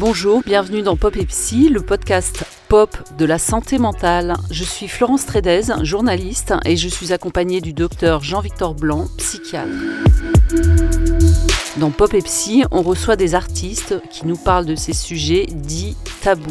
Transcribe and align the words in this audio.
Bonjour, 0.00 0.40
bienvenue 0.46 0.80
dans 0.80 0.96
Pop 0.96 1.14
et 1.18 1.26
Psy, 1.26 1.68
le 1.68 1.82
podcast 1.82 2.46
pop 2.68 2.96
de 3.18 3.26
la 3.26 3.38
santé 3.38 3.78
mentale. 3.78 4.34
Je 4.50 4.64
suis 4.64 4.88
Florence 4.88 5.26
Trédez, 5.26 5.60
journaliste, 5.82 6.54
et 6.64 6.78
je 6.78 6.88
suis 6.88 7.12
accompagnée 7.12 7.60
du 7.60 7.74
docteur 7.74 8.22
Jean-Victor 8.22 8.74
Blanc, 8.74 9.08
psychiatre. 9.18 9.68
Dans 11.76 11.90
Pop 11.90 12.14
et 12.14 12.22
Psy, 12.22 12.64
on 12.70 12.80
reçoit 12.80 13.16
des 13.16 13.34
artistes 13.34 14.00
qui 14.10 14.26
nous 14.26 14.38
parlent 14.38 14.64
de 14.64 14.74
ces 14.74 14.94
sujets 14.94 15.44
dits 15.50 15.98
tabous. 16.22 16.50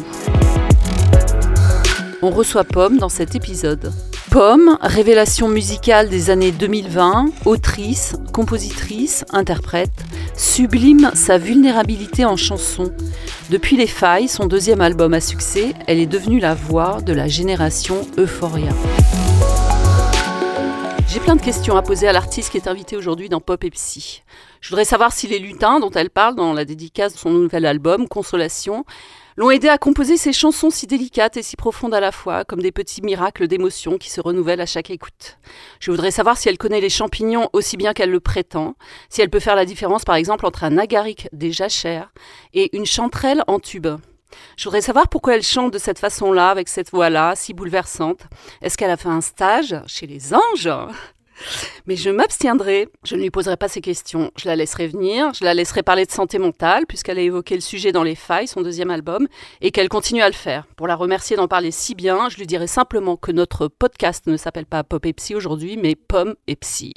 On 2.22 2.30
reçoit 2.30 2.62
Pomme 2.62 2.98
dans 2.98 3.08
cet 3.08 3.34
épisode. 3.34 3.92
Pomme, 4.30 4.78
révélation 4.80 5.48
musicale 5.48 6.08
des 6.08 6.30
années 6.30 6.52
2020, 6.52 7.30
autrice, 7.46 8.14
compositrice, 8.32 9.24
interprète, 9.30 9.90
sublime 10.36 11.10
sa 11.14 11.36
vulnérabilité 11.36 12.24
en 12.24 12.36
chanson. 12.36 12.92
Depuis 13.50 13.76
Les 13.76 13.88
Failles, 13.88 14.28
son 14.28 14.46
deuxième 14.46 14.80
album 14.82 15.14
à 15.14 15.20
succès, 15.20 15.74
elle 15.88 15.98
est 15.98 16.06
devenue 16.06 16.38
la 16.38 16.54
voix 16.54 17.00
de 17.00 17.12
la 17.12 17.26
génération 17.26 18.06
Euphoria. 18.18 18.70
J'ai 21.08 21.18
plein 21.18 21.34
de 21.34 21.42
questions 21.42 21.76
à 21.76 21.82
poser 21.82 22.06
à 22.06 22.12
l'artiste 22.12 22.52
qui 22.52 22.56
est 22.56 22.68
invité 22.68 22.96
aujourd'hui 22.96 23.28
dans 23.28 23.40
Pop 23.40 23.64
et 23.64 23.70
Psy. 23.70 24.22
Je 24.60 24.68
voudrais 24.68 24.84
savoir 24.84 25.12
si 25.12 25.26
les 25.26 25.40
lutins 25.40 25.80
dont 25.80 25.90
elle 25.90 26.08
parle 26.08 26.36
dans 26.36 26.52
la 26.52 26.64
dédicace 26.64 27.14
de 27.14 27.18
son 27.18 27.30
nouvel 27.30 27.66
album, 27.66 28.06
Consolation, 28.06 28.84
l'ont 29.36 29.50
aidé 29.50 29.68
à 29.68 29.78
composer 29.78 30.16
ces 30.16 30.32
chansons 30.32 30.70
si 30.70 30.86
délicates 30.86 31.36
et 31.36 31.42
si 31.42 31.56
profondes 31.56 31.94
à 31.94 32.00
la 32.00 32.12
fois, 32.12 32.44
comme 32.44 32.62
des 32.62 32.72
petits 32.72 33.02
miracles 33.02 33.48
d'émotion 33.48 33.98
qui 33.98 34.10
se 34.10 34.20
renouvellent 34.20 34.60
à 34.60 34.66
chaque 34.66 34.90
écoute. 34.90 35.38
Je 35.80 35.90
voudrais 35.90 36.10
savoir 36.10 36.36
si 36.36 36.48
elle 36.48 36.58
connaît 36.58 36.80
les 36.80 36.90
champignons 36.90 37.48
aussi 37.52 37.76
bien 37.76 37.92
qu'elle 37.92 38.10
le 38.10 38.20
prétend, 38.20 38.74
si 39.08 39.22
elle 39.22 39.30
peut 39.30 39.40
faire 39.40 39.56
la 39.56 39.64
différence 39.64 40.04
par 40.04 40.14
exemple 40.14 40.46
entre 40.46 40.64
un 40.64 40.78
agaric 40.78 41.28
des 41.32 41.52
jachères 41.52 42.12
et 42.54 42.76
une 42.76 42.86
chanterelle 42.86 43.42
en 43.46 43.58
tube. 43.58 43.88
Je 44.56 44.64
voudrais 44.64 44.80
savoir 44.80 45.08
pourquoi 45.08 45.34
elle 45.34 45.42
chante 45.42 45.72
de 45.72 45.78
cette 45.78 45.98
façon-là, 45.98 46.50
avec 46.50 46.68
cette 46.68 46.90
voix-là, 46.90 47.34
si 47.36 47.52
bouleversante. 47.54 48.22
Est-ce 48.62 48.76
qu'elle 48.76 48.90
a 48.90 48.96
fait 48.96 49.08
un 49.08 49.20
stage 49.20 49.76
chez 49.86 50.06
les 50.06 50.34
anges? 50.34 50.70
Mais 51.86 51.96
je 51.96 52.10
m'abstiendrai, 52.10 52.88
je 53.04 53.16
ne 53.16 53.22
lui 53.22 53.30
poserai 53.30 53.56
pas 53.56 53.68
ces 53.68 53.80
questions. 53.80 54.30
Je 54.36 54.48
la 54.48 54.56
laisserai 54.56 54.86
venir, 54.86 55.32
je 55.34 55.44
la 55.44 55.54
laisserai 55.54 55.82
parler 55.82 56.06
de 56.06 56.10
santé 56.10 56.38
mentale, 56.38 56.86
puisqu'elle 56.86 57.18
a 57.18 57.22
évoqué 57.22 57.54
le 57.54 57.60
sujet 57.60 57.92
dans 57.92 58.02
Les 58.02 58.14
Failles, 58.14 58.48
son 58.48 58.62
deuxième 58.62 58.90
album, 58.90 59.26
et 59.60 59.70
qu'elle 59.70 59.88
continue 59.88 60.22
à 60.22 60.28
le 60.28 60.34
faire. 60.34 60.64
Pour 60.76 60.86
la 60.86 60.96
remercier 60.96 61.36
d'en 61.36 61.48
parler 61.48 61.70
si 61.70 61.94
bien, 61.94 62.28
je 62.28 62.36
lui 62.36 62.46
dirai 62.46 62.66
simplement 62.66 63.16
que 63.16 63.32
notre 63.32 63.68
podcast 63.68 64.26
ne 64.26 64.36
s'appelle 64.36 64.66
pas 64.66 64.84
Pop 64.84 65.04
et 65.06 65.12
Psy 65.12 65.34
aujourd'hui, 65.34 65.76
mais 65.76 65.94
Pomme 65.94 66.34
et 66.46 66.56
Psy. 66.56 66.92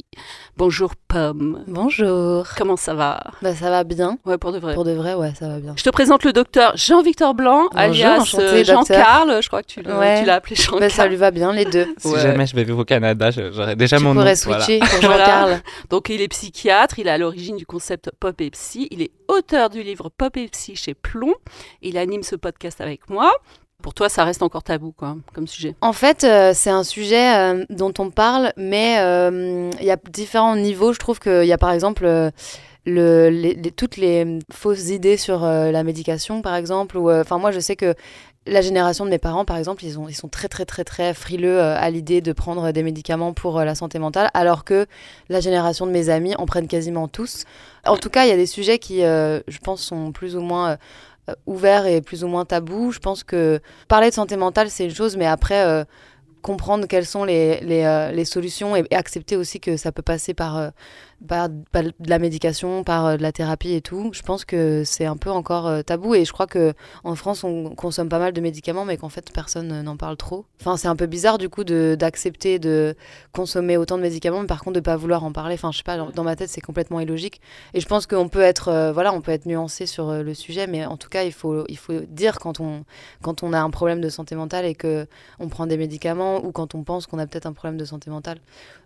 Bonjour 0.57 0.93
Pomme. 1.07 1.63
Bonjour. 1.67 2.47
Comment 2.57 2.77
ça 2.77 2.93
va? 2.93 3.21
Bah 3.41 3.55
ça 3.55 3.69
va 3.69 3.83
bien. 3.83 4.17
Ouais, 4.25 4.37
pour 4.37 4.51
de 4.51 4.59
vrai. 4.59 4.73
Pour 4.73 4.83
de 4.83 4.91
vrai, 4.91 5.13
ouais, 5.13 5.33
ça 5.37 5.47
va 5.47 5.59
bien. 5.59 5.73
Je 5.77 5.83
te 5.83 5.89
présente 5.89 6.23
le 6.23 6.33
docteur 6.33 6.75
Jean-Victor 6.75 7.33
Blanc, 7.33 7.67
alias 7.75 8.35
euh, 8.37 8.63
Jean-Carl, 8.63 9.41
je 9.41 9.47
crois 9.47 9.61
que 9.61 9.67
tu 9.67 9.81
l'as 9.81 10.35
appelé 10.35 10.55
Jean-Carl. 10.55 10.79
Bah, 10.79 10.89
ça 10.89 11.07
lui 11.07 11.15
va 11.15 11.31
bien, 11.31 11.53
les 11.53 11.65
deux. 11.65 11.87
Si 11.97 12.15
jamais 12.17 12.45
je 12.45 12.55
vais 12.55 12.63
vivre 12.63 12.79
au 12.79 12.85
Canada, 12.85 13.29
j'aurais 13.31 13.75
déjà 13.75 13.99
mon 13.99 14.13
nom 14.13 14.23
Jean-Carl. 15.01 15.61
Donc 15.89 16.09
il 16.09 16.21
est 16.21 16.27
psychiatre, 16.27 16.99
il 16.99 17.07
est 17.07 17.11
à 17.11 17.17
l'origine 17.17 17.57
du 17.57 17.65
concept 17.65 18.11
Pop 18.19 18.39
et 18.41 18.49
Psy, 18.51 18.87
il 18.91 19.01
est 19.01 19.11
auteur 19.27 19.69
du 19.69 19.83
livre 19.83 20.09
Pop 20.09 20.35
et 20.37 20.47
Psy 20.47 20.75
chez 20.75 20.93
Plomb, 20.93 21.33
il 21.81 21.97
anime 21.97 22.23
ce 22.23 22.35
podcast 22.35 22.81
avec 22.81 23.09
moi. 23.09 23.31
Pour 23.83 23.93
toi, 23.93 24.07
ça 24.07 24.23
reste 24.23 24.41
encore 24.41 24.63
tabou, 24.63 24.93
quoi, 24.93 25.17
comme 25.33 25.45
sujet. 25.45 25.75
En 25.81 25.91
fait, 25.91 26.23
euh, 26.23 26.53
c'est 26.55 26.69
un 26.69 26.85
sujet 26.85 27.35
euh, 27.35 27.65
dont 27.69 27.93
on 27.99 28.11
parle, 28.11 28.53
mais 28.55 28.99
euh, 28.99 29.69
il 29.77 29.85
y 29.85 29.91
a 29.91 29.97
différents 30.09 30.55
niveaux. 30.55 30.93
Je 30.93 30.99
trouve 30.99 31.19
qu'il 31.19 31.43
y 31.43 31.51
a 31.51 31.57
par 31.57 31.71
exemple 31.71 32.05
le, 32.85 33.29
les, 33.29 33.55
toutes 33.71 33.97
les 33.97 34.39
fausses 34.49 34.87
idées 34.87 35.17
sur 35.17 35.41
la 35.41 35.83
médication, 35.83 36.41
par 36.41 36.55
exemple. 36.55 36.97
Enfin, 36.97 37.37
moi, 37.39 37.51
je 37.51 37.59
sais 37.59 37.75
que 37.75 37.93
la 38.45 38.61
génération 38.61 39.05
de 39.05 39.09
mes 39.09 39.19
parents, 39.19 39.45
par 39.45 39.57
exemple, 39.57 39.85
ils, 39.85 39.97
ont, 39.97 40.09
ils 40.09 40.15
sont 40.15 40.27
très, 40.27 40.47
très, 40.47 40.65
très, 40.65 40.83
très 40.83 41.13
frileux 41.13 41.59
euh, 41.59 41.77
à 41.77 41.89
l'idée 41.89 42.21
de 42.21 42.33
prendre 42.33 42.71
des 42.71 42.83
médicaments 42.83 43.33
pour 43.33 43.59
euh, 43.59 43.65
la 43.65 43.75
santé 43.75 43.99
mentale, 43.99 44.29
alors 44.33 44.65
que 44.65 44.85
la 45.29 45.39
génération 45.39 45.85
de 45.85 45.91
mes 45.91 46.09
amis 46.09 46.35
en 46.35 46.45
prennent 46.45 46.67
quasiment 46.67 47.07
tous. 47.07 47.45
En 47.85 47.97
tout 47.97 48.09
cas, 48.09 48.25
il 48.25 48.29
y 48.29 48.33
a 48.33 48.35
des 48.35 48.45
sujets 48.45 48.79
qui, 48.79 49.03
euh, 49.03 49.39
je 49.47 49.59
pense, 49.59 49.81
sont 49.81 50.11
plus 50.11 50.35
ou 50.35 50.41
moins 50.41 50.77
ouverts 51.45 51.85
et 51.85 52.01
plus 52.01 52.25
ou 52.25 52.27
moins 52.27 52.43
tabous. 52.43 52.91
Je 52.91 52.99
pense 52.99 53.23
que 53.23 53.61
parler 53.87 54.09
de 54.09 54.13
santé 54.13 54.35
mentale, 54.35 54.69
c'est 54.69 54.85
une 54.85 54.93
chose, 54.93 55.15
mais 55.15 55.25
après, 55.25 55.85
comprendre 56.41 56.85
quelles 56.85 57.05
sont 57.05 57.23
les 57.23 58.25
solutions 58.25 58.75
et, 58.75 58.83
accepter 58.93 59.37
aussi 59.37 59.61
que 59.61 59.77
ça 59.77 59.93
peut 59.93 60.01
passer 60.01 60.33
par 60.33 60.71
par, 61.27 61.49
de 61.49 61.91
la 62.05 62.19
médication, 62.19 62.83
par 62.83 63.05
euh, 63.05 63.17
de 63.17 63.21
la 63.21 63.31
thérapie 63.31 63.73
et 63.73 63.81
tout. 63.81 64.11
Je 64.13 64.21
pense 64.21 64.45
que 64.45 64.83
c'est 64.85 65.05
un 65.05 65.17
peu 65.17 65.29
encore 65.29 65.67
euh, 65.67 65.81
tabou 65.81 66.15
et 66.15 66.25
je 66.25 66.33
crois 66.33 66.47
que 66.47 66.73
en 67.03 67.15
France 67.15 67.43
on 67.43 67.75
consomme 67.75 68.09
pas 68.09 68.19
mal 68.19 68.33
de 68.33 68.41
médicaments 68.41 68.85
mais 68.85 68.97
qu'en 68.97 69.09
fait 69.09 69.31
personne 69.31 69.71
euh, 69.71 69.83
n'en 69.83 69.97
parle 69.97 70.17
trop. 70.17 70.45
Enfin 70.59 70.77
c'est 70.77 70.87
un 70.87 70.95
peu 70.95 71.05
bizarre 71.05 71.37
du 71.37 71.49
coup 71.49 71.63
d'accepter 71.63 72.59
de, 72.59 72.95
consommer 73.31 73.77
autant 73.77 73.97
de 73.97 74.01
médicaments 74.03 74.41
mais 74.41 74.47
par 74.47 74.63
contre 74.63 74.75
de 74.75 74.81
pas 74.81 74.95
vouloir 74.95 75.23
en 75.23 75.31
parler. 75.31 75.55
Enfin 75.55 75.71
je 75.71 75.77
sais 75.77 75.83
pas 75.83 75.97
dans 75.97 76.23
ma 76.23 76.35
tête 76.35 76.49
c'est 76.49 76.61
complètement 76.61 76.99
illogique 76.99 77.41
et 77.73 77.79
je 77.79 77.87
pense 77.87 78.07
qu'on 78.07 78.29
peut 78.29 78.41
être 78.41 78.91
voilà 78.93 79.13
on 79.13 79.21
peut 79.21 79.31
être 79.31 79.45
nuancé 79.45 79.85
sur 79.85 80.11
le 80.11 80.33
sujet 80.33 80.67
mais 80.67 80.85
en 80.85 80.97
tout 80.97 81.09
cas 81.09 81.23
il 81.23 81.33
faut 81.33 81.65
il 81.67 81.77
faut 81.77 82.01
dire 82.07 82.39
quand 82.39 82.59
on 82.59 82.83
quand 83.21 83.43
on 83.43 83.53
a 83.53 83.59
un 83.59 83.69
problème 83.69 84.01
de 84.01 84.09
santé 84.09 84.35
mentale 84.35 84.65
et 84.65 84.75
que 84.75 85.07
on 85.39 85.49
prend 85.49 85.67
des 85.67 85.77
médicaments 85.77 86.43
ou 86.43 86.51
quand 86.51 86.75
on 86.75 86.83
pense 86.83 87.07
qu'on 87.07 87.19
a 87.19 87.27
peut-être 87.27 87.45
un 87.45 87.53
problème 87.53 87.77
de 87.77 87.85
santé 87.85 88.09
mentale. 88.09 88.39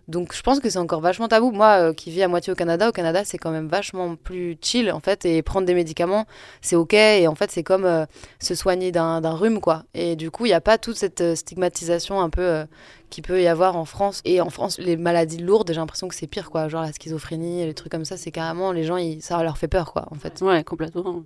Donc 0.07 0.33
je 0.33 0.41
pense 0.41 0.59
que 0.59 0.69
c'est 0.69 0.79
encore 0.79 1.01
vachement 1.01 1.27
tabou. 1.27 1.51
Moi 1.51 1.93
qui 1.93 2.11
vis 2.11 2.23
à 2.23 2.27
moitié 2.27 2.51
au 2.53 2.55
Canada. 2.55 2.89
Au 2.89 2.91
Canada, 2.91 3.23
c'est 3.25 3.37
quand 3.37 3.51
même 3.51 3.67
vachement 3.67 4.15
plus 4.15 4.57
chill, 4.61 4.91
en 4.91 4.99
fait. 4.99 5.25
Et 5.25 5.41
prendre 5.41 5.65
des 5.65 5.73
médicaments, 5.73 6.25
c'est 6.61 6.75
OK. 6.75 6.93
Et 6.93 7.27
en 7.27 7.35
fait, 7.35 7.51
c'est 7.51 7.63
comme 7.63 7.85
euh, 7.85 8.05
se 8.39 8.55
soigner 8.55 8.91
d'un 8.91 9.19
rhume, 9.35 9.59
quoi. 9.59 9.83
Et 9.93 10.15
du 10.15 10.31
coup, 10.31 10.45
il 10.45 10.49
n'y 10.49 10.55
a 10.55 10.61
pas 10.61 10.77
toute 10.77 10.95
cette 10.95 11.21
euh, 11.21 11.35
stigmatisation 11.35 12.21
un 12.21 12.29
peu 12.29 12.41
euh, 12.41 12.65
qui 13.09 13.21
peut 13.21 13.41
y 13.41 13.47
avoir 13.47 13.75
en 13.75 13.85
France. 13.85 14.21
Et 14.25 14.41
en 14.41 14.49
France, 14.49 14.77
les 14.79 14.97
maladies 14.97 15.39
lourdes, 15.39 15.69
j'ai 15.69 15.79
l'impression 15.79 16.07
que 16.07 16.15
c'est 16.15 16.27
pire, 16.27 16.49
quoi. 16.49 16.67
Genre 16.67 16.81
la 16.81 16.93
schizophrénie, 16.93 17.65
les 17.65 17.73
trucs 17.73 17.91
comme 17.91 18.05
ça, 18.05 18.17
c'est 18.17 18.31
carrément, 18.31 18.71
les 18.71 18.83
gens, 18.83 18.97
ça 19.19 19.41
leur 19.43 19.57
fait 19.57 19.67
peur, 19.67 19.93
quoi, 19.93 20.07
en 20.11 20.15
fait. 20.15 20.41
Ouais, 20.41 20.63
complètement. 20.63 21.23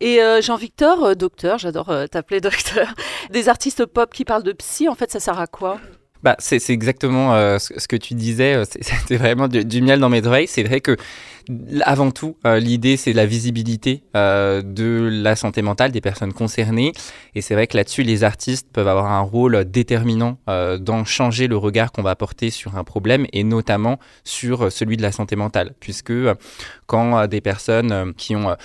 Et 0.00 0.18
Jean-Victor, 0.40 1.14
docteur, 1.14 1.58
j'adore 1.58 1.92
t'appeler 2.10 2.40
docteur, 2.40 2.94
des 3.30 3.48
artistes 3.48 3.86
pop 3.86 4.12
qui 4.12 4.24
parlent 4.24 4.42
de 4.42 4.52
psy, 4.52 4.88
en 4.88 4.94
fait, 4.94 5.10
ça 5.12 5.20
sert 5.20 5.38
à 5.38 5.46
quoi? 5.46 5.78
Bah, 6.22 6.36
c'est 6.38 6.70
exactement 6.70 7.34
euh, 7.34 7.58
ce, 7.58 7.86
que 7.86 7.96
tu 7.96 8.14
disais, 8.14 8.54
euh, 8.54 8.64
c'était 8.80 9.16
vraiment 9.16 9.48
du, 9.48 9.82
miel 9.82 10.00
dans 10.00 10.08
mes 10.08 10.26
oreilles. 10.26 10.48
C'est 10.48 10.64
vrai 10.64 10.80
que 10.80 10.96
avant 11.82 12.10
tout, 12.10 12.36
euh, 12.46 12.58
l'idée, 12.58 12.96
c'est 12.96 13.12
la 13.12 13.26
visibilité 13.26 14.02
euh, 14.16 14.62
de 14.62 15.08
la 15.10 15.36
santé 15.36 15.62
mentale 15.62 15.92
des 15.92 16.00
personnes 16.00 16.32
concernées. 16.32 16.92
Et 17.34 17.40
c'est 17.40 17.54
vrai 17.54 17.66
que 17.66 17.76
là-dessus, 17.76 18.02
les 18.02 18.24
artistes 18.24 18.68
peuvent 18.72 18.88
avoir 18.88 19.06
un 19.06 19.20
rôle 19.20 19.64
déterminant 19.64 20.38
euh, 20.48 20.78
dans 20.78 21.04
changer 21.04 21.46
le 21.46 21.56
regard 21.56 21.92
qu'on 21.92 22.02
va 22.02 22.16
porter 22.16 22.50
sur 22.50 22.76
un 22.76 22.84
problème 22.84 23.26
et 23.32 23.44
notamment 23.44 23.98
sur 24.24 24.70
celui 24.70 24.96
de 24.96 25.02
la 25.02 25.12
santé 25.12 25.36
mentale. 25.36 25.74
Puisque 25.80 26.12
quand 26.86 27.26
des 27.26 27.40
personnes 27.40 28.14
qui 28.16 28.34
ont 28.34 28.56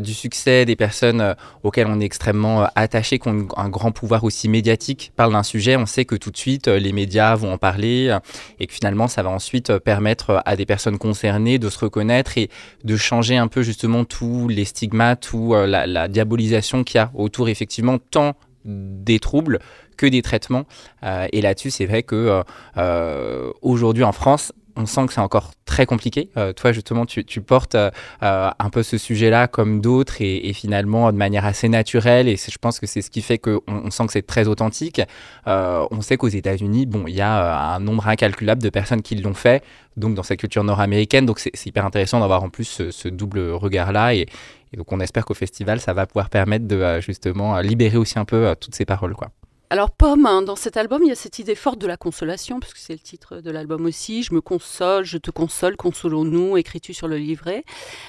du 0.00 0.14
succès, 0.14 0.64
des 0.64 0.76
personnes 0.76 1.34
auxquelles 1.64 1.88
on 1.88 2.00
est 2.00 2.04
extrêmement 2.04 2.68
attaché, 2.76 3.18
qui 3.18 3.28
ont 3.28 3.48
un 3.56 3.68
grand 3.68 3.90
pouvoir 3.90 4.22
aussi 4.22 4.48
médiatique, 4.48 5.12
parlent 5.16 5.32
d'un 5.32 5.42
sujet, 5.42 5.76
on 5.76 5.86
sait 5.86 6.04
que 6.04 6.14
tout 6.14 6.30
de 6.30 6.36
suite, 6.36 6.68
les 6.68 6.92
médias 6.92 7.34
vont 7.34 7.52
en 7.52 7.58
parler 7.58 8.16
et 8.60 8.66
que 8.66 8.72
finalement, 8.72 9.08
ça 9.08 9.22
va 9.22 9.30
ensuite 9.30 9.76
permettre 9.78 10.40
à 10.44 10.56
des 10.56 10.66
personnes 10.66 10.98
concernées 10.98 11.58
de 11.58 11.68
se 11.68 11.78
reconnaître 11.78 12.23
et 12.36 12.50
de 12.84 12.96
changer 12.96 13.36
un 13.36 13.48
peu 13.48 13.62
justement 13.62 14.04
tous 14.04 14.48
les 14.48 14.64
stigmates 14.64 15.32
ou 15.32 15.54
euh, 15.54 15.66
la, 15.66 16.08
diabolisation 16.08 16.84
qu'il 16.84 16.98
y 16.98 17.00
a 17.00 17.10
autour 17.14 17.48
effectivement 17.48 17.98
tant 17.98 18.34
des 18.64 19.18
troubles 19.18 19.58
que 19.96 20.06
des 20.06 20.22
traitements. 20.22 20.64
Euh, 21.02 21.26
et 21.32 21.40
là-dessus, 21.40 21.70
c'est 21.70 21.86
vrai 21.86 22.02
que 22.02 22.42
euh, 22.76 23.52
aujourd'hui 23.62 24.04
en 24.04 24.12
France, 24.12 24.52
on 24.76 24.86
sent 24.86 25.06
que 25.06 25.12
c'est 25.12 25.20
encore 25.20 25.52
très 25.64 25.86
compliqué. 25.86 26.30
Euh, 26.36 26.52
toi, 26.52 26.72
justement, 26.72 27.06
tu, 27.06 27.24
portes 27.40 27.74
euh, 27.74 27.90
euh, 28.22 28.50
un 28.58 28.70
peu 28.70 28.82
ce 28.82 28.98
sujet-là 28.98 29.48
comme 29.48 29.80
d'autres 29.80 30.16
et, 30.20 30.52
finalement 30.52 31.10
de 31.12 31.16
manière 31.16 31.44
assez 31.44 31.68
naturelle. 31.68 32.28
Et 32.28 32.36
je 32.36 32.58
pense 32.58 32.80
que 32.80 32.86
c'est 32.86 33.02
ce 33.02 33.10
qui 33.10 33.22
fait 33.22 33.38
qu'on 33.38 33.60
on 33.66 33.90
sent 33.90 34.06
que 34.06 34.12
c'est 34.12 34.26
très 34.26 34.48
authentique. 34.48 35.00
on 35.46 36.00
sait 36.00 36.16
qu'aux 36.16 36.28
États-Unis, 36.28 36.86
bon, 36.86 37.04
il 37.06 37.14
y 37.14 37.20
a 37.20 37.74
un 37.74 37.80
nombre 37.80 38.08
incalculable 38.08 38.62
de 38.62 38.70
personnes 38.70 39.02
qui 39.02 39.16
l'ont 39.16 39.34
fait, 39.34 39.62
donc 39.96 40.14
dans 40.14 40.22
cette 40.22 40.40
culture 40.40 40.64
nord-américaine. 40.64 41.26
Donc 41.26 41.38
c'est 41.38 41.66
hyper 41.66 41.84
intéressant 41.84 42.20
d'avoir 42.20 42.42
en 42.42 42.50
plus 42.50 42.82
ce, 42.90 43.08
double 43.08 43.50
regard-là. 43.50 44.14
Et, 44.14 44.26
et, 44.72 44.76
donc 44.76 44.90
on 44.92 45.00
espère 45.00 45.24
qu'au 45.24 45.34
festival, 45.34 45.80
ça 45.80 45.92
va 45.92 46.06
pouvoir 46.06 46.30
permettre 46.30 46.66
de 46.66 47.00
justement 47.00 47.58
libérer 47.60 47.96
aussi 47.96 48.18
un 48.18 48.24
peu 48.24 48.54
toutes 48.60 48.74
ces 48.74 48.84
paroles, 48.84 49.14
quoi. 49.14 49.30
Alors 49.74 49.90
Pomme, 49.90 50.24
hein, 50.26 50.40
dans 50.40 50.54
cet 50.54 50.76
album, 50.76 51.02
il 51.02 51.08
y 51.08 51.10
a 51.10 51.16
cette 51.16 51.40
idée 51.40 51.56
forte 51.56 51.80
de 51.80 51.88
la 51.88 51.96
consolation, 51.96 52.60
puisque 52.60 52.76
c'est 52.76 52.92
le 52.92 53.00
titre 53.00 53.40
de 53.40 53.50
l'album 53.50 53.86
aussi. 53.86 54.22
Je 54.22 54.32
me 54.32 54.40
console, 54.40 55.04
je 55.04 55.18
te 55.18 55.32
console, 55.32 55.76
consolons-nous, 55.76 56.56
écris-tu 56.56 56.94
sur 56.94 57.08
le 57.08 57.16
livret. 57.16 57.64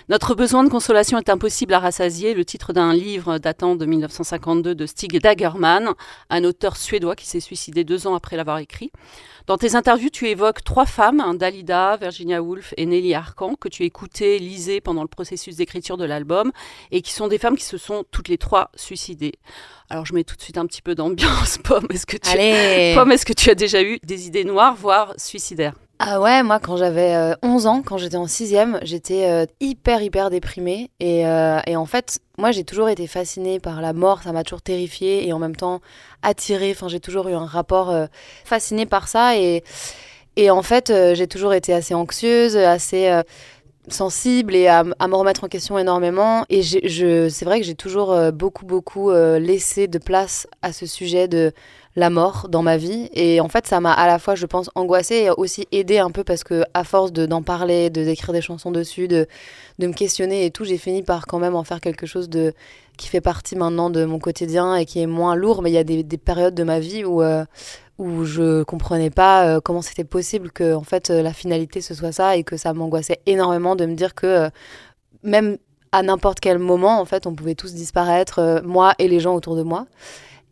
Notre 0.07 0.35
besoin 0.35 0.63
de 0.63 0.69
consolation 0.69 1.17
est 1.17 1.27
impossible 1.27 1.73
à 1.73 1.79
rassasier, 1.79 2.35
le 2.35 2.45
titre 2.45 2.71
d'un 2.71 2.93
livre 2.93 3.39
datant 3.39 3.75
de 3.75 3.83
1952 3.87 4.75
de 4.75 4.85
Stig 4.85 5.19
Dagerman, 5.19 5.95
un 6.29 6.43
auteur 6.43 6.77
suédois 6.77 7.15
qui 7.15 7.25
s'est 7.25 7.39
suicidé 7.39 7.83
deux 7.83 8.05
ans 8.05 8.13
après 8.13 8.37
l'avoir 8.37 8.59
écrit. 8.59 8.91
Dans 9.47 9.57
tes 9.57 9.75
interviews, 9.75 10.09
tu 10.09 10.27
évoques 10.27 10.63
trois 10.63 10.85
femmes, 10.85 11.19
hein, 11.19 11.33
Dalida, 11.33 11.97
Virginia 11.97 12.43
Woolf 12.43 12.75
et 12.77 12.85
Nelly 12.85 13.15
Arcan, 13.15 13.55
que 13.55 13.69
tu 13.69 13.83
écoutais, 13.83 14.37
lisais 14.37 14.81
pendant 14.81 15.01
le 15.01 15.07
processus 15.07 15.55
d'écriture 15.55 15.97
de 15.97 16.05
l'album, 16.05 16.51
et 16.91 17.01
qui 17.01 17.11
sont 17.11 17.27
des 17.27 17.39
femmes 17.39 17.57
qui 17.57 17.63
se 17.63 17.77
sont 17.79 18.03
toutes 18.11 18.27
les 18.27 18.37
trois 18.37 18.69
suicidées. 18.75 19.39
Alors 19.89 20.05
je 20.05 20.13
mets 20.13 20.23
tout 20.23 20.35
de 20.35 20.41
suite 20.41 20.57
un 20.57 20.65
petit 20.65 20.81
peu 20.81 20.95
d'ambiance. 20.95 21.54
Pomme, 21.63 21.87
est-ce 21.91 22.05
que, 22.05 22.17
tu... 22.17 22.95
Pomme, 22.95 23.11
est-ce 23.11 23.25
que 23.25 23.33
tu 23.33 23.49
as 23.49 23.55
déjà 23.55 23.81
eu 23.81 23.99
des 24.03 24.27
idées 24.27 24.43
noires, 24.43 24.75
voire 24.75 25.13
suicidaires? 25.17 25.73
Ah 25.97 26.19
ouais, 26.19 26.43
moi 26.43 26.59
quand 26.59 26.75
j'avais 26.75 27.15
11 27.41 27.65
euh, 27.65 27.69
ans, 27.69 27.81
quand 27.81 27.97
j'étais 27.97 28.17
en 28.17 28.27
sixième, 28.27 28.79
j'étais 28.81 29.29
euh, 29.29 29.45
hyper 29.61 30.01
hyper 30.01 30.29
déprimée 30.29 30.91
et, 30.99 31.25
euh, 31.25 31.59
et 31.67 31.77
en 31.77 31.85
fait 31.85 32.19
moi 32.37 32.51
j'ai 32.51 32.65
toujours 32.65 32.89
été 32.89 33.07
fascinée 33.07 33.61
par 33.61 33.81
la 33.81 33.93
mort, 33.93 34.21
ça 34.21 34.33
m'a 34.33 34.43
toujours 34.43 34.61
terrifiée 34.61 35.25
et 35.25 35.31
en 35.31 35.39
même 35.39 35.55
temps 35.55 35.79
attirée, 36.21 36.71
enfin 36.71 36.89
j'ai 36.89 36.99
toujours 36.99 37.29
eu 37.29 37.33
un 37.33 37.45
rapport 37.45 37.95
fasciné 38.43 38.85
par 38.85 39.07
ça 39.07 39.37
et, 39.37 39.63
et 40.35 40.49
en 40.51 40.63
fait 40.63 40.91
j'ai 41.13 41.27
toujours 41.27 41.53
été 41.53 41.73
assez 41.73 41.93
anxieuse, 41.93 42.57
assez 42.57 43.21
sensible 43.87 44.55
et 44.55 44.67
à, 44.67 44.83
à, 44.99 45.07
me 45.07 45.15
remettre 45.15 45.43
en 45.43 45.47
question 45.47 45.77
énormément 45.77 46.45
et 46.49 46.61
je, 46.61 47.29
c'est 47.29 47.45
vrai 47.45 47.59
que 47.59 47.65
j'ai 47.65 47.75
toujours 47.75 48.15
beaucoup 48.31 48.65
beaucoup 48.65 49.11
laissé 49.11 49.87
de 49.87 49.97
place 49.97 50.47
à 50.61 50.73
ce 50.73 50.85
sujet 50.85 51.27
de 51.27 51.53
la 51.95 52.09
mort 52.09 52.47
dans 52.49 52.61
ma 52.61 52.77
vie. 52.77 53.09
Et 53.13 53.39
en 53.39 53.47
fait, 53.47 53.67
ça 53.67 53.79
m'a 53.79 53.93
à 53.93 54.07
la 54.07 54.19
fois, 54.19 54.35
je 54.35 54.45
pense, 54.45 54.69
angoissée 54.75 55.15
et 55.15 55.29
aussi 55.29 55.67
aidé 55.71 55.97
un 55.97 56.11
peu 56.11 56.23
parce 56.23 56.43
que 56.43 56.63
à 56.73 56.83
force 56.83 57.11
de, 57.13 57.25
d'en 57.25 57.41
parler, 57.41 57.89
de 57.89 58.03
d'écrire 58.03 58.33
des 58.33 58.41
chansons 58.41 58.71
dessus, 58.71 59.07
de, 59.07 59.27
de 59.79 59.87
me 59.87 59.93
questionner 59.93 60.45
et 60.45 60.51
tout, 60.51 60.65
j'ai 60.65 60.77
fini 60.77 61.03
par 61.03 61.25
quand 61.25 61.39
même 61.39 61.55
en 61.55 61.63
faire 61.63 61.79
quelque 61.79 62.05
chose 62.05 62.29
de 62.29 62.53
qui 62.97 63.07
fait 63.07 63.21
partie 63.21 63.55
maintenant 63.55 63.89
de 63.89 64.05
mon 64.05 64.19
quotidien 64.19 64.75
et 64.75 64.85
qui 64.85 65.01
est 65.01 65.07
moins 65.07 65.35
lourd. 65.35 65.61
Mais 65.61 65.71
il 65.71 65.73
y 65.73 65.77
a 65.77 65.83
des, 65.83 66.03
des 66.03 66.17
périodes 66.17 66.55
de 66.55 66.63
ma 66.63 66.79
vie 66.79 67.03
où 67.05 67.21
euh, 67.21 67.45
où 67.97 68.25
je 68.25 68.63
comprenais 68.63 69.09
pas 69.09 69.47
euh, 69.47 69.59
comment 69.61 69.81
c'était 69.81 70.03
possible 70.03 70.51
que 70.51 70.73
en 70.73 70.83
fait 70.83 71.09
euh, 71.09 71.21
la 71.21 71.33
finalité 71.33 71.81
ce 71.81 71.93
soit 71.93 72.11
ça 72.11 72.35
et 72.35 72.43
que 72.43 72.57
ça 72.57 72.73
m'angoissait 72.73 73.21
énormément 73.25 73.75
de 73.75 73.85
me 73.85 73.95
dire 73.95 74.15
que 74.15 74.49
même 75.23 75.57
à 75.91 76.03
n'importe 76.03 76.39
quel 76.39 76.59
moment 76.59 76.99
en 76.99 77.05
fait 77.05 77.25
on 77.25 77.35
pouvait 77.35 77.55
tous 77.55 77.73
disparaître 77.73 78.61
moi 78.65 78.93
et 78.99 79.07
les 79.07 79.19
gens 79.19 79.35
autour 79.35 79.55
de 79.55 79.63
moi. 79.63 79.85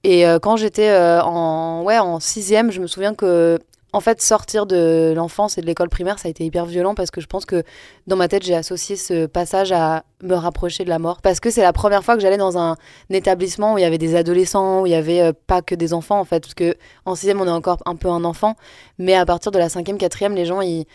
Et 0.04 0.28
euh, 0.28 0.40
quand 0.40 0.58
j'étais 0.58 0.90
euh, 0.90 1.22
en, 1.24 1.84
ouais, 1.84 1.98
en 1.98 2.20
sixième, 2.20 2.72
je 2.72 2.82
me 2.82 2.88
souviens 2.88 3.16
que 3.16 3.60
en 3.96 4.00
fait, 4.00 4.24
sortir 4.24 4.66
de 4.66 5.14
l'enfance 5.16 5.60
et 5.60 5.62
de 5.62 5.68
l'école 5.68 5.88
primaire, 5.88 6.18
ça 6.18 6.28
a 6.28 6.32
été 6.32 6.44
hyper 6.44 6.66
violent 6.66 6.96
parce 6.96 7.12
que 7.12 7.22
je 7.22 7.28
pense 7.28 7.46
que 7.46 7.64
dans 8.08 8.16
ma 8.16 8.28
tête, 8.28 8.44
j'ai 8.44 8.56
associé 8.56 8.96
ce 8.96 9.28
passage 9.28 9.72
à 9.72 10.04
me 10.24 10.36
rapprocher 10.36 10.84
de 10.84 10.90
la 10.90 11.00
mort. 11.00 11.22
Parce 11.22 11.40
que 11.40 11.50
c'est 11.50 11.62
la 11.62 11.74
première 11.74 12.04
fois 12.04 12.16
que 12.16 12.22
j'allais 12.22 12.38
dans 12.38 12.58
un, 12.58 12.76
établissement 13.10 13.74
où 13.74 13.78
il 13.78 13.82
y 13.82 13.86
avait 13.86 13.98
des 13.98 14.16
adolescents, 14.16 14.82
où 14.82 14.86
il 14.88 14.92
y 14.92 14.96
avait 14.96 15.22
euh, 15.22 15.34
pas 15.48 15.62
que 15.62 15.76
des 15.76 15.94
enfants 15.94 16.20
en 16.20 16.26
fait. 16.26 16.40
Parce 16.40 16.54
que 16.54 16.76
en 17.06 17.16
sixième, 17.16 17.42
on 17.42 17.48
est 17.48 17.52
encore 17.52 17.78
un 17.86 17.96
peu 17.96 18.08
un 18.08 18.24
enfant. 18.24 18.56
Mais 18.98 19.14
à 19.14 19.26
partir 19.26 19.52
de 19.52 19.60
la 19.60 19.70
cinquième, 19.70 19.98
quatrième, 19.98 20.36
les 20.36 20.46
gens, 20.46 20.62
ils, 20.62 20.86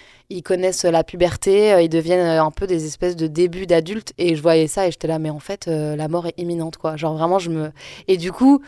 connaissent 0.43 0.85
la 0.85 1.05
puberté, 1.05 1.73
euh, 1.73 1.83
ils 1.83 1.89
deviennent 1.89 2.27
euh, 2.27 2.43
un 2.43 2.51
peu 2.51 2.67
des 2.67 2.87
espèces 2.87 3.17
de 3.17 3.27
débuts 3.27 3.67
d'adultes. 3.67 4.13
Et 4.19 4.35
je 4.35 4.43
voyais 4.43 4.67
ça 4.67 4.87
et 4.87 4.91
j'étais 4.91 5.09
là, 5.09 5.19
mais 5.19 5.31
en 5.31 5.39
fait, 5.39 5.67
la 5.67 6.09
mort 6.09 6.27
est 6.27 6.35
imminente, 6.39 6.77
quoi. 6.77 6.97
Genre 6.97 7.15
vraiment, 7.17 7.39
je 7.39 7.51
me. 7.51 7.71
Et 8.09 8.17
du 8.17 8.33
coup, 8.33 8.61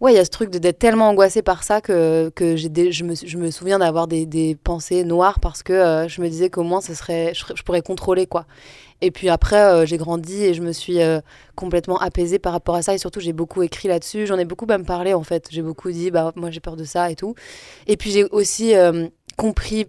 ouais, 0.00 0.12
il 0.12 0.16
y 0.16 0.18
a 0.18 0.24
ce 0.24 0.30
truc 0.30 0.50
d'être 0.50 0.78
tellement 0.78 1.08
angoissée 1.08 1.42
par 1.42 1.62
ça 1.62 1.80
que, 1.80 2.30
que 2.34 2.56
je, 2.56 2.68
me, 3.04 3.14
je 3.14 3.36
me 3.36 3.50
souviens 3.50 3.78
d'avoir 3.78 4.06
des, 4.06 4.26
des, 4.26 4.54
pensées 4.54 5.04
noires 5.04 5.40
parce 5.40 5.62
que 5.62 6.06
je 6.08 6.20
me 6.20 6.28
disais 6.28 6.48
qu'au 6.48 6.62
moins, 6.62 6.80
ce 6.80 6.94
serait, 6.94 7.32
je 7.34 7.62
pourrais 7.62 7.82
contrôler, 7.82 8.26
quoi. 8.26 8.46
Et 9.04 9.10
puis 9.10 9.28
après, 9.28 9.60
euh, 9.60 9.84
j'ai 9.84 9.98
grandi 9.98 10.42
et 10.44 10.54
je 10.54 10.62
me 10.62 10.72
suis 10.72 11.02
euh, 11.02 11.20
complètement 11.56 11.98
apaisée 11.98 12.38
par 12.38 12.52
rapport 12.54 12.74
à 12.74 12.80
ça. 12.80 12.94
Et 12.94 12.98
surtout, 12.98 13.20
j'ai 13.20 13.34
beaucoup 13.34 13.62
écrit 13.62 13.86
là-dessus. 13.86 14.26
J'en 14.26 14.38
ai 14.38 14.46
beaucoup 14.46 14.64
même 14.64 14.86
parlé, 14.86 15.12
en 15.12 15.22
fait. 15.22 15.48
J'ai 15.50 15.60
beaucoup 15.60 15.92
dit, 15.92 16.10
bah, 16.10 16.32
moi, 16.36 16.50
j'ai 16.50 16.60
peur 16.60 16.74
de 16.74 16.84
ça 16.84 17.10
et 17.10 17.14
tout. 17.14 17.34
Et 17.86 17.98
puis, 17.98 18.10
j'ai 18.10 18.24
aussi 18.24 18.74
euh, 18.74 19.06
compris 19.36 19.88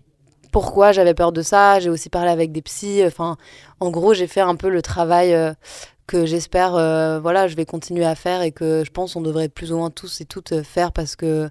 pourquoi 0.51 0.91
j'avais 0.91 1.13
peur 1.13 1.31
de 1.31 1.41
ça. 1.41 1.79
J'ai 1.79 1.89
aussi 1.89 2.09
parlé 2.09 2.29
avec 2.29 2.51
des 2.51 2.61
psys. 2.61 3.05
Enfin, 3.05 3.37
en 3.79 3.89
gros, 3.89 4.13
j'ai 4.13 4.27
fait 4.27 4.41
un 4.41 4.57
peu 4.57 4.67
le 4.67 4.81
travail 4.81 5.33
que 6.07 6.25
j'espère, 6.25 6.71
voilà, 7.21 7.47
je 7.47 7.55
vais 7.55 7.65
continuer 7.65 8.05
à 8.05 8.15
faire 8.15 8.41
et 8.41 8.51
que 8.51 8.83
je 8.85 8.91
pense 8.91 9.15
on 9.15 9.21
devrait 9.21 9.49
plus 9.49 9.73
ou 9.73 9.77
moins 9.77 9.89
tous 9.89 10.21
et 10.21 10.25
toutes 10.25 10.61
faire 10.61 10.91
parce 10.91 11.15
que 11.15 11.49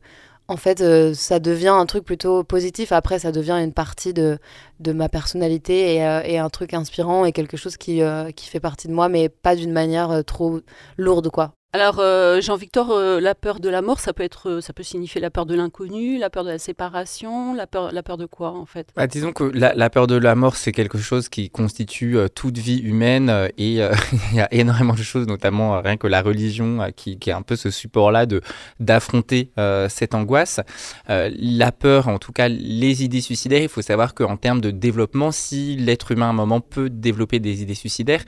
en 0.48 0.56
fait, 0.56 0.80
euh, 0.80 1.14
ça 1.14 1.38
devient 1.38 1.68
un 1.68 1.86
truc 1.86 2.04
plutôt 2.04 2.44
positif. 2.44 2.92
Après, 2.92 3.18
ça 3.18 3.32
devient 3.32 3.58
une 3.62 3.72
partie 3.72 4.12
de, 4.12 4.38
ma 4.86 5.08
personnalité 5.08 5.94
et, 5.94 6.06
euh, 6.06 6.22
et, 6.24 6.38
un 6.38 6.50
truc 6.50 6.74
inspirant 6.74 7.24
et 7.24 7.32
quelque 7.32 7.56
chose 7.56 7.76
qui, 7.76 8.02
euh, 8.02 8.30
qui 8.30 8.48
fait 8.48 8.60
partie 8.60 8.88
de 8.88 8.92
moi, 8.92 9.08
mais 9.08 9.28
pas 9.28 9.56
d'une 9.56 9.72
manière 9.72 10.22
trop 10.24 10.60
lourde, 10.98 11.30
quoi. 11.30 11.54
Alors, 11.74 11.96
euh, 11.98 12.40
Jean-Victor, 12.40 12.92
euh, 12.92 13.18
la 13.18 13.34
peur 13.34 13.58
de 13.58 13.68
la 13.68 13.82
mort, 13.82 13.98
ça 13.98 14.12
peut 14.12 14.22
être, 14.22 14.48
euh, 14.48 14.60
ça 14.60 14.72
peut 14.72 14.84
signifier 14.84 15.20
la 15.20 15.30
peur 15.30 15.44
de 15.44 15.56
l'inconnu, 15.56 16.18
la 16.18 16.30
peur 16.30 16.44
de 16.44 16.50
la 16.50 16.60
séparation, 16.60 17.52
la 17.52 17.66
peur, 17.66 17.90
la 17.90 18.04
peur 18.04 18.16
de 18.16 18.26
quoi 18.26 18.50
en 18.52 18.64
fait? 18.64 18.86
Bah, 18.94 19.08
Disons 19.08 19.32
que 19.32 19.42
la, 19.42 19.90
peur 19.90 20.06
de 20.06 20.14
la 20.14 20.36
mort, 20.36 20.54
c'est 20.54 20.70
quelque 20.70 20.98
chose 20.98 21.28
qui 21.28 21.50
constitue 21.50 22.16
toute 22.32 22.58
vie 22.58 22.78
humaine 22.78 23.50
et 23.58 23.78
il 24.30 24.36
y 24.36 24.40
a 24.40 24.54
énormément 24.54 24.94
de 24.94 25.02
choses, 25.02 25.26
notamment 25.26 25.80
rien 25.80 25.96
que 25.96 26.06
la 26.06 26.22
religion, 26.22 26.78
qui, 26.94 27.18
est 27.26 27.32
un 27.32 27.42
peu 27.42 27.56
ce 27.56 27.72
support-là 27.72 28.26
de 28.26 28.40
d'affronter 28.78 29.50
cette 29.88 30.14
angoisse. 30.14 30.60
la 31.08 31.72
peur, 31.72 32.06
en 32.06 32.18
tout 32.18 32.30
cas, 32.30 32.46
les 32.46 33.02
idées 33.02 33.20
suicidaires. 33.20 33.62
Il 33.62 33.68
faut 33.68 33.82
savoir 33.82 34.14
qu'en 34.14 34.36
termes 34.36 34.60
de 34.60 34.70
développement, 34.70 35.32
si 35.32 35.74
l'être 35.74 36.12
humain 36.12 36.26
à 36.26 36.30
un 36.30 36.34
moment 36.34 36.60
peut 36.60 36.88
développer 36.88 37.40
des 37.40 37.62
idées 37.62 37.74
suicidaires, 37.74 38.22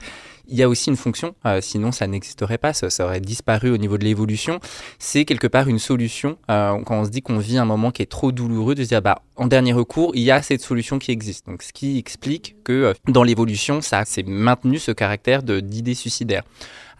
il 0.49 0.57
y 0.57 0.63
a 0.63 0.69
aussi 0.69 0.89
une 0.89 0.95
fonction, 0.95 1.35
euh, 1.45 1.61
sinon 1.61 1.91
ça 1.91 2.07
n'existerait 2.07 2.57
pas, 2.57 2.73
ça, 2.73 3.05
aurait 3.05 3.19
disparu 3.19 3.69
au 3.69 3.77
niveau 3.77 3.97
de 3.97 4.03
l'évolution. 4.03 4.59
C'est 4.99 5.25
quelque 5.25 5.47
part 5.47 5.67
une 5.67 5.79
solution 5.79 6.37
euh, 6.49 6.81
quand 6.85 6.99
on 6.99 7.05
se 7.05 7.09
dit 7.09 7.21
qu'on 7.21 7.37
vit 7.37 7.57
un 7.57 7.65
moment 7.65 7.91
qui 7.91 8.01
est 8.01 8.07
trop 8.07 8.31
douloureux, 8.31 8.75
de 8.75 8.83
se 8.83 8.89
dire 8.89 9.01
bah 9.01 9.21
en 9.35 9.47
dernier 9.47 9.73
recours, 9.73 10.11
il 10.15 10.23
y 10.23 10.31
a 10.31 10.41
cette 10.41 10.61
solution 10.61 10.99
qui 10.99 11.11
existe. 11.11 11.45
Donc 11.47 11.63
ce 11.63 11.73
qui 11.73 11.97
explique 11.97 12.55
que 12.63 12.71
euh, 12.71 12.93
dans 13.07 13.23
l'évolution, 13.23 13.81
ça 13.81 14.05
s'est 14.05 14.23
maintenu 14.23 14.79
ce 14.79 14.91
caractère 14.91 15.43
d'idée 15.43 15.95
suicidaire. 15.95 16.43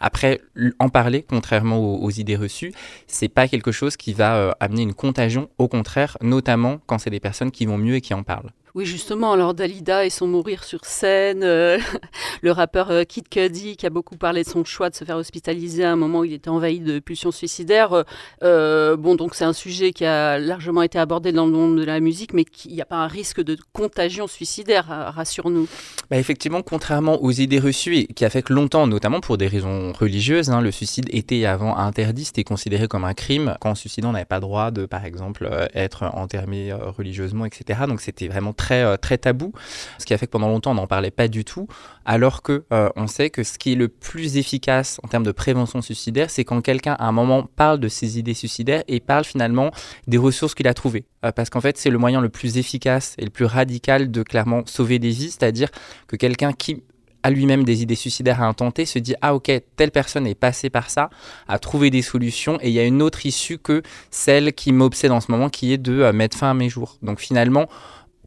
Après, 0.00 0.40
en 0.78 0.90
parler, 0.90 1.26
contrairement 1.28 1.80
aux, 1.80 2.10
idées 2.10 2.36
reçues, 2.36 2.72
c'est 3.08 3.28
pas 3.28 3.48
quelque 3.48 3.72
chose 3.72 3.96
qui 3.96 4.12
va 4.12 4.54
amener 4.60 4.82
une 4.82 4.94
contagion. 4.94 5.48
Au 5.58 5.66
contraire, 5.66 6.16
notamment 6.22 6.78
quand 6.86 6.98
c'est 6.98 7.10
des 7.10 7.18
personnes 7.18 7.50
qui 7.50 7.66
vont 7.66 7.78
mieux 7.78 7.96
et 7.96 8.00
qui 8.00 8.14
en 8.14 8.22
parlent. 8.22 8.52
Oui, 8.78 8.86
justement, 8.86 9.32
alors 9.32 9.54
Dalida 9.54 10.06
et 10.06 10.10
son 10.10 10.28
mourir 10.28 10.62
sur 10.62 10.84
scène, 10.84 11.42
euh, 11.42 11.80
le 12.42 12.52
rappeur 12.52 12.92
euh, 12.92 13.02
Kid 13.02 13.28
Cudi 13.28 13.76
qui 13.76 13.86
a 13.86 13.90
beaucoup 13.90 14.16
parlé 14.16 14.44
de 14.44 14.48
son 14.48 14.64
choix 14.64 14.88
de 14.88 14.94
se 14.94 15.02
faire 15.02 15.16
hospitaliser 15.16 15.82
à 15.82 15.90
un 15.90 15.96
moment 15.96 16.20
où 16.20 16.24
il 16.24 16.32
était 16.32 16.48
envahi 16.48 16.78
de 16.78 17.00
pulsions 17.00 17.32
suicidaires. 17.32 18.04
Euh, 18.44 18.96
bon, 18.96 19.16
donc 19.16 19.34
c'est 19.34 19.44
un 19.44 19.52
sujet 19.52 19.92
qui 19.92 20.04
a 20.04 20.38
largement 20.38 20.82
été 20.82 20.96
abordé 20.96 21.32
dans 21.32 21.46
le 21.46 21.50
monde 21.50 21.76
de 21.76 21.84
la 21.84 21.98
musique, 21.98 22.32
mais 22.34 22.44
il 22.66 22.74
n'y 22.74 22.80
a 22.80 22.84
pas 22.84 22.98
un 22.98 23.08
risque 23.08 23.42
de 23.42 23.56
contagion 23.72 24.28
suicidaire, 24.28 24.86
rassure-nous. 25.12 25.66
Bah 26.08 26.16
effectivement, 26.16 26.62
contrairement 26.62 27.20
aux 27.20 27.32
idées 27.32 27.58
reçues 27.58 28.06
qui 28.14 28.24
affectent 28.24 28.50
longtemps, 28.50 28.86
notamment 28.86 29.18
pour 29.18 29.38
des 29.38 29.48
raisons 29.48 29.92
religieuses, 29.92 30.50
hein, 30.50 30.60
le 30.60 30.70
suicide 30.70 31.06
était 31.10 31.46
avant 31.46 31.76
interdit, 31.76 32.26
c'était 32.26 32.44
considéré 32.44 32.86
comme 32.86 33.02
un 33.02 33.14
crime. 33.14 33.56
Quand 33.60 33.72
on 33.72 33.74
suicidait, 33.74 34.06
on 34.06 34.12
n'avait 34.12 34.24
pas 34.24 34.38
droit 34.38 34.70
de, 34.70 34.86
par 34.86 35.04
exemple, 35.04 35.50
être 35.74 36.04
enterré 36.14 36.72
religieusement, 36.96 37.44
etc. 37.44 37.80
Donc 37.88 38.00
c'était 38.00 38.28
vraiment 38.28 38.52
très 38.52 38.67
euh, 38.74 38.96
très, 38.96 39.18
tabou, 39.18 39.52
ce 39.98 40.06
qui 40.06 40.14
a 40.14 40.18
fait 40.18 40.26
que 40.26 40.32
pendant 40.32 40.48
longtemps 40.48 40.72
on 40.72 40.74
n'en 40.74 40.86
parlait 40.86 41.10
pas 41.10 41.28
du 41.28 41.44
tout, 41.44 41.66
alors 42.04 42.42
que 42.42 42.64
euh, 42.72 42.88
on 42.96 43.06
sait 43.06 43.30
que 43.30 43.42
ce 43.42 43.58
qui 43.58 43.72
est 43.72 43.76
le 43.76 43.88
plus 43.88 44.36
efficace 44.36 45.00
en 45.02 45.08
termes 45.08 45.24
de 45.24 45.32
prévention 45.32 45.82
suicidaire, 45.82 46.30
c'est 46.30 46.44
quand 46.44 46.60
quelqu'un 46.60 46.94
à 46.98 47.06
un 47.06 47.12
moment 47.12 47.48
parle 47.56 47.80
de 47.80 47.88
ses 47.88 48.18
idées 48.18 48.34
suicidaires 48.34 48.82
et 48.88 49.00
parle 49.00 49.24
finalement 49.24 49.70
des 50.06 50.18
ressources 50.18 50.54
qu'il 50.54 50.68
a 50.68 50.74
trouvées. 50.74 51.04
Euh, 51.24 51.32
parce 51.32 51.50
qu'en 51.50 51.60
fait 51.60 51.76
c'est 51.76 51.90
le 51.90 51.98
moyen 51.98 52.20
le 52.20 52.28
plus 52.28 52.58
efficace 52.58 53.14
et 53.18 53.24
le 53.24 53.30
plus 53.30 53.44
radical 53.44 54.10
de 54.10 54.22
clairement 54.22 54.62
sauver 54.66 54.98
des 54.98 55.10
vies, 55.10 55.30
c'est-à-dire 55.30 55.68
que 56.06 56.16
quelqu'un 56.16 56.52
qui 56.52 56.82
a 57.22 57.30
lui-même 57.30 57.64
des 57.64 57.82
idées 57.82 57.94
suicidaires 57.94 58.42
à 58.42 58.46
intenter, 58.46 58.86
se 58.86 58.98
dit 58.98 59.14
ah 59.20 59.34
ok 59.34 59.50
telle 59.76 59.90
personne 59.90 60.26
est 60.26 60.34
passée 60.34 60.70
par 60.70 60.90
ça, 60.90 61.10
a 61.48 61.58
trouvé 61.58 61.90
des 61.90 62.02
solutions 62.02 62.58
et 62.60 62.68
il 62.68 62.74
y 62.74 62.78
a 62.78 62.84
une 62.84 63.02
autre 63.02 63.26
issue 63.26 63.58
que 63.58 63.82
celle 64.10 64.52
qui 64.52 64.72
m'obsède 64.72 65.10
en 65.10 65.20
ce 65.20 65.30
moment 65.30 65.48
qui 65.48 65.72
est 65.72 65.78
de 65.78 66.10
mettre 66.12 66.36
fin 66.36 66.50
à 66.50 66.54
mes 66.54 66.68
jours. 66.68 66.96
Donc 67.02 67.20
finalement 67.20 67.66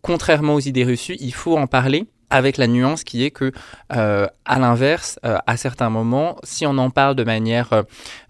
contrairement 0.02 0.56
aux 0.56 0.60
idées 0.60 0.86
reçues, 0.86 1.18
il 1.20 1.34
faut 1.34 1.58
en 1.58 1.68
parler 1.68 2.08
avec 2.32 2.58
la 2.58 2.66
nuance 2.66 3.04
qui 3.04 3.24
est 3.24 3.30
que, 3.30 3.52
euh, 3.94 4.26
à 4.46 4.58
l'inverse, 4.58 5.20
euh, 5.26 5.38
à 5.46 5.58
certains 5.58 5.90
moments, 5.90 6.38
si 6.44 6.66
on 6.66 6.78
en 6.78 6.90
parle 6.90 7.16
de 7.16 7.24
manière, 7.24 7.84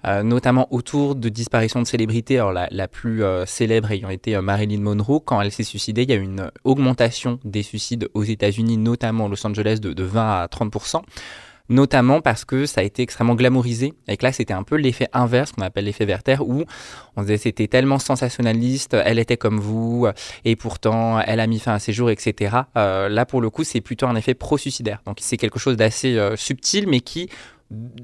euh, 0.05 0.23
notamment 0.23 0.67
autour 0.73 1.15
de 1.15 1.29
disparitions 1.29 1.81
de 1.81 1.87
célébrités, 1.87 2.39
alors 2.39 2.51
la, 2.51 2.87
plus 2.87 3.23
célèbre 3.45 3.91
ayant 3.91 4.09
été 4.09 4.39
Marilyn 4.41 4.81
Monroe, 4.81 5.21
quand 5.23 5.39
elle 5.39 5.51
s'est 5.51 5.63
suicidée, 5.63 6.03
il 6.03 6.09
y 6.09 6.13
a 6.13 6.17
eu 6.17 6.23
une 6.23 6.51
augmentation 6.63 7.39
des 7.45 7.63
suicides 7.63 8.09
aux 8.13 8.23
États-Unis, 8.23 8.77
notamment 8.77 9.27
Los 9.27 9.45
Angeles, 9.45 9.79
de 9.79 10.03
20 10.03 10.41
à 10.41 10.47
30 10.47 10.71
notamment 11.71 12.21
parce 12.21 12.45
que 12.45 12.65
ça 12.65 12.81
a 12.81 12.83
été 12.83 13.01
extrêmement 13.01 13.35
glamourisé. 13.35 13.93
Et 14.07 14.17
que 14.17 14.25
là, 14.25 14.31
c'était 14.31 14.53
un 14.53 14.63
peu 14.63 14.75
l'effet 14.75 15.07
inverse 15.13 15.53
qu'on 15.53 15.63
appelle 15.63 15.85
l'effet 15.85 16.05
Werther, 16.05 16.37
où 16.41 16.65
on 17.15 17.21
disait 17.21 17.37
c'était 17.37 17.67
tellement 17.67 17.97
sensationnaliste, 17.97 18.93
elle 18.93 19.17
était 19.17 19.37
comme 19.37 19.59
vous, 19.59 20.07
et 20.45 20.55
pourtant 20.55 21.19
elle 21.19 21.39
a 21.39 21.47
mis 21.47 21.59
fin 21.59 21.73
à 21.73 21.79
ses 21.79 21.93
jours, 21.93 22.11
etc. 22.11 22.57
Euh, 22.77 23.09
là, 23.09 23.25
pour 23.25 23.41
le 23.41 23.49
coup, 23.49 23.63
c'est 23.63 23.81
plutôt 23.81 24.05
un 24.05 24.15
effet 24.15 24.33
pro-suicidaire. 24.33 25.01
Donc 25.05 25.17
c'est 25.21 25.37
quelque 25.37 25.59
chose 25.59 25.77
d'assez 25.77 26.17
euh, 26.17 26.35
subtil, 26.35 26.87
mais 26.87 26.99
qui 26.99 27.29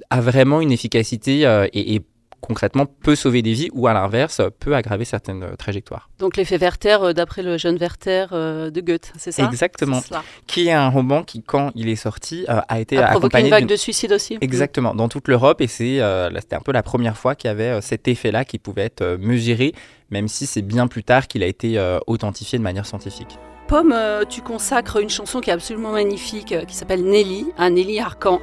a 0.10 0.22
vraiment 0.22 0.62
une 0.62 0.72
efficacité 0.72 1.46
euh, 1.46 1.68
et, 1.74 1.96
et 1.96 2.02
concrètement 2.42 2.86
peut 2.86 3.16
sauver 3.16 3.42
des 3.42 3.54
vies 3.54 3.70
ou 3.74 3.88
à 3.88 3.94
l'inverse 3.94 4.42
peut 4.60 4.76
aggraver 4.76 5.06
certaines 5.06 5.44
euh, 5.44 5.56
trajectoires. 5.56 6.10
Donc 6.20 6.38
l'effet 6.38 6.58
Werther, 6.58 6.98
euh, 7.02 7.14
d'après 7.14 7.44
le 7.44 7.58
jeune 7.58 7.78
Werther 7.78 8.28
euh, 8.32 8.70
de 8.70 8.82
Goethe, 8.82 9.12
c'est 9.18 9.32
ça? 9.32 9.46
Exactement. 9.46 10.02
Qui 10.46 10.68
est 10.68 10.74
un 10.74 10.90
roman 10.90 11.24
qui, 11.24 11.42
quand 11.42 11.72
il 11.76 11.90
est 11.90 11.96
sorti, 11.96 12.46
a 12.48 12.80
été 12.80 12.98
a 12.98 13.12
accompagné 13.12 13.46
une 13.46 13.52
vague 13.52 13.68
de 13.68 13.76
suicide 13.76 14.14
aussi. 14.14 14.38
Exactement, 14.42 14.94
dans 14.94 15.10
toute 15.10 15.28
l'Europe 15.28 15.62
et 15.62 15.68
c'est 15.68 16.02
c'était 16.40 16.56
un 16.56 16.62
peu 16.62 16.72
la 16.72 16.84
première 16.84 17.18
fois 17.18 17.36
qu'il 17.36 17.48
y 17.48 17.52
avait 17.52 17.82
cet 17.82 18.08
effet-là 18.08 18.46
qui 18.46 18.60
pouvait 18.60 18.84
être 18.84 19.18
mesuré, 19.20 19.74
même 20.12 20.28
si 20.28 20.46
c'est 20.46 20.62
bien 20.62 20.88
plus 20.88 21.04
tard 21.04 21.28
qu'il 21.28 21.44
a 21.44 21.48
été 21.48 21.80
authentifié 22.08 22.58
de 22.58 22.64
manière 22.64 22.86
scientifique. 22.86 23.38
Pomme, 23.68 23.96
tu 24.30 24.42
consacres 24.42 24.98
une 24.98 25.10
chanson 25.10 25.42
qui 25.42 25.50
est 25.50 25.54
absolument 25.54 25.92
magnifique, 25.92 26.56
qui 26.68 26.76
s'appelle 26.76 27.04
Nelly, 27.04 27.48
à 27.58 27.70
Nelly 27.70 28.00
Arcan. 28.00 28.40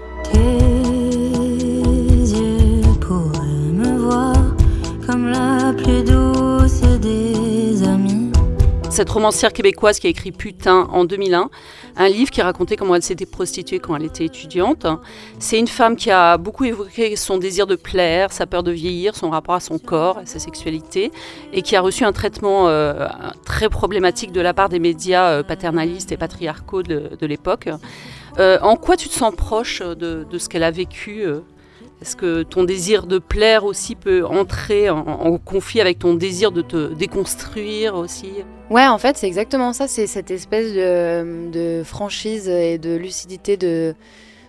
La 5.34 5.72
plus 5.72 6.02
douce 6.04 6.80
des 7.00 7.82
amies. 7.82 8.30
Cette 8.90 9.10
romancière 9.10 9.52
québécoise 9.52 9.98
qui 9.98 10.06
a 10.06 10.10
écrit 10.10 10.30
Putain 10.30 10.88
en 10.92 11.04
2001, 11.04 11.50
un 11.96 12.08
livre 12.08 12.30
qui 12.30 12.40
racontait 12.42 12.76
comment 12.76 12.94
elle 12.94 13.02
s'était 13.02 13.26
prostituée 13.26 13.80
quand 13.80 13.96
elle 13.96 14.04
était 14.04 14.24
étudiante. 14.24 14.86
C'est 15.40 15.58
une 15.58 15.66
femme 15.66 15.96
qui 15.96 16.12
a 16.12 16.36
beaucoup 16.36 16.64
évoqué 16.64 17.16
son 17.16 17.38
désir 17.38 17.66
de 17.66 17.74
plaire, 17.74 18.32
sa 18.32 18.46
peur 18.46 18.62
de 18.62 18.70
vieillir, 18.70 19.16
son 19.16 19.30
rapport 19.30 19.56
à 19.56 19.60
son 19.60 19.78
corps, 19.78 20.18
à 20.18 20.26
sa 20.26 20.38
sexualité, 20.38 21.10
et 21.52 21.62
qui 21.62 21.74
a 21.74 21.80
reçu 21.80 22.04
un 22.04 22.12
traitement 22.12 22.68
euh, 22.68 23.08
très 23.44 23.68
problématique 23.68 24.30
de 24.30 24.40
la 24.40 24.54
part 24.54 24.68
des 24.68 24.78
médias 24.78 25.30
euh, 25.30 25.42
paternalistes 25.42 26.12
et 26.12 26.16
patriarcaux 26.16 26.84
de, 26.84 27.26
l'époque. 27.26 27.68
Euh, 28.38 28.58
en 28.62 28.76
quoi 28.76 28.96
tu 28.96 29.08
te 29.08 29.14
sens 29.14 29.34
proche 29.34 29.82
de, 29.82 30.24
de 30.30 30.38
ce 30.38 30.48
qu'elle 30.48 30.62
a 30.62 30.70
vécu 30.70 31.26
est-ce 32.04 32.16
que 32.16 32.42
ton 32.42 32.64
désir 32.64 33.06
de 33.06 33.18
plaire 33.18 33.64
aussi 33.64 33.94
peut 33.94 34.26
entrer 34.26 34.90
en, 34.90 35.38
conflit 35.38 35.80
avec 35.80 35.98
ton 35.98 36.12
désir 36.12 36.52
de 36.52 36.60
te 36.60 36.92
déconstruire 36.92 37.94
aussi? 37.94 38.44
Ouais, 38.68 38.86
en 38.86 38.98
fait, 38.98 39.16
c'est 39.16 39.26
exactement 39.26 39.72
ça. 39.72 39.88
C'est 39.88 40.06
cette 40.06 40.30
espèce 40.30 40.74
de, 40.74 41.82
franchise 41.82 42.46
et 42.46 42.76
de 42.76 42.94
lucidité 42.94 43.56
de, 43.56 43.94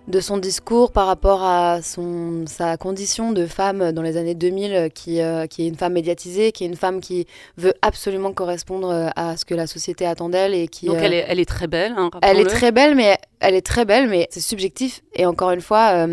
de 0.09 0.19
son 0.19 0.37
discours 0.37 0.91
par 0.91 1.07
rapport 1.07 1.43
à 1.43 1.81
son, 1.81 2.43
sa 2.45 2.75
condition 2.75 3.31
de 3.31 3.45
femme 3.45 3.93
dans 3.93 4.01
les 4.01 4.17
années 4.17 4.35
2000, 4.35 4.89
qui, 4.93 5.21
euh, 5.21 5.47
qui 5.47 5.63
est 5.63 5.67
une 5.69 5.77
femme 5.77 5.93
médiatisée, 5.93 6.51
qui 6.51 6.65
est 6.65 6.67
une 6.67 6.75
femme 6.75 6.99
qui 6.99 7.25
veut 7.55 7.73
absolument 7.81 8.33
correspondre 8.33 8.89
euh, 8.89 9.07
à 9.15 9.37
ce 9.37 9.45
que 9.45 9.55
la 9.55 9.65
société 9.65 10.05
attend 10.05 10.27
d'elle. 10.27 10.53
Et 10.53 10.67
qui, 10.67 10.87
Donc 10.87 10.97
elle, 10.99 11.13
est, 11.13 11.25
elle 11.27 11.39
est 11.39 11.47
très 11.47 11.67
belle. 11.67 11.93
Hein, 11.95 12.09
elle 12.21 12.39
est 12.39 12.49
très 12.49 12.73
belle, 12.73 12.95
mais 12.95 13.17
elle 13.39 13.55
est 13.55 13.65
très 13.65 13.85
belle, 13.85 14.09
mais 14.09 14.27
c'est 14.29 14.41
subjectif. 14.41 15.01
Et 15.15 15.25
encore 15.25 15.51
une 15.51 15.61
fois, 15.61 16.05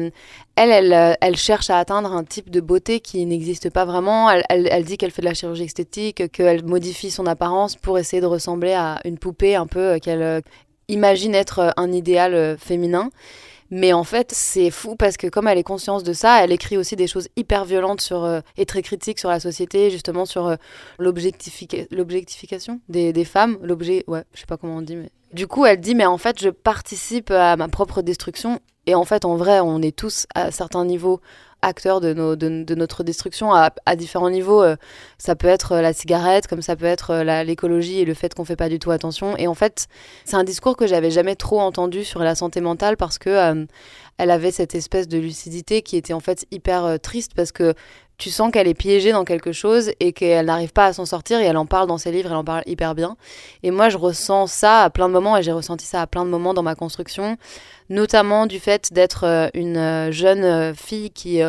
elle, 0.57 0.71
elle, 0.71 1.17
elle, 1.21 1.37
cherche 1.37 1.71
à 1.71 1.79
atteindre 1.79 2.13
un 2.13 2.25
type 2.25 2.51
de 2.51 2.61
beauté 2.61 3.01
qui 3.01 3.25
n'existe 3.27 3.71
pas 3.71 3.85
vraiment. 3.85 4.31
Elle, 4.31 4.45
elle 4.49 4.85
dit 4.85 4.99
qu'elle 4.99 5.11
fait 5.11 5.23
de 5.23 5.27
la 5.27 5.35
chirurgie 5.35 5.65
esthétique, 5.65 6.31
qu'elle 6.31 6.65
modifie 6.65 7.11
son 7.11 7.27
apparence 7.27 7.77
pour 7.77 7.99
essayer 7.99 8.21
de 8.21 8.27
ressembler 8.27 8.73
à 8.73 9.01
une 9.05 9.19
poupée 9.19 9.55
un 9.55 9.67
peu 9.67 9.99
qu'elle 9.99 10.43
imagine 10.89 11.35
être 11.35 11.73
un 11.77 11.91
idéal 11.93 12.57
féminin. 12.59 13.11
Mais 13.75 13.95
en 13.95 14.05
fait, 14.05 14.33
c'est 14.35 14.71
fou 14.71 14.97
parce 14.97 15.17
que 15.17 15.29
comme 15.29 15.49
elle 15.49 15.57
est 15.57 15.63
consciente 15.63 16.05
de 16.05 16.13
ça, 16.13 16.45
elle 16.45 16.53
écrit 16.53 16.77
aussi 16.77 16.95
des 16.95 17.07
choses 17.07 17.29
hyper 17.37 17.65
violentes 17.65 18.03
sur, 18.03 18.23
euh, 18.23 18.41
et 18.59 18.67
très 18.67 18.83
critiques 18.83 19.19
sur 19.19 19.31
la 19.31 19.41
société, 19.41 19.91
justement 19.91 20.27
sur 20.27 20.47
euh, 20.47 20.57
l'objectification 20.99 22.81
des, 22.91 23.15
des, 23.15 23.25
femmes. 23.25 23.57
L'objet, 23.63 24.05
ouais, 24.09 24.25
je 24.35 24.41
sais 24.41 24.47
pas 24.47 24.59
comment 24.59 24.77
on 24.77 24.83
dit, 24.83 24.97
mais. 24.97 25.09
Du 25.33 25.47
coup, 25.47 25.65
elle 25.65 25.81
dit, 25.81 25.95
mais 25.95 26.05
en 26.05 26.19
fait, 26.19 26.39
je 26.39 26.51
participe 26.51 27.31
à 27.31 27.57
ma 27.57 27.69
propre 27.69 28.03
destruction. 28.03 28.61
Et 28.87 28.95
en 28.95 29.05
fait, 29.05 29.25
en 29.25 29.37
vrai, 29.37 29.61
on 29.61 29.81
est 29.81 29.97
tous 29.97 30.27
à 30.35 30.51
certains 30.51 30.85
niveaux 30.85 31.21
acteurs 31.63 32.01
de, 32.01 32.75
notre 32.75 33.05
destruction 33.05 33.55
à, 33.55 33.97
différents 33.97 34.31
niveaux. 34.31 34.63
Euh, 34.63 34.77
ça 35.17 35.37
peut 35.37 35.47
être 35.47 35.73
euh, 35.73 35.81
la 35.81 35.93
cigarette, 35.93 36.49
comme 36.49 36.61
ça 36.61 36.75
peut 36.75 36.87
être 36.87 37.11
euh, 37.11 37.45
l'écologie 37.45 38.01
et 38.01 38.05
le 38.05 38.15
fait 38.15 38.35
qu'on 38.35 38.45
fait 38.45 38.57
pas 38.57 38.69
du 38.69 38.81
tout 38.81 38.91
attention. 38.91 39.37
Et 39.37 39.47
en 39.47 39.55
fait, 39.55 39.87
c'est 40.25 40.37
un 40.37 40.45
discours 40.45 40.77
que 40.77 40.87
j'avais 40.87 41.13
jamais 41.13 41.37
trop 41.37 41.61
entendu 41.61 42.05
sur 42.05 42.21
la 42.21 42.35
santé 42.35 42.61
mentale 42.61 42.97
parce 42.97 43.19
que 43.19 43.67
elle 44.19 44.31
avait 44.31 44.51
cette 44.51 44.75
espèce 44.75 45.09
de 45.09 45.19
lucidité 45.19 45.83
qui 45.83 45.97
était 45.97 46.13
en 46.13 46.21
fait 46.21 46.47
hyper 46.51 46.99
triste 47.01 47.33
parce 47.35 47.53
que 47.53 47.75
tu 48.23 48.31
sens 48.31 48.53
qu'elle 48.53 48.69
est 48.69 48.75
piégée 48.75 49.11
dans 49.11 49.25
quelque 49.25 49.51
chose 49.51 49.91
et 49.99 50.13
qu'elle 50.13 50.47
n'arrive 50.47 50.73
pas 50.73 50.87
à 50.87 50.93
s'en 50.93 51.05
sortir 51.05 51.41
et 51.41 51.45
elle 51.45 51.57
en 51.57 51.67
parle 51.67 51.89
dans 51.89 51.99
ses 51.99 52.13
livres, 52.13 52.31
elle 52.31 52.37
en 52.37 52.45
parle 52.45 52.63
hyper 52.67 52.95
bien. 52.95 53.17
Et 53.65 53.73
moi, 53.73 53.89
je 53.89 53.99
ressens 53.99 54.47
ça 54.47 54.83
à 54.83 54.91
plein 54.91 55.09
de 55.09 55.13
moments 55.13 55.37
et 55.37 55.43
j'ai 55.43 55.51
ressenti 55.51 55.87
ça 55.87 56.03
à 56.03 56.07
plein 56.07 56.25
de 56.25 56.31
moments 56.31 56.55
dans 56.55 56.63
ma 56.63 56.77
construction, 56.77 57.37
notamment 57.91 58.47
du 58.47 58.61
fait 58.61 58.93
d'être 58.93 59.25
euh, 59.25 59.49
une 59.55 59.77
euh, 59.77 60.13
jeune 60.13 60.45
euh, 60.45 60.73
fille 60.73 61.11
qui, 61.11 61.41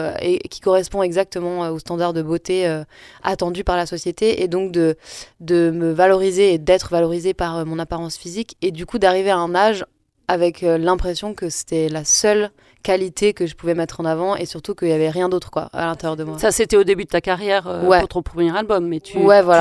qui 0.49 0.59
correspond 0.61 1.03
exactement 1.03 1.69
aux 1.69 1.77
standards 1.77 2.13
de 2.13 2.23
beauté 2.23 2.81
attendus 3.21 3.63
par 3.63 3.77
la 3.77 3.85
société 3.85 4.41
et 4.41 4.47
donc 4.47 4.71
de, 4.71 4.97
de 5.41 5.69
me 5.69 5.91
valoriser 5.91 6.55
et 6.55 6.57
d'être 6.57 6.89
valorisée 6.89 7.35
par 7.35 7.67
mon 7.67 7.77
apparence 7.77 8.17
physique 8.17 8.57
et 8.63 8.71
du 8.71 8.87
coup 8.87 8.97
d'arriver 8.97 9.29
à 9.29 9.37
un 9.37 9.53
âge 9.53 9.85
avec 10.27 10.61
l'impression 10.61 11.35
que 11.35 11.49
c'était 11.49 11.87
la 11.89 12.03
seule 12.03 12.49
qualité 12.83 13.33
que 13.33 13.47
je 13.47 13.55
pouvais 13.55 13.73
mettre 13.73 14.01
en 14.01 14.05
avant 14.05 14.35
et 14.35 14.45
surtout 14.45 14.75
qu'il 14.75 14.89
n'y 14.89 14.93
avait 14.93 15.09
rien 15.09 15.29
d'autre 15.29 15.49
quoi 15.49 15.69
à 15.73 15.85
l'intérieur 15.85 16.17
de 16.17 16.23
moi. 16.25 16.37
Ça 16.37 16.51
c'était 16.51 16.75
au 16.75 16.83
début 16.83 17.05
de 17.05 17.09
ta 17.09 17.21
carrière 17.21 17.65
euh, 17.67 17.99
pour 17.99 18.07
ton 18.09 18.21
premier 18.21 18.55
album, 18.55 18.87
mais 18.87 18.99
tu 18.99 19.17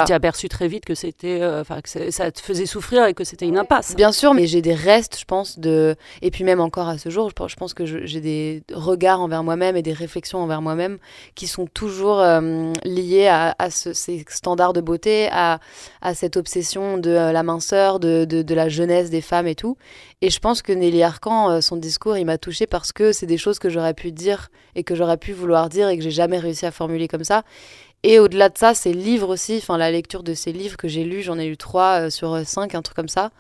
t'es 0.07 0.12
aperçu 0.12 0.49
très 0.49 0.69
vite 0.69 0.85
que 0.85 0.95
c'était, 0.95 1.41
euh, 1.41 1.61
enfin 1.61 1.81
que 1.81 2.11
ça 2.11 2.31
te 2.31 2.41
faisait 2.41 2.67
souffrir 2.67 3.07
et 3.07 3.14
que 3.14 3.25
c'était 3.25 3.47
une 3.47 3.57
impasse. 3.57 3.95
Bien 3.95 4.12
sûr, 4.12 4.35
mais 4.35 4.47
j'ai 4.47 4.61
des 4.61 4.75
restes, 4.75 5.19
je 5.19 5.25
pense 5.25 5.59
de, 5.59 5.95
et 6.21 6.31
puis 6.31 6.45
même 6.45 6.61
encore 6.61 6.88
à 6.88 6.99
ce 6.99 7.09
jour, 7.09 7.31
je 7.47 7.57
pense 7.57 7.75
que 7.75 7.87
j'ai 7.87 8.21
des 8.21 8.62
regards 8.73 9.21
envers 9.21 9.45
moi-même 9.45 9.76
et 9.76 9.83
des 9.83 9.93
réflexions 9.93 10.41
envers 10.41 10.61
moi-même 10.61 10.99
qui 11.35 11.47
sont 11.47 11.67
toujours 11.67 12.21
euh, 12.21 12.73
liés 12.85 13.29
à, 13.29 13.55
ces 13.71 14.25
standards 14.29 14.73
de 14.73 14.81
beauté, 14.81 15.29
à, 15.31 15.61
à 16.00 16.14
cette 16.14 16.37
obsession 16.37 16.99
de 16.99 17.11
la 17.11 17.43
minceur, 17.43 18.00
de, 18.00 18.25
de, 18.25 18.43
de, 18.43 18.55
la 18.55 18.69
jeunesse 18.69 19.11
des 19.11 19.21
femmes 19.21 19.47
et 19.47 19.55
tout. 19.55 19.76
Et 20.25 20.31
je 20.31 20.38
pense 20.38 20.62
que 20.62 20.73
Nelly 20.73 21.02
Arcan, 21.02 21.61
son 21.61 21.76
discours, 21.76 22.17
il 22.17 22.25
m'a 22.25 22.38
touchée 22.38 22.69
parce 22.69 22.93
que 22.93 23.11
c'est 23.11 23.26
des 23.26 23.37
choses 23.37 23.59
que 23.59 23.69
j'aurais 23.69 23.93
pu 23.93 24.12
dire 24.12 24.50
et 24.76 24.85
que 24.85 24.95
j'aurais 24.95 25.17
pu 25.17 25.33
vouloir 25.33 25.69
dire 25.69 25.88
et 25.88 25.99
que 25.99 26.05
j'ai 26.05 26.12
jamais 26.12 26.38
réussi 26.38 26.64
à 26.64 26.71
formuler 26.71 27.09
comme 27.09 27.25
ça. 27.25 27.43
Et 28.05 28.19
au-delà 28.19 28.49
de 28.49 28.59
ça, 28.59 28.75
ces 28.75 28.93
livres 28.93 29.29
aussi, 29.29 29.59
enfin 29.59 29.79
la 29.79 29.91
lecture 29.91 30.25
de 30.25 30.35
ces 30.35 30.52
livres 30.52 30.76
que 30.76 30.88
j'ai 30.88 31.05
lus, 31.05 31.23
j'en 31.23 31.38
ai 31.38 31.47
lu 31.47 31.57
trois 31.57 32.07
euh, 32.07 32.11
sur 32.11 32.35
euh, 32.35 32.43
cinq, 32.45 32.75
un 32.75 32.83
truc 32.83 32.97
comme 32.97 33.09
ça. 33.09 33.31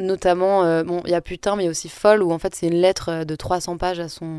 Notamment, 0.00 0.64
euh, 0.64 0.82
il 1.04 1.10
y 1.10 1.14
a 1.14 1.20
Putain, 1.20 1.56
mais 1.56 1.68
aussi 1.68 1.88
Folle, 1.88 2.22
où 2.22 2.32
en 2.32 2.38
fait 2.38 2.54
c'est 2.54 2.66
une 2.66 2.80
lettre 2.80 3.24
de 3.24 3.36
300 3.36 3.76
pages 3.76 4.00
à 4.00 4.08
son, 4.08 4.38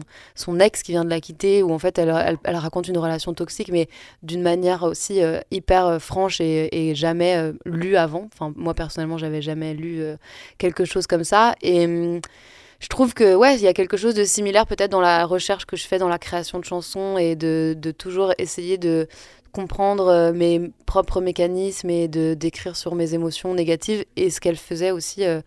ex 0.59 0.83
qui 0.83 0.91
vient 0.91 1.05
de 1.05 1.09
la 1.09 1.21
quitter, 1.21 1.63
où 1.63 1.71
en 1.71 1.79
fait 1.79 1.97
elle, 1.97 2.11
raconte 2.55 2.87
une 2.87 2.97
relation 2.97 3.33
toxique, 3.33 3.69
mais 3.71 3.87
d'une 4.23 4.41
manière 4.41 4.83
aussi 4.83 5.21
hyper 5.51 6.01
franche 6.01 6.41
et, 6.41 6.93
jamais 6.95 7.51
lue 7.65 7.95
avant. 7.95 8.29
Moi 8.55 8.73
personnellement, 8.73 9.17
j'avais 9.17 9.41
jamais 9.41 9.73
lu 9.73 10.03
quelque 10.57 10.85
chose 10.85 11.07
comme 11.07 11.23
ça. 11.23 11.55
Et. 11.61 11.85
Hum, 11.85 12.21
je 12.79 12.87
trouve 12.87 13.13
que 13.13 13.35
ouais, 13.35 13.57
il 13.57 13.61
y 13.61 13.67
a 13.67 13.73
quelque 13.73 13.95
chose 13.95 14.15
de 14.15 14.23
similaire 14.23 14.65
peut-être 14.65 14.89
dans 14.89 15.01
la 15.01 15.27
recherche 15.27 15.65
que 15.65 15.77
je 15.77 15.85
fais 15.85 15.99
dans 15.99 16.07
la 16.07 16.17
création 16.17 16.57
de 16.57 16.65
chansons 16.65 17.15
et 17.19 17.35
de 17.35 17.75
toujours 17.95 18.33
essayer 18.39 18.79
de 18.79 19.07
comprendre 19.51 20.07
euh, 20.07 20.33
mes 20.33 20.71
propres 20.85 21.21
mécanismes 21.21 21.89
et 21.89 22.07
de 22.07 22.33
d'écrire 22.33 22.75
sur 22.75 22.95
mes 22.95 23.13
émotions 23.13 23.53
négatives 23.53 24.05
et 24.15 24.29
ce 24.29 24.39
qu'elle 24.41 24.57
faisait 24.57 24.91
aussi 24.91 25.25
euh, 25.25 25.41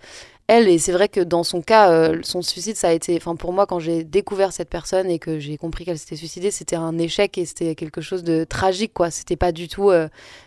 elle. 0.47 0.69
Et 0.69 0.79
c'est 0.79 0.93
vrai 0.93 1.09
que 1.09 1.21
dans 1.21 1.43
son 1.43 1.63
cas, 1.63 1.91
euh, 1.91 2.19
son 2.23 2.43
suicide, 2.43 2.77
ça 2.77 2.89
a 2.89 2.93
été. 2.93 3.17
Enfin, 3.17 3.37
pour 3.37 3.53
moi, 3.53 3.67
quand 3.67 3.79
j'ai 3.79 4.05
découvert 4.05 4.53
cette 4.53 4.69
personne 4.69 5.11
et 5.11 5.19
que 5.19 5.39
j'ai 5.39 5.57
compris 5.57 5.85
qu'elle 5.85 5.99
s'était 5.99 6.17
suicidée, 6.17 6.51
c'était 6.51 6.77
un 6.77 6.99
échec 6.99 7.39
et 7.39 7.47
c'était 7.47 7.75
quelque 7.75 8.01
chose 8.01 8.25
de 8.25 8.45
tragique, 8.45 8.93
quoi. 8.95 9.11
C'était 9.11 9.37
pas 9.37 9.53
du 9.53 9.69
tout, 9.69 9.91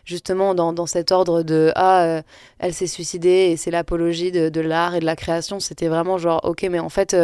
justement, 0.05 0.53
dans, 0.55 0.71
dans, 0.73 0.85
cet 0.85 1.11
ordre 1.11 1.41
de 1.41 1.71
Ah, 1.75 2.21
elle 2.59 2.73
s'est 2.73 2.87
suicidée 2.87 3.49
et 3.51 3.57
c'est 3.57 3.71
l'apologie 3.71 4.31
de, 4.31 4.49
de 4.49 4.61
l'art 4.61 4.95
et 4.95 4.99
de 4.99 5.05
la 5.05 5.15
création. 5.15 5.59
C'était 5.59 5.87
vraiment 5.87 6.17
genre, 6.17 6.41
ok, 6.43 6.67
mais 6.69 6.79
en 6.79 6.89
fait 6.89 7.15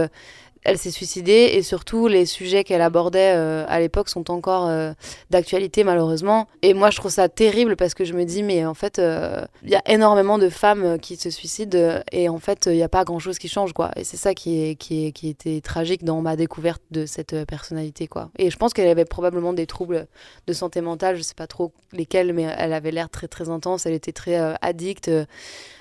elle 0.63 0.77
s'est 0.77 0.91
suicidée 0.91 1.51
et 1.53 1.61
surtout 1.61 2.07
les 2.07 2.25
sujets 2.25 2.63
qu'elle 2.63 2.81
abordait 2.81 3.33
euh, 3.35 3.65
à 3.67 3.79
l'époque 3.79 4.09
sont 4.09 4.31
encore 4.31 4.67
euh, 4.67 4.93
d'actualité 5.29 5.83
malheureusement. 5.83 6.47
Et 6.61 6.73
moi 6.73 6.89
je 6.89 6.97
trouve 6.97 7.11
ça 7.11 7.29
terrible 7.29 7.75
parce 7.75 7.93
que 7.93 8.05
je 8.05 8.13
me 8.13 8.23
dis 8.23 8.43
mais 8.43 8.65
en 8.65 8.73
fait 8.73 8.99
euh, 8.99 9.45
il 9.63 9.69
y 9.69 9.75
a 9.75 9.81
énormément 9.85 10.37
de 10.37 10.49
femmes 10.49 10.97
qui 10.99 11.15
se 11.17 11.29
suicident 11.29 12.01
et 12.11 12.29
en 12.29 12.39
fait 12.39 12.67
il 12.67 12.73
n'y 12.73 12.83
a 12.83 12.89
pas 12.89 13.03
grand 13.03 13.19
chose 13.19 13.37
qui 13.39 13.47
change 13.47 13.73
quoi. 13.73 13.91
Et 13.95 14.03
c'est 14.03 14.17
ça 14.17 14.33
qui, 14.33 14.75
qui 14.77 15.13
était 15.23 15.61
tragique 15.61 16.03
dans 16.03 16.21
ma 16.21 16.35
découverte 16.35 16.81
de 16.91 17.05
cette 17.05 17.45
personnalité 17.45 18.07
quoi. 18.07 18.29
Et 18.37 18.49
je 18.49 18.57
pense 18.57 18.73
qu'elle 18.73 18.87
avait 18.87 19.05
probablement 19.05 19.53
des 19.53 19.67
troubles 19.67 20.07
de 20.47 20.53
santé 20.53 20.81
mentale, 20.81 21.15
je 21.15 21.21
sais 21.21 21.35
pas 21.35 21.47
trop 21.47 21.71
lesquels 21.91 22.33
mais 22.33 22.47
elle 22.57 22.73
avait 22.73 22.91
l'air 22.91 23.09
très 23.09 23.27
très 23.27 23.49
intense, 23.49 23.85
elle 23.85 23.93
était 23.93 24.11
très 24.11 24.55
addicte 24.61 25.09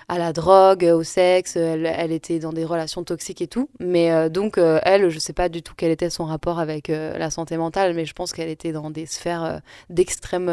à 0.09 0.19
la 0.19 0.33
drogue, 0.33 0.85
au 0.85 1.03
sexe, 1.03 1.57
elle, 1.57 1.87
elle, 1.87 2.13
était 2.13 2.39
dans 2.39 2.53
des 2.53 2.65
relations 2.65 3.05
toxiques 3.05 3.43
et 3.43 3.47
tout. 3.47 3.69
Mais 3.81 4.11
donc 4.31 4.59
euh, 4.59 4.81
elle, 4.83 5.11
je 5.11 5.19
sais 5.19 5.33
pas 5.33 5.49
du 5.49 5.63
tout 5.63 5.75
quel 5.77 5.91
était 5.91 6.11
son 6.11 6.25
rapport 6.25 6.59
avec 6.59 6.91
euh, 6.91 7.17
la 7.19 7.31
santé 7.31 7.57
mentale, 7.57 7.95
mais 7.95 8.05
je 8.05 8.13
pense 8.13 8.33
qu'elle 8.33 8.49
était 8.49 8.73
dans 8.73 8.91
des 8.91 9.07
sphères 9.07 9.45
euh, 9.45 9.59
d'extrême 9.91 10.51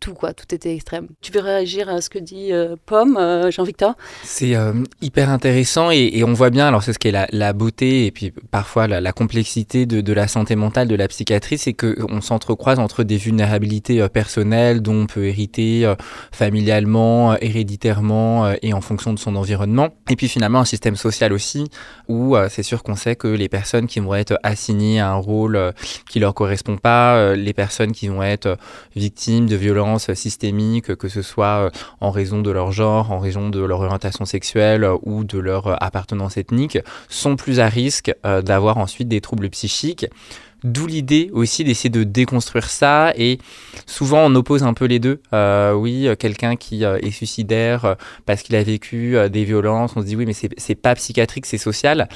tout 0.00 0.14
quoi, 0.14 0.34
tout 0.34 0.52
était 0.54 0.74
extrême. 0.74 1.08
Tu 1.22 1.32
veux 1.32 1.40
réagir 1.40 1.88
à 1.88 2.00
ce 2.00 2.10
que 2.10 2.18
dit 2.18 2.50
Pomme, 2.86 3.18
Jean-Victor? 3.50 3.94
C'est 4.22 4.54
hyper 5.00 5.30
intéressant 5.30 5.90
et, 5.90 6.22
on 6.24 6.32
voit 6.32 6.50
bien, 6.50 6.66
alors 6.66 6.82
c'est 6.82 6.92
ce 6.92 6.98
qui 6.98 7.08
est 7.08 7.12
la, 7.12 7.26
la, 7.30 7.52
beauté 7.52 8.06
et 8.06 8.10
puis 8.10 8.32
parfois 8.50 8.86
la, 8.86 9.00
la 9.00 9.12
complexité 9.12 9.86
de, 9.86 10.00
de, 10.00 10.12
la 10.12 10.28
santé 10.28 10.56
mentale, 10.56 10.88
de 10.88 10.94
la 10.94 11.08
psychiatrie, 11.08 11.58
c'est 11.58 11.72
qu'on 11.72 12.20
s'entrecroise 12.20 12.78
entre 12.78 13.04
des 13.04 13.16
vulnérabilités 13.16 14.06
personnelles 14.08 14.82
dont 14.82 15.02
on 15.02 15.06
peut 15.06 15.26
hériter 15.26 15.92
familialement, 16.32 17.36
héréditairement 17.38 18.52
et 18.62 18.72
en 18.74 18.80
fonction 18.80 19.12
de 19.12 19.18
son 19.18 19.36
environnement, 19.36 19.88
et 20.10 20.16
puis 20.16 20.28
finalement 20.28 20.60
un 20.60 20.64
système 20.64 20.96
social 20.96 21.32
aussi 21.32 21.68
où 22.08 22.36
c'est 22.48 22.62
sûr 22.62 22.82
qu'on 22.82 22.96
sait 22.96 23.16
que 23.16 23.28
les 23.28 23.48
personnes 23.48 23.86
qui 23.86 24.00
vont 24.00 24.14
être 24.14 24.38
assignées 24.42 25.00
à 25.00 25.10
un 25.10 25.16
rôle 25.16 25.56
euh, 25.56 25.72
qui 26.08 26.20
leur 26.20 26.34
correspond 26.34 26.76
pas, 26.76 27.16
euh, 27.16 27.36
les 27.36 27.52
personnes 27.52 27.92
qui 27.92 28.08
vont 28.08 28.22
être 28.22 28.46
euh, 28.46 28.56
victimes 28.96 29.46
de 29.46 29.56
violences 29.56 30.12
systémiques, 30.14 30.94
que 30.96 31.08
ce 31.08 31.22
soit 31.22 31.70
en 32.00 32.10
raison 32.10 32.40
de 32.40 32.50
leur 32.50 32.72
genre, 32.72 33.10
en 33.10 33.18
raison 33.18 33.48
de 33.48 33.60
leur 33.60 33.80
orientation 33.80 34.24
sexuelle 34.24 34.86
ou 35.02 35.24
de 35.24 35.38
leur 35.38 35.82
appartenance 35.82 36.36
ethnique, 36.36 36.78
sont 37.08 37.36
plus 37.36 37.60
à 37.60 37.68
risque 37.68 38.12
d'avoir 38.22 38.78
ensuite 38.78 39.08
des 39.08 39.20
troubles 39.20 39.50
psychiques. 39.50 40.06
D'où 40.64 40.86
l'idée 40.86 41.30
aussi 41.32 41.62
d'essayer 41.62 41.90
de 41.90 42.04
déconstruire 42.04 42.70
ça 42.70 43.12
et 43.16 43.38
souvent 43.86 44.24
on 44.24 44.34
oppose 44.34 44.62
un 44.62 44.74
peu 44.74 44.86
les 44.86 44.98
deux. 44.98 45.20
oui, 45.74 46.08
quelqu'un 46.18 46.56
qui 46.56 46.84
est 46.84 47.10
suicidaire 47.10 47.96
parce 48.26 48.42
qu'il 48.42 48.56
a 48.56 48.62
vécu 48.62 49.16
des 49.30 49.44
violences, 49.44 49.92
on 49.96 50.00
se 50.00 50.06
dit 50.06 50.16
oui 50.16 50.24
mais 50.26 50.32
c'est 50.32 50.74
pas 50.74 50.94
psychiatrique, 50.94 51.46
c'est 51.46 51.58
social. 51.58 52.08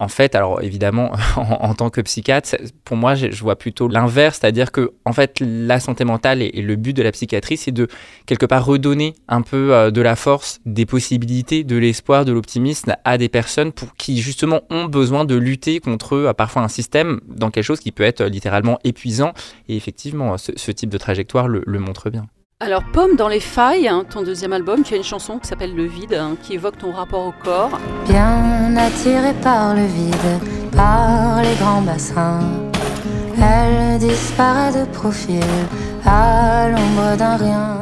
En 0.00 0.06
fait, 0.06 0.36
alors 0.36 0.62
évidemment, 0.62 1.10
en, 1.36 1.74
tant 1.74 1.90
que 1.90 2.00
psychiatre, 2.00 2.56
pour 2.84 2.96
moi, 2.96 3.16
je, 3.16 3.42
vois 3.42 3.56
plutôt 3.56 3.88
l'inverse, 3.88 4.38
c'est-à-dire 4.40 4.70
que 4.70 4.92
en 5.04 5.12
fait, 5.12 5.40
la 5.40 5.80
santé 5.80 6.04
mentale 6.04 6.40
et, 6.40 6.62
le 6.62 6.76
but 6.76 6.92
de 6.92 7.02
la 7.02 7.10
psychiatrie, 7.10 7.56
c'est 7.56 7.72
de 7.72 7.88
quelque 8.24 8.46
part 8.46 8.64
redonner 8.64 9.14
un 9.26 9.42
peu 9.42 9.74
euh, 9.74 9.90
de 9.90 10.00
la 10.00 10.14
force, 10.14 10.60
des 10.66 10.86
possibilités, 10.86 11.64
de 11.64 11.76
l'espoir, 11.76 12.24
de 12.24 12.32
l'optimisme 12.32 12.94
à 13.04 13.18
des 13.18 13.28
personnes 13.28 13.72
pour 13.72 13.94
qui 13.96 14.18
justement 14.20 14.60
ont 14.70 14.84
besoin 14.84 15.24
de 15.24 15.34
lutter 15.34 15.80
contre 15.80 16.14
euh, 16.14 16.32
parfois 16.32 16.62
un 16.62 16.68
système 16.68 17.20
dans 17.26 17.50
quelque 17.50 17.64
chose 17.64 17.80
qui 17.80 17.90
peut 17.90 18.04
être 18.04 18.22
littéralement 18.24 18.78
épuisant. 18.84 19.32
Et 19.68 19.76
effectivement, 19.76 20.36
ce, 20.38 20.70
type 20.70 20.90
de 20.90 20.98
trajectoire 20.98 21.48
le 21.48 21.78
montre 21.80 22.10
bien. 22.10 22.28
Alors, 22.60 22.82
Pomme 22.92 23.14
dans 23.14 23.28
les 23.28 23.38
failles, 23.38 23.86
hein, 23.86 24.04
ton 24.10 24.22
deuxième 24.22 24.52
album, 24.52 24.82
tu 24.82 24.94
as 24.94 24.96
une 24.96 25.04
chanson 25.04 25.38
qui 25.38 25.46
s'appelle 25.46 25.76
Le 25.76 25.84
vide, 25.84 26.14
hein, 26.14 26.36
qui 26.42 26.54
évoque 26.54 26.76
ton 26.76 26.90
rapport 26.90 27.24
au 27.26 27.32
corps. 27.44 27.78
Bien 28.08 28.76
attirée 28.76 29.34
par 29.44 29.76
le 29.76 29.86
vide, 29.86 30.72
par 30.74 31.40
les 31.40 31.54
grands 31.54 31.82
bassins, 31.82 32.40
elle 33.40 34.00
disparaît 34.00 34.72
de 34.72 34.90
profil 34.90 35.44
à 36.04 36.68
l'ombre 36.68 37.16
d'un 37.16 37.36
rien. 37.36 37.76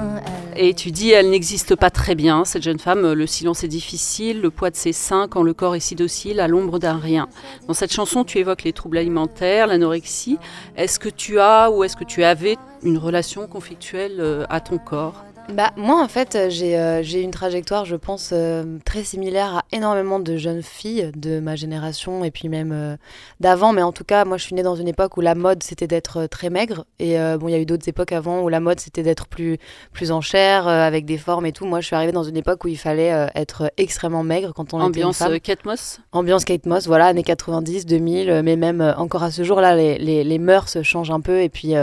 Et 0.58 0.72
tu 0.72 0.90
dis, 0.90 1.10
elle 1.10 1.28
n'existe 1.28 1.76
pas 1.76 1.90
très 1.90 2.14
bien, 2.14 2.46
cette 2.46 2.62
jeune 2.62 2.78
femme, 2.78 3.12
le 3.12 3.26
silence 3.26 3.62
est 3.62 3.68
difficile, 3.68 4.40
le 4.40 4.50
poids 4.50 4.70
de 4.70 4.76
ses 4.76 4.94
seins 4.94 5.28
quand 5.28 5.42
le 5.42 5.52
corps 5.52 5.75
est 5.75 5.80
si 5.80 5.94
docile, 5.94 6.40
à 6.40 6.48
l'ombre 6.48 6.78
d'un 6.78 6.96
rien. 6.96 7.28
Dans 7.68 7.75
cette 7.75 7.92
chanson, 7.92 8.25
tu 8.25 8.38
évoques 8.38 8.62
les 8.62 8.72
troubles 8.72 8.96
alimentaires, 8.96 9.66
l'anorexie. 9.66 10.38
Est-ce 10.76 10.98
que 10.98 11.10
tu 11.10 11.38
as 11.40 11.70
ou 11.70 11.84
est-ce 11.84 11.96
que 11.96 12.04
tu 12.04 12.25
avais 12.25 12.56
une 12.82 12.96
relation 12.96 13.46
conflictuelle 13.46 14.16
euh, 14.18 14.46
à 14.48 14.60
ton 14.60 14.78
corps? 14.78 15.25
Bah, 15.52 15.70
moi, 15.76 16.02
en 16.02 16.08
fait, 16.08 16.34
euh, 16.34 16.50
euh, 16.62 17.02
j'ai 17.02 17.22
une 17.22 17.30
trajectoire, 17.30 17.84
je 17.84 17.94
pense, 17.94 18.30
euh, 18.32 18.78
très 18.84 19.04
similaire 19.04 19.58
à 19.58 19.64
énormément 19.70 20.18
de 20.18 20.36
jeunes 20.36 20.62
filles 20.62 21.12
de 21.14 21.38
ma 21.38 21.54
génération 21.54 22.24
et 22.24 22.30
puis 22.32 22.48
même 22.48 22.98
d'avant. 23.38 23.72
Mais 23.72 23.82
en 23.82 23.92
tout 23.92 24.04
cas, 24.04 24.24
moi, 24.24 24.38
je 24.38 24.42
suis 24.42 24.54
née 24.54 24.64
dans 24.64 24.74
une 24.74 24.88
époque 24.88 25.16
où 25.16 25.20
la 25.20 25.34
mode, 25.34 25.62
c'était 25.62 25.86
d'être 25.86 26.26
très 26.26 26.50
maigre. 26.50 26.84
Et 26.98 27.16
bon, 27.38 27.48
il 27.48 27.52
y 27.52 27.54
a 27.54 27.58
eu 27.58 27.66
d'autres 27.66 27.88
époques 27.88 28.12
avant 28.12 28.42
où 28.42 28.48
la 28.48 28.60
mode, 28.60 28.80
c'était 28.80 29.02
d'être 29.02 29.26
plus, 29.26 29.58
plus 29.92 30.10
en 30.10 30.20
chair, 30.20 30.66
avec 30.66 31.04
des 31.04 31.18
formes 31.18 31.46
et 31.46 31.52
tout. 31.52 31.66
Moi, 31.66 31.80
je 31.80 31.86
suis 31.86 31.96
arrivée 31.96 32.12
dans 32.12 32.24
une 32.24 32.36
époque 32.36 32.64
où 32.64 32.68
il 32.68 32.78
fallait 32.78 33.28
être 33.34 33.70
extrêmement 33.76 34.22
maigre 34.22 34.52
quand 34.54 34.74
on 34.74 34.80
Ambiance 34.80 35.20
était 35.20 35.34
une 35.34 35.40
Kate 35.40 35.64
Moss? 35.64 36.00
Ambiance 36.12 36.44
Kate 36.44 36.66
Moss, 36.66 36.86
voilà, 36.86 37.06
années 37.06 37.22
90, 37.22 37.86
2000. 37.86 38.42
mais 38.42 38.56
même 38.56 38.94
encore 38.96 39.22
à 39.22 39.30
ce 39.30 39.44
jour-là, 39.44 39.76
les, 39.76 39.98
les, 39.98 40.24
les, 40.24 40.38
mœurs 40.38 40.82
changent 40.82 41.10
un 41.10 41.20
peu. 41.20 41.40
Et 41.42 41.48
puis, 41.48 41.74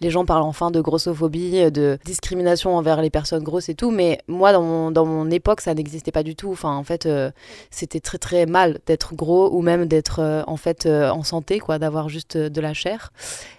les 0.00 0.10
gens 0.10 0.24
parlent 0.24 0.42
enfin 0.42 0.70
de 0.70 0.80
grossophobie, 0.80 1.70
de 1.70 1.98
discrimination 2.04 2.76
envers 2.76 3.00
les 3.00 3.10
personnes 3.12 3.44
grosses 3.44 3.68
et 3.68 3.74
tout, 3.74 3.90
mais 3.90 4.18
moi, 4.26 4.52
dans 4.52 4.62
mon, 4.62 4.90
dans 4.90 5.06
mon 5.06 5.30
époque, 5.30 5.60
ça 5.60 5.74
n'existait 5.74 6.10
pas 6.10 6.22
du 6.22 6.34
tout. 6.34 6.50
Enfin, 6.50 6.74
en 6.74 6.82
fait, 6.82 7.06
euh, 7.06 7.30
c'était 7.70 8.00
très 8.00 8.18
très 8.18 8.46
mal 8.46 8.80
d'être 8.86 9.14
gros 9.14 9.50
ou 9.52 9.62
même 9.62 9.86
d'être 9.86 10.20
euh, 10.20 10.42
en 10.46 10.56
fait 10.56 10.86
euh, 10.86 11.10
en 11.10 11.22
santé, 11.22 11.60
quoi, 11.60 11.78
d'avoir 11.78 12.08
juste 12.08 12.36
de 12.36 12.60
la 12.60 12.74
chair. 12.74 13.12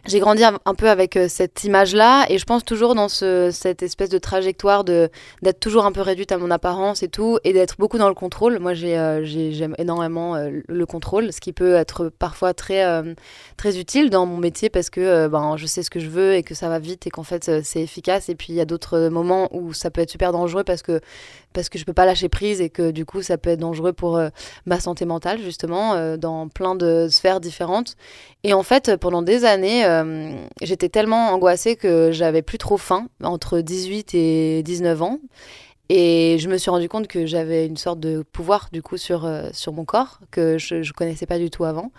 J'ai 0.06 0.20
grandi 0.20 0.44
un 0.44 0.76
peu 0.76 0.90
avec 0.90 1.18
cette 1.30 1.64
image-là 1.64 2.26
et 2.30 2.38
je 2.38 2.46
pense 2.46 2.66
toujours 2.66 2.96
dans 2.96 3.08
ce, 3.08 3.52
cette 3.52 3.84
espèce 3.84 4.10
de 4.10 4.18
trajectoire 4.18 4.84
de 4.84 5.10
d'être 5.42 5.60
toujours 5.60 5.86
un 5.86 5.92
peu 5.92 6.02
réduite 6.02 6.32
à 6.32 6.38
mon 6.38 6.52
apparence 6.52 7.04
et 7.04 7.08
tout 7.08 7.40
et 7.44 7.54
d'être 7.54 7.76
beaucoup 7.78 7.98
dans 7.98 8.10
le 8.10 8.14
contrôle. 8.14 8.60
Moi, 8.60 8.74
j'aime 8.74 9.76
énormément 9.78 10.36
le 10.68 10.86
contrôle, 10.86 11.32
ce 11.32 11.40
qui 11.40 11.54
peut 11.54 11.76
être 11.76 12.10
parfois 12.10 12.54
très 12.54 12.84
très 13.56 13.78
utile 13.78 14.10
dans 14.10 14.26
mon 14.26 14.38
métier 14.38 14.70
parce 14.70 14.90
que 14.90 15.28
ben, 15.28 15.56
je 15.56 15.68
sais 15.68 15.84
ce 15.84 15.90
que 15.90 16.00
je 16.00 16.10
veux 16.10 16.34
et 16.34 16.44
que 16.44 16.56
ça 16.56 16.68
va 16.68 16.80
vite 16.80 17.08
et 17.08 17.10
qu'en 17.10 17.24
fait 17.24 17.64
c'est 17.64 17.82
efficace. 17.82 18.28
Et 18.30 18.36
puis 18.36 18.48
il 18.50 18.56
y 18.56 18.62
a 18.62 18.66
d'autres 18.66 19.08
moments 19.10 19.43
où 19.52 19.74
ça 19.74 19.92
peut 19.92 20.02
être 20.02 20.10
super 20.10 20.32
dangereux 20.32 20.64
parce 20.64 20.82
que 20.82 21.02
parce 21.54 21.70
que 21.70 21.78
je 21.78 21.86
peux 21.86 21.94
pas 21.94 22.06
lâcher 22.06 22.30
prise 22.30 22.62
et 22.62 22.70
que 22.70 22.92
du 22.92 23.06
coup 23.06 23.22
ça 23.22 23.38
peut 23.38 23.52
être 23.52 23.60
dangereux 23.60 23.94
pour 23.94 24.18
euh, 24.18 24.30
ma 24.66 24.80
santé 24.80 25.06
mentale 25.06 25.40
justement 25.40 25.94
euh, 25.94 26.18
dans 26.18 26.48
plein 26.48 26.76
de 26.76 27.08
sphères 27.10 27.40
différentes 27.40 27.96
et 28.44 28.54
en 28.54 28.64
fait 28.64 28.96
pendant 28.98 29.22
des 29.22 29.46
années 29.46 29.86
euh, 29.86 30.32
j'étais 30.62 30.90
tellement 30.90 31.30
angoissée 31.30 31.76
que 31.76 32.12
j'avais 32.12 32.42
plus 32.42 32.58
trop 32.58 32.78
faim 32.78 33.08
entre 33.24 33.60
18 33.60 34.16
et 34.16 34.64
19 34.64 35.02
ans 35.02 35.20
et 35.90 36.38
je 36.40 36.50
me 36.50 36.58
suis 36.58 36.72
rendu 36.72 36.90
compte 36.90 37.08
que 37.08 37.26
j'avais 37.26 37.68
une 37.68 37.78
sorte 37.78 38.00
de 38.00 38.24
pouvoir 38.32 38.70
du 38.72 38.82
coup 38.82 38.98
sur, 38.98 39.30
sur 39.52 39.74
mon 39.74 39.86
corps 39.86 40.20
que 40.32 40.58
je 40.58 40.76
ne 40.76 40.92
connaissais 40.94 41.26
pas 41.26 41.38
du 41.38 41.52
tout 41.52 41.66
avant. 41.66 41.92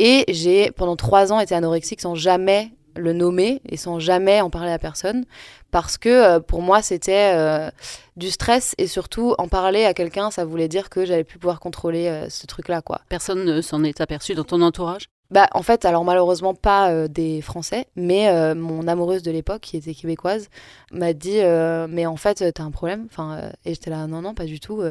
Et 0.00 0.24
j'ai 0.28 0.70
pendant 0.72 0.96
trois 0.96 1.32
ans 1.32 1.40
été 1.40 1.54
anorexique 1.54 2.00
sans 2.00 2.14
jamais 2.14 2.72
le 2.98 3.12
nommer 3.12 3.60
et 3.68 3.76
sans 3.76 3.98
jamais 3.98 4.40
en 4.40 4.50
parler 4.50 4.72
à 4.72 4.78
personne 4.78 5.24
parce 5.70 5.98
que 5.98 6.08
euh, 6.08 6.40
pour 6.40 6.62
moi 6.62 6.82
c'était 6.82 7.32
euh, 7.34 7.70
du 8.16 8.30
stress 8.30 8.74
et 8.78 8.86
surtout 8.86 9.34
en 9.38 9.48
parler 9.48 9.84
à 9.84 9.94
quelqu'un 9.94 10.30
ça 10.30 10.44
voulait 10.44 10.68
dire 10.68 10.90
que 10.90 11.04
j'allais 11.04 11.24
plus 11.24 11.38
pouvoir 11.38 11.60
contrôler 11.60 12.08
euh, 12.08 12.28
ce 12.28 12.46
truc 12.46 12.68
là 12.68 12.82
quoi. 12.82 13.00
Personne 13.08 13.44
ne 13.44 13.60
s'en 13.60 13.84
est 13.84 14.00
aperçu 14.00 14.34
dans 14.34 14.44
ton 14.44 14.60
entourage? 14.62 15.08
Bah, 15.30 15.46
en 15.52 15.62
fait, 15.62 15.84
alors 15.84 16.04
malheureusement 16.04 16.54
pas 16.54 17.06
des 17.06 17.42
Français, 17.42 17.86
mais 17.96 18.54
mon 18.54 18.88
amoureuse 18.88 19.22
de 19.22 19.30
l'époque, 19.30 19.60
qui 19.60 19.76
était 19.76 19.92
québécoise, 19.92 20.48
m'a 20.90 21.12
dit 21.12 21.40
Mais 21.90 22.06
en 22.06 22.16
fait, 22.16 22.50
t'as 22.54 22.62
un 22.62 22.70
problème? 22.70 23.06
Enfin, 23.10 23.50
Et 23.66 23.74
j'étais 23.74 23.90
là 23.90 24.06
Non, 24.06 24.22
non, 24.22 24.32
pas 24.32 24.46
du 24.46 24.58
tout. 24.58 24.82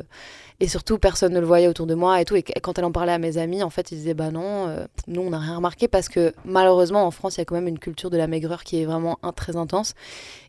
Et 0.60 0.68
surtout, 0.68 0.98
personne 0.98 1.34
ne 1.34 1.40
le 1.40 1.46
voyait 1.46 1.68
autour 1.68 1.86
de 1.86 1.94
moi 1.94 2.20
et 2.20 2.26
tout. 2.26 2.36
Et 2.36 2.42
quand 2.42 2.80
elle 2.80 2.86
en 2.86 2.92
parlait 2.92 3.12
à 3.12 3.20
mes 3.20 3.38
amis, 3.38 3.62
en 3.62 3.70
fait, 3.70 3.92
ils 3.92 3.98
disaient 3.98 4.16
Bah 4.16 4.32
non, 4.32 4.68
euh, 4.68 4.86
nous, 5.08 5.22
on 5.22 5.30
n'a 5.30 5.38
rien 5.38 5.56
remarqué 5.56 5.88
parce 5.88 6.10
que 6.10 6.34
malheureusement, 6.46 7.06
en 7.06 7.12
France, 7.12 7.36
il 7.36 7.40
y 7.40 7.42
a 7.42 7.46
quand 7.46 7.54
même 7.54 7.68
une 7.68 7.78
culture 7.78 8.10
de 8.10 8.18
la 8.18 8.26
maigreur 8.26 8.64
qui 8.64 8.82
est 8.82 8.86
vraiment 8.86 9.20
très 9.36 9.56
intense. 9.56 9.94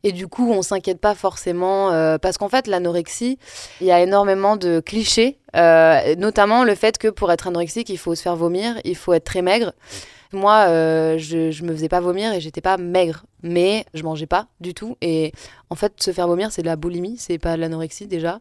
Et 0.04 0.12
du 0.12 0.26
coup, 0.26 0.50
on 0.50 0.62
s'inquiète 0.62 0.98
pas 0.98 1.14
forcément 1.14 1.92
euh, 1.92 2.16
parce 2.16 2.38
qu'en 2.38 2.48
fait, 2.48 2.66
l'anorexie, 2.68 3.38
il 3.82 3.86
y 3.86 3.92
a 3.92 4.00
énormément 4.00 4.56
de 4.56 4.80
clichés, 4.80 5.38
euh, 5.56 6.14
notamment 6.16 6.64
le 6.64 6.74
fait 6.74 6.96
que 6.96 7.08
pour 7.08 7.30
être 7.30 7.46
anorexique, 7.46 7.90
il 7.90 7.98
faut 7.98 8.14
se 8.14 8.22
faire 8.22 8.36
vomir, 8.36 8.80
il 8.84 8.96
faut 8.96 9.12
être 9.12 9.24
très 9.24 9.42
maigre. 9.42 9.74
Moi, 10.32 10.66
je, 11.16 11.50
je 11.50 11.64
me 11.64 11.72
faisais 11.72 11.88
pas 11.88 12.00
vomir 12.00 12.32
et 12.34 12.40
j'étais 12.40 12.60
pas 12.60 12.76
maigre, 12.76 13.24
mais 13.42 13.84
je 13.94 14.02
mangeais 14.02 14.26
pas 14.26 14.46
du 14.60 14.74
tout. 14.74 14.96
Et 15.00 15.32
en 15.70 15.74
fait, 15.74 15.92
se 16.02 16.12
faire 16.12 16.26
vomir, 16.26 16.50
c'est 16.52 16.62
de 16.62 16.66
la 16.66 16.76
boulimie, 16.76 17.16
c'est 17.18 17.38
pas 17.38 17.56
de 17.56 17.60
l'anorexie 17.60 18.06
déjà. 18.06 18.40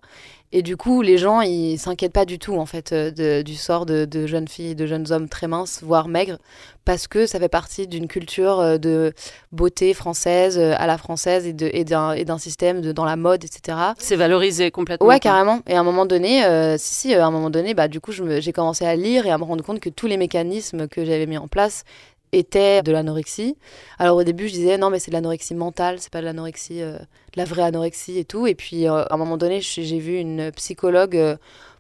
Et 0.54 0.62
du 0.62 0.78
coup, 0.78 1.02
les 1.02 1.18
gens, 1.18 1.42
ils 1.42 1.78
s'inquiètent 1.78 2.14
pas 2.14 2.24
du 2.24 2.40
tout, 2.40 2.56
en 2.56 2.66
fait, 2.66 2.94
euh, 2.94 3.44
du 3.44 3.56
sort 3.56 3.86
de, 3.86 4.08
jeunes 4.28 4.48
filles, 4.48 4.76
de 4.76 4.86
jeunes 4.86 5.12
hommes 5.12 5.28
très 5.28 5.48
minces, 5.48 5.82
voire 5.84 6.08
maigres, 6.08 6.38
parce 6.86 7.10
que 7.10 7.26
ça 7.26 7.38
fait 7.38 7.50
partie 7.50 7.86
d'une 7.86 8.08
culture 8.08 8.62
euh, 8.62 8.78
de 8.78 9.14
beauté 9.52 9.94
française, 9.94 10.58
euh, 10.58 10.74
à 10.78 10.88
la 10.88 10.98
française, 10.98 11.46
et, 11.46 11.52
de, 11.52 11.70
et 11.74 11.84
d'un 11.84 12.38
système 12.38 12.80
de, 12.80 12.94
dans 12.94 13.04
la 13.04 13.18
mode, 13.18 13.44
etc. 13.44 13.78
C'est 13.98 14.16
valorisé 14.16 14.72
complètement. 14.72 15.06
Ouais, 15.06 15.20
carrément. 15.20 15.60
Et 15.68 15.76
à 15.76 15.82
un 15.82 15.84
moment 15.84 16.06
donné, 16.06 16.44
si, 16.78 16.96
si, 16.96 17.14
à 17.14 17.26
un 17.26 17.32
moment 17.32 17.50
donné, 17.50 17.74
bah, 17.74 17.90
du 17.90 18.00
coup, 18.00 18.14
j'ai 18.14 18.54
commencé 18.54 18.86
à 18.86 18.96
lire 18.96 19.26
et 19.26 19.32
à 19.32 19.38
me 19.38 19.44
rendre 19.44 19.66
compte 19.66 19.82
que 19.82 19.90
tous 19.90 20.08
les 20.08 20.18
mécanismes 20.18 20.88
que 20.88 21.04
j'avais 21.04 21.26
mis 21.26 21.38
en 21.38 21.50
place 21.50 21.84
était 22.32 22.82
de 22.84 22.92
l'anorexie. 22.92 23.58
Alors 24.00 24.18
au 24.18 24.24
début, 24.24 24.48
je 24.48 24.54
disais 24.54 24.78
non, 24.78 24.90
mais 24.90 25.00
c'est 25.00 25.12
de 25.12 25.16
l'anorexie 25.16 25.56
mentale, 25.56 26.00
c'est 26.00 26.12
pas 26.12 26.22
de 26.22 26.26
l'anorexie, 26.26 26.82
euh, 26.82 26.98
la 27.36 27.46
vraie 27.46 27.64
anorexie 27.64 28.18
et 28.18 28.26
tout. 28.26 28.48
Et 28.48 28.56
puis 28.56 28.88
euh, 28.88 29.04
à 29.04 29.14
un 29.14 29.18
moment 29.18 29.38
donné, 29.38 29.62
j'ai 29.62 30.00
vu 30.00 30.18
une 30.18 30.52
psychologue 30.52 31.16
euh, 31.18 31.38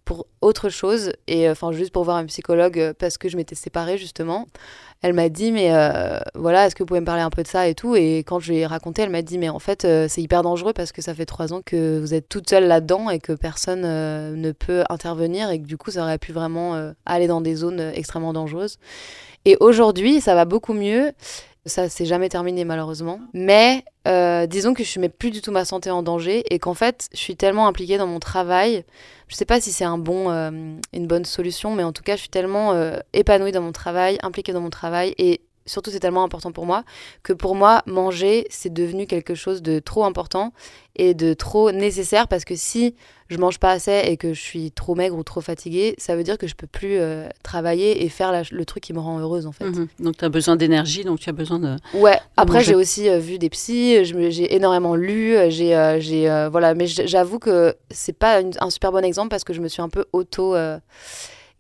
pour 0.08 0.26
autre 0.40 0.70
chose, 0.70 1.12
et 1.28 1.50
enfin 1.50 1.74
juste 1.74 1.92
pour 1.92 2.06
voir 2.06 2.16
un 2.16 2.26
psychologue 2.26 2.94
parce 2.98 3.18
que 3.18 3.28
je 3.28 3.36
m'étais 3.36 3.56
séparée 3.56 3.98
justement. 3.98 4.48
Elle 5.02 5.14
m'a 5.14 5.28
dit, 5.28 5.52
mais 5.52 5.70
voilà, 6.34 6.66
est-ce 6.66 6.76
que 6.76 6.82
vous 6.82 6.88
pouvez 6.88 7.02
me 7.02 7.06
parler 7.06 7.22
un 7.22 7.30
peu 7.30 7.44
de 7.44 7.48
ça 7.48 7.68
et 7.68 7.76
tout? 7.76 7.96
Et 7.96 8.20
quand 8.20 8.40
je 8.40 8.52
lui 8.52 8.60
ai 8.60 8.66
raconté, 8.66 9.02
elle 9.02 9.10
m'a 9.10 9.22
dit, 9.22 9.38
mais 9.38 9.50
en 9.50 9.60
fait, 9.60 9.86
c'est 10.08 10.22
hyper 10.22 10.42
dangereux 10.42 10.74
parce 10.74 10.92
que 10.92 11.02
ça 11.02 11.14
fait 11.14 11.26
trois 11.26 11.54
ans 11.54 11.62
que 11.64 12.00
vous 12.00 12.14
êtes 12.14 12.30
toute 12.30 12.50
seule 12.50 12.66
là-dedans 12.68 13.10
et 13.10 13.20
que 13.20 13.34
personne 13.34 13.82
ne 13.82 14.52
peut 14.54 14.86
intervenir 14.90 15.52
et 15.52 15.60
que 15.62 15.68
du 15.68 15.78
coup, 15.78 15.92
ça 15.92 16.02
aurait 16.02 16.18
pu 16.18 16.32
vraiment 16.32 16.94
aller 17.06 17.28
dans 17.28 17.42
des 17.42 17.56
zones 17.56 17.92
extrêmement 17.94 18.34
dangereuses. 18.34 18.78
Et 19.46 19.58
aujourd'hui, 19.60 20.20
ça 20.20 20.34
va 20.34 20.46
beaucoup 20.46 20.74
mieux. 20.74 21.12
Ça 21.68 21.90
s'est 21.90 22.06
jamais 22.06 22.30
terminé 22.30 22.66
malheureusement. 22.66 23.20
Mais 23.34 23.84
euh, 24.08 24.48
disons 24.48 24.74
que 24.74 24.84
je 24.84 24.98
ne 24.98 25.02
mets 25.02 25.10
plus 25.10 25.32
du 25.32 25.42
tout 25.42 25.52
ma 25.52 25.66
santé 25.66 25.92
en 25.92 26.02
danger 26.02 26.44
et 26.54 26.60
qu'en 26.60 26.74
fait, 26.74 27.10
je 27.14 27.20
suis 27.20 27.36
tellement 27.36 27.68
impliquée 27.68 27.98
dans 27.98 28.08
mon 28.08 28.20
travail. 28.20 28.86
Je 29.28 29.36
ne 29.36 29.38
sais 29.38 29.46
pas 29.46 29.60
si 29.60 29.72
c'est 29.72 29.84
un 29.84 29.98
bon, 29.98 30.32
euh, 30.32 30.50
une 30.94 31.08
bonne 31.08 31.26
solution, 31.26 31.76
mais 31.76 31.84
en 31.84 31.92
tout 31.92 32.04
cas, 32.04 32.16
je 32.16 32.22
suis 32.22 32.30
tellement 32.30 32.72
euh, 32.74 32.98
épanouie 33.14 33.52
dans 33.52 33.62
mon 33.62 33.74
travail, 33.74 34.18
impliquée 34.24 34.54
dans 34.54 34.62
mon 34.62 34.70
travail 34.70 35.14
et 35.18 35.42
surtout 35.68 35.92
c'est 35.92 36.00
tellement 36.00 36.24
important 36.24 36.52
pour 36.52 36.66
moi 36.66 36.84
que 37.24 37.34
pour 37.34 37.56
moi 37.56 37.84
manger 37.86 38.48
c'est 38.50 38.74
devenu 38.74 39.06
quelque 39.06 39.36
chose 39.36 39.62
de 39.62 39.80
trop 39.80 40.04
important 40.04 40.54
et 40.96 41.14
de 41.14 41.34
trop 41.34 41.72
nécessaire 41.72 42.28
parce 42.28 42.44
que 42.44 42.56
si 42.56 42.96
je 43.30 43.38
mange 43.38 43.60
pas 43.60 43.72
assez 43.72 44.02
et 44.06 44.18
que 44.18 44.34
je 44.34 44.40
suis 44.40 44.72
trop 44.72 44.96
maigre 44.96 45.16
ou 45.16 45.24
trop 45.24 45.42
fatiguée, 45.42 45.96
ça 45.98 46.16
veut 46.16 46.24
dire 46.24 46.38
que 46.38 46.48
je 46.48 46.56
peux 46.56 46.68
plus 46.68 46.98
euh, 46.98 47.28
travailler 47.44 48.04
et 48.04 48.10
faire 48.10 48.44
le 48.52 48.66
truc 48.66 48.84
qui 48.84 48.94
me 48.94 49.00
rend 49.00 49.20
heureuse 49.20 49.46
en 49.46 49.52
fait. 49.52 49.66
Mhm. 49.66 49.88
Donc 50.00 50.18
tu 50.18 50.26
as 50.26 50.30
besoin 50.30 50.56
d'énergie, 50.56 51.04
donc 51.04 51.20
tu 51.20 51.30
as 51.30 51.34
besoin 51.34 51.60
de 51.60 51.76
Ouais, 51.94 52.20
après 52.36 52.64
j'ai 52.64 52.76
aussi 52.76 53.10
euh, 53.10 53.20
vu 53.20 53.38
des 53.38 53.50
psys, 53.50 54.06
j'ai 54.06 54.56
énormément 54.56 54.96
lu, 54.96 55.36
euh, 55.36 55.50
j'ai 55.50 55.98
j'ai 56.00 56.48
voilà, 56.52 56.74
mais 56.74 56.88
j'avoue 56.88 57.40
que 57.40 57.76
c'est 57.92 58.18
pas 58.18 58.42
un 58.60 58.70
super 58.70 58.92
bon 58.92 59.04
exemple 59.04 59.30
parce 59.30 59.44
que 59.44 59.54
je 59.54 59.62
me 59.62 59.68
suis 59.68 59.82
un 59.82 59.90
peu 59.90 60.06
auto 60.14 60.56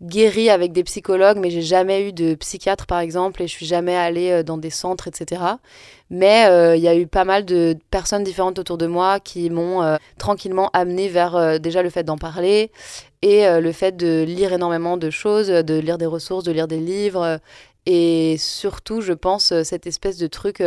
guéri 0.02 0.50
avec 0.50 0.72
des 0.74 0.84
psychologues, 0.84 1.38
mais 1.38 1.50
j'ai 1.50 1.62
jamais 1.62 2.08
eu 2.08 2.14
de 2.14 2.36
psychiatre, 2.36 2.86
par 2.86 3.00
exemple, 3.00 3.42
et 3.42 3.48
je 3.48 3.52
suis 3.52 3.66
jamais 3.66 3.96
allée 3.96 4.32
euh, 4.32 4.44
dans 4.44 4.58
des 4.58 4.70
centres, 4.70 5.08
etc. 5.08 5.42
Mais 6.10 6.46
euh, 6.48 6.76
il 6.76 6.82
y 6.82 6.88
a 6.88 6.96
eu 6.96 7.08
pas 7.08 7.26
mal 7.26 7.46
de 7.46 7.76
personnes 7.90 8.24
différentes 8.24 8.60
autour 8.60 8.78
de 8.78 8.88
moi 8.88 9.20
qui 9.20 9.50
m'ont 9.50 9.82
euh, 9.82 9.98
tranquillement 10.18 10.70
amené 10.74 11.10
vers 11.10 11.60
déjà 11.60 11.82
le 11.82 11.90
fait 11.90 12.04
d'en 12.04 12.18
parler 12.18 12.72
et 13.22 13.46
le 13.60 13.72
fait 13.72 13.98
de 13.98 14.24
lire 14.24 14.54
énormément 14.54 14.96
de 14.96 15.10
choses, 15.10 15.48
de 15.48 15.80
lire 15.80 15.98
des 15.98 16.06
ressources, 16.06 16.44
de 16.44 16.52
lire 16.52 16.68
des 16.68 16.80
livres, 16.80 17.40
et 17.86 18.36
surtout, 18.38 19.02
je 19.02 19.14
pense, 19.14 19.54
cette 19.64 19.88
espèce 19.88 20.18
de 20.18 20.28
truc 20.28 20.58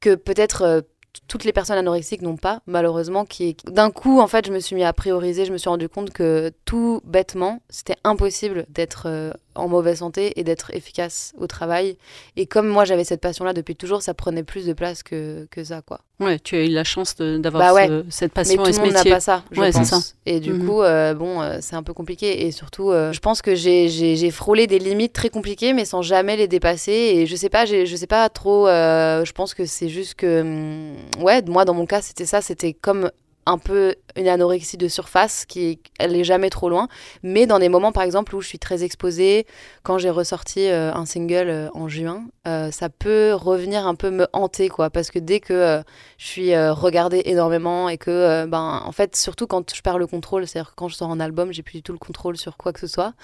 que 0.00 0.14
peut-être 0.14 0.84
toutes 1.28 1.44
les 1.44 1.52
personnes 1.52 1.78
anorexiques 1.78 2.22
n'ont 2.22 2.36
pas, 2.36 2.60
malheureusement, 2.66 3.24
qui 3.24 3.56
d'un 3.66 3.90
coup, 3.90 4.20
en 4.20 4.26
fait, 4.26 4.46
je 4.46 4.52
me 4.52 4.60
suis 4.60 4.76
mis 4.76 4.84
à 4.84 4.92
prioriser, 4.92 5.44
je 5.44 5.52
me 5.52 5.58
suis 5.58 5.68
rendu 5.68 5.88
compte 5.88 6.10
que 6.10 6.52
tout 6.64 7.00
bêtement, 7.04 7.60
c'était 7.68 7.96
impossible 8.04 8.66
d'être 8.68 9.06
euh, 9.06 9.32
en 9.56 9.68
mauvaise 9.68 9.98
santé 9.98 10.38
et 10.38 10.44
d'être 10.44 10.74
efficace 10.74 11.32
au 11.38 11.46
travail. 11.46 11.96
Et 12.36 12.46
comme 12.46 12.68
moi, 12.68 12.84
j'avais 12.84 13.04
cette 13.04 13.20
passion-là 13.20 13.52
depuis 13.52 13.76
toujours, 13.76 14.02
ça 14.02 14.14
prenait 14.14 14.42
plus 14.42 14.66
de 14.66 14.72
place 14.72 15.02
que, 15.02 15.46
que 15.50 15.64
ça, 15.64 15.82
quoi. 15.82 16.00
Ouais, 16.18 16.38
tu 16.38 16.56
as 16.56 16.64
eu 16.64 16.68
la 16.68 16.84
chance 16.84 17.16
d'avoir 17.16 17.74
bah 17.74 17.86
cette 18.08 18.32
passion 18.32 18.62
Mais 18.62 18.72
tout 18.72 18.78
le 18.78 18.84
monde 18.86 18.94
n'a 18.94 19.04
pas 19.04 19.20
ça, 19.20 19.42
je 19.50 19.60
pense. 19.60 19.86
Ça. 19.86 19.98
Et 20.24 20.40
du 20.40 20.54
mhm. 20.54 20.66
coup, 20.66 20.82
euh, 20.82 21.12
bon, 21.12 21.42
euh, 21.42 21.58
c'est 21.60 21.76
un 21.76 21.82
peu 21.82 21.92
compliqué. 21.92 22.46
Et 22.46 22.52
surtout, 22.52 22.90
je 22.90 23.18
pense 23.18 23.42
que 23.42 23.54
j'ai 23.54 24.30
frôlé 24.30 24.66
des 24.66 24.78
limites 24.78 25.12
très 25.12 25.28
compliquées, 25.28 25.72
mais 25.72 25.84
sans 25.84 26.02
jamais 26.02 26.36
les 26.36 26.48
dépasser. 26.48 26.92
Et 26.92 27.26
je 27.26 27.36
sais 27.36 27.50
pas, 27.50 27.66
je 27.66 27.96
sais 27.96 28.06
pas 28.06 28.28
trop. 28.30 28.66
je 28.66 29.32
pense 29.32 29.52
que 29.54 29.66
c'est 29.66 29.88
juste 29.88 30.14
que, 30.14 30.40
hum, 30.40 30.96
ouais, 31.22 31.42
moi, 31.42 31.64
dans 31.64 31.74
mon 31.74 31.86
cas, 31.86 32.00
c'était 32.00 32.26
ça. 32.26 32.40
C'était 32.40 32.72
comme 32.72 33.10
un 33.46 33.58
peu 33.58 33.94
une 34.16 34.28
anorexie 34.28 34.76
de 34.76 34.88
surface 34.88 35.44
qui 35.44 35.78
elle 35.98 36.22
jamais 36.24 36.50
trop 36.50 36.68
loin. 36.68 36.88
Mais 37.22 37.46
dans 37.46 37.58
des 37.58 37.68
moments 37.68 37.92
par 37.92 38.02
exemple 38.02 38.34
où 38.34 38.40
je 38.40 38.48
suis 38.48 38.58
très 38.58 38.82
exposée 38.82 39.46
quand 39.82 39.98
j'ai 39.98 40.10
ressorti 40.10 40.66
euh, 40.66 40.92
un 40.92 41.06
single 41.06 41.48
euh, 41.48 41.68
en 41.74 41.88
juin 41.88 42.24
euh, 42.48 42.70
ça 42.70 42.88
peut 42.88 43.32
revenir 43.34 43.86
un 43.86 43.94
peu 43.94 44.10
me 44.10 44.26
hanter 44.32 44.68
quoi. 44.68 44.90
Parce 44.90 45.10
que 45.10 45.18
dès 45.18 45.40
que 45.40 45.82
je 46.18 46.26
suis 46.26 46.56
regardée 46.56 47.22
énormément 47.26 47.88
et 47.88 47.98
que 47.98 48.46
ben 48.46 48.82
en 48.84 48.92
fait 48.92 49.16
surtout 49.16 49.46
quand 49.46 49.74
je 49.74 49.80
perds 49.82 49.98
le 49.98 50.06
contrôle 50.06 50.46
c'est-à-dire 50.46 50.74
quand 50.76 50.88
je 50.88 50.96
sors 50.96 51.10
un 51.10 51.20
album 51.20 51.52
j'ai 51.52 51.62
plus 51.62 51.78
du 51.78 51.82
tout 51.82 51.92
le 51.92 51.98
contrôle 51.98 52.36
sur 52.36 52.56
quoi 52.56 52.72
que 52.72 52.80
ce 52.80 52.86
soit. 52.86 53.14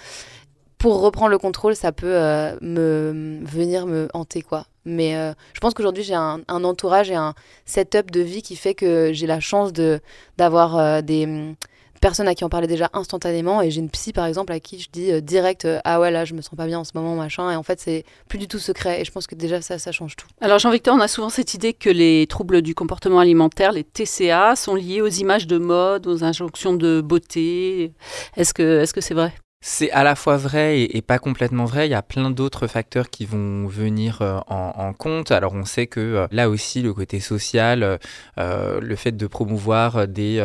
Pour 0.78 1.00
reprendre 1.00 1.30
le 1.30 1.38
contrôle, 1.38 1.76
ça 1.76 1.92
peut 1.92 2.18
me 2.60 3.40
venir 3.44 3.86
me 3.86 4.08
hanter 4.14 4.42
quoi. 4.42 4.66
Mais 4.84 5.16
euh, 5.16 5.32
je 5.54 5.60
pense 5.60 5.74
qu'aujourd'hui, 5.74 6.02
j'ai 6.02 6.14
un, 6.14 6.42
entourage 6.48 7.10
et 7.10 7.14
un 7.14 7.34
setup 7.64 8.10
de 8.10 8.20
vie 8.20 8.42
qui 8.42 8.56
fait 8.56 8.74
que 8.74 9.12
j'ai 9.12 9.26
la 9.26 9.40
chance 9.40 9.72
de, 9.72 10.00
d'avoir 10.38 10.76
euh, 10.76 11.00
des 11.02 11.26
mm, 11.26 11.54
personnes 12.00 12.26
à 12.26 12.34
qui 12.34 12.42
on 12.44 12.48
parlait 12.48 12.66
déjà 12.66 12.90
instantanément. 12.92 13.62
Et 13.62 13.70
j'ai 13.70 13.80
une 13.80 13.90
psy, 13.90 14.12
par 14.12 14.26
exemple, 14.26 14.52
à 14.52 14.58
qui 14.58 14.80
je 14.80 14.88
dis 14.90 15.12
euh, 15.12 15.20
direct 15.20 15.68
Ah 15.84 16.00
ouais, 16.00 16.10
là, 16.10 16.24
je 16.24 16.34
me 16.34 16.42
sens 16.42 16.56
pas 16.56 16.66
bien 16.66 16.80
en 16.80 16.84
ce 16.84 16.92
moment, 16.94 17.14
machin. 17.14 17.50
Et 17.50 17.56
en 17.56 17.62
fait, 17.62 17.80
c'est 17.80 18.04
plus 18.28 18.38
du 18.38 18.48
tout 18.48 18.58
secret. 18.58 19.00
Et 19.00 19.04
je 19.04 19.12
pense 19.12 19.26
que 19.26 19.36
déjà, 19.36 19.62
ça, 19.62 19.78
ça 19.78 19.92
change 19.92 20.16
tout. 20.16 20.26
Alors, 20.40 20.58
Jean-Victor, 20.58 20.96
on 20.96 21.00
a 21.00 21.08
souvent 21.08 21.30
cette 21.30 21.54
idée 21.54 21.74
que 21.74 21.90
les 21.90 22.26
troubles 22.26 22.62
du 22.62 22.74
comportement 22.74 23.20
alimentaire, 23.20 23.72
les 23.72 23.84
TCA, 23.84 24.56
sont 24.56 24.74
liés 24.74 25.00
aux 25.00 25.08
images 25.08 25.46
de 25.46 25.58
mode, 25.58 26.06
aux 26.06 26.24
injonctions 26.24 26.74
de 26.74 27.00
beauté. 27.00 27.92
Est-ce 28.36 28.52
que, 28.52 28.80
est-ce 28.80 28.92
que 28.92 29.00
c'est 29.00 29.14
vrai? 29.14 29.32
C'est 29.64 29.92
à 29.92 30.02
la 30.02 30.16
fois 30.16 30.36
vrai 30.36 30.80
et, 30.82 31.02
pas 31.02 31.20
complètement 31.20 31.66
vrai. 31.66 31.86
Il 31.86 31.90
y 31.92 31.94
a 31.94 32.02
plein 32.02 32.30
d'autres 32.30 32.66
facteurs 32.66 33.08
qui 33.10 33.24
vont 33.24 33.68
venir 33.68 34.20
euh, 34.20 34.40
en, 34.48 34.92
compte. 34.92 35.30
Alors 35.30 35.54
on 35.54 35.64
sait 35.64 35.86
que 35.86 36.00
euh, 36.00 36.26
là 36.32 36.50
aussi 36.50 36.82
le 36.82 36.92
côté 36.92 37.20
social, 37.20 37.98
euh, 38.38 38.80
le 38.80 38.96
fait 38.96 39.12
de 39.12 39.26
promouvoir 39.28 40.08
des 40.08 40.42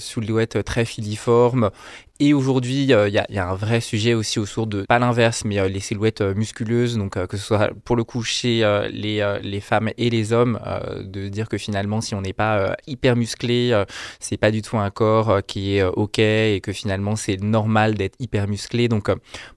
silhouettes 0.00 0.64
très 0.64 0.84
filiformes 0.84 1.70
et 2.18 2.32
aujourd'hui, 2.32 2.84
il 2.84 2.88
y, 2.88 3.38
a 3.38 3.48
un 3.48 3.54
vrai 3.54 3.80
sujet 3.80 4.14
aussi 4.14 4.38
autour 4.38 4.66
de, 4.66 4.82
pas 4.82 4.98
l'inverse, 4.98 5.44
mais 5.44 5.68
les 5.68 5.80
silhouettes 5.80 6.22
musculeuses, 6.22 6.96
donc 6.96 7.14
que 7.26 7.36
ce 7.36 7.44
soit 7.44 7.70
pour 7.84 7.94
le 7.94 8.04
coup 8.04 8.22
chez 8.22 8.60
les, 8.90 9.38
les, 9.42 9.60
femmes 9.60 9.90
et 9.98 10.08
les 10.08 10.32
hommes, 10.32 10.58
de 11.02 11.28
dire 11.28 11.48
que 11.48 11.58
finalement, 11.58 12.00
si 12.00 12.14
on 12.14 12.22
n'est 12.22 12.32
pas 12.32 12.74
hyper 12.86 13.16
musclé, 13.16 13.84
c'est 14.18 14.38
pas 14.38 14.50
du 14.50 14.62
tout 14.62 14.78
un 14.78 14.90
corps 14.90 15.40
qui 15.46 15.76
est 15.76 15.82
OK 15.82 16.18
et 16.18 16.60
que 16.62 16.72
finalement, 16.72 17.16
c'est 17.16 17.40
normal 17.42 17.94
d'être 17.94 18.16
hyper 18.18 18.48
musclé. 18.48 18.88
Donc, 18.88 19.10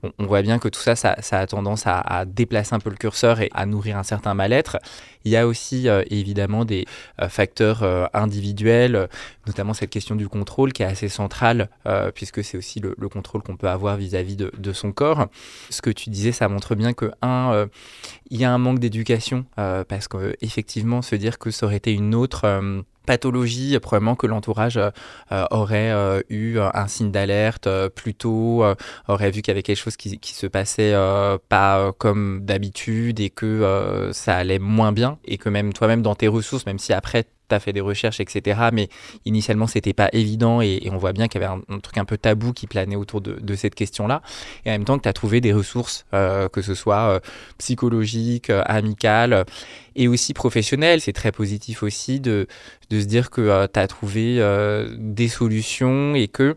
on 0.04 0.26
voit 0.26 0.42
bien 0.42 0.60
que 0.60 0.68
tout 0.68 0.82
ça, 0.82 0.96
ça, 0.96 1.16
a 1.32 1.48
tendance 1.48 1.88
à, 1.88 2.00
à, 2.00 2.26
déplacer 2.26 2.76
un 2.76 2.80
peu 2.80 2.90
le 2.90 2.98
curseur 2.98 3.40
et 3.40 3.50
à 3.54 3.66
nourrir 3.66 3.98
un 3.98 4.04
certain 4.04 4.34
mal-être. 4.34 4.78
Il 5.24 5.32
y 5.32 5.38
a 5.38 5.48
aussi 5.48 5.88
évidemment 6.10 6.66
des 6.66 6.86
facteurs 7.30 8.10
individuels, 8.14 9.08
notamment 9.48 9.74
cette 9.74 9.90
question 9.90 10.16
du 10.16 10.28
contrôle 10.28 10.74
qui 10.74 10.84
est 10.84 10.88
assez 10.88 11.10
centrale, 11.10 11.70
puisque 12.16 12.44
c'est 12.50 12.58
aussi 12.58 12.80
le, 12.80 13.10
contrôle 13.10 13.42
qu'on 13.44 13.58
peut 13.58 13.70
avoir 13.70 13.98
vis-à-vis 13.98 14.36
de, 14.36 14.74
son 14.74 14.92
corps. 14.92 15.28
Ce 15.70 15.82
que 15.82 15.90
tu 15.90 16.10
disais, 16.10 16.32
ça 16.32 16.48
montre 16.48 16.76
bien 16.76 16.94
que, 16.94 17.12
un, 17.22 17.52
euh, 17.54 17.66
il 18.30 18.40
y 18.40 18.46
a 18.46 18.52
un 18.52 18.58
manque 18.58 18.80
d'éducation, 18.80 19.46
euh, 19.58 19.84
parce 19.84 20.08
qu'effectivement, 20.08 21.02
se 21.02 21.16
dire 21.16 21.40
que 21.40 21.52
ça 21.52 21.66
aurait 21.66 21.78
été 21.78 21.94
une 21.94 22.16
autre 22.16 22.46
euh, 22.46 22.82
pathologie, 23.06 23.78
probablement 23.80 24.16
que 24.16 24.28
l'entourage 24.28 24.80
aurait 25.50 26.22
eu 26.30 26.60
un 26.60 26.88
signe 26.88 27.10
d'alerte 27.10 27.68
plus 27.96 28.14
tôt, 28.14 28.64
aurait 29.08 29.32
vu 29.32 29.42
qu'il 29.42 29.52
y 29.52 29.56
avait 29.56 29.64
quelque 29.64 29.80
chose 29.80 29.98
qui, 29.98 30.20
qui 30.20 30.36
se 30.36 30.46
passait 30.46 30.94
pas 31.50 31.92
comme 31.98 32.46
d'habitude 32.46 33.20
et 33.20 33.32
que 33.32 34.12
ça 34.14 34.36
allait 34.36 34.60
moins 34.60 34.92
bien 34.92 35.18
et 35.26 35.40
que 35.40 35.50
même 35.50 35.74
toi-même 35.74 36.04
dans 36.04 36.14
tes 36.14 36.28
ressources, 36.28 36.68
même 36.68 36.78
si 36.78 36.94
après 36.94 37.26
as 37.56 37.60
fait 37.60 37.74
des 37.74 37.82
recherches, 37.82 38.20
etc. 38.20 38.70
Mais 38.74 38.90
initialement, 39.26 39.68
c'était 39.68 39.94
pas 39.94 40.10
évident 40.14 40.62
et, 40.62 40.88
on 40.92 40.98
voit 40.98 41.14
bien 41.14 41.28
qu'il 41.28 41.42
y 41.42 41.44
avait 41.44 41.54
un, 41.70 41.80
truc 41.80 41.98
un 41.98 42.06
peu 42.06 42.18
tabou 42.18 42.54
qui 42.54 42.68
planait 42.68 42.96
autour 42.96 43.22
de, 43.22 43.56
cette 43.56 43.76
question-là. 43.76 44.22
Et 44.66 44.70
en 44.70 44.74
même 44.74 44.86
temps, 44.86 44.98
que 44.98 45.04
tu 45.04 45.10
as 45.10 45.14
trouvé 45.14 45.42
des 45.42 45.54
ressources, 45.54 46.06
euh, 46.14 46.50
que 46.50 46.62
ce 46.62 46.74
soit 46.74 47.10
euh, 47.10 47.20
psychologiques, 47.58 48.50
euh, 48.50 48.62
amicales 48.66 49.46
et 49.96 50.08
aussi 50.08 50.34
professionnelles. 50.34 51.02
C'est 51.02 51.14
très 51.14 51.32
positif 51.32 51.84
aussi 51.84 52.20
de, 52.20 52.48
de 52.90 53.00
se 53.00 53.06
dire 53.06 53.30
que 53.30 53.68
tu 53.68 53.80
as 53.80 53.88
trouvé 53.88 54.40
des 54.98 55.28
solutions 55.28 56.16
et 56.16 56.28
que 56.28 56.56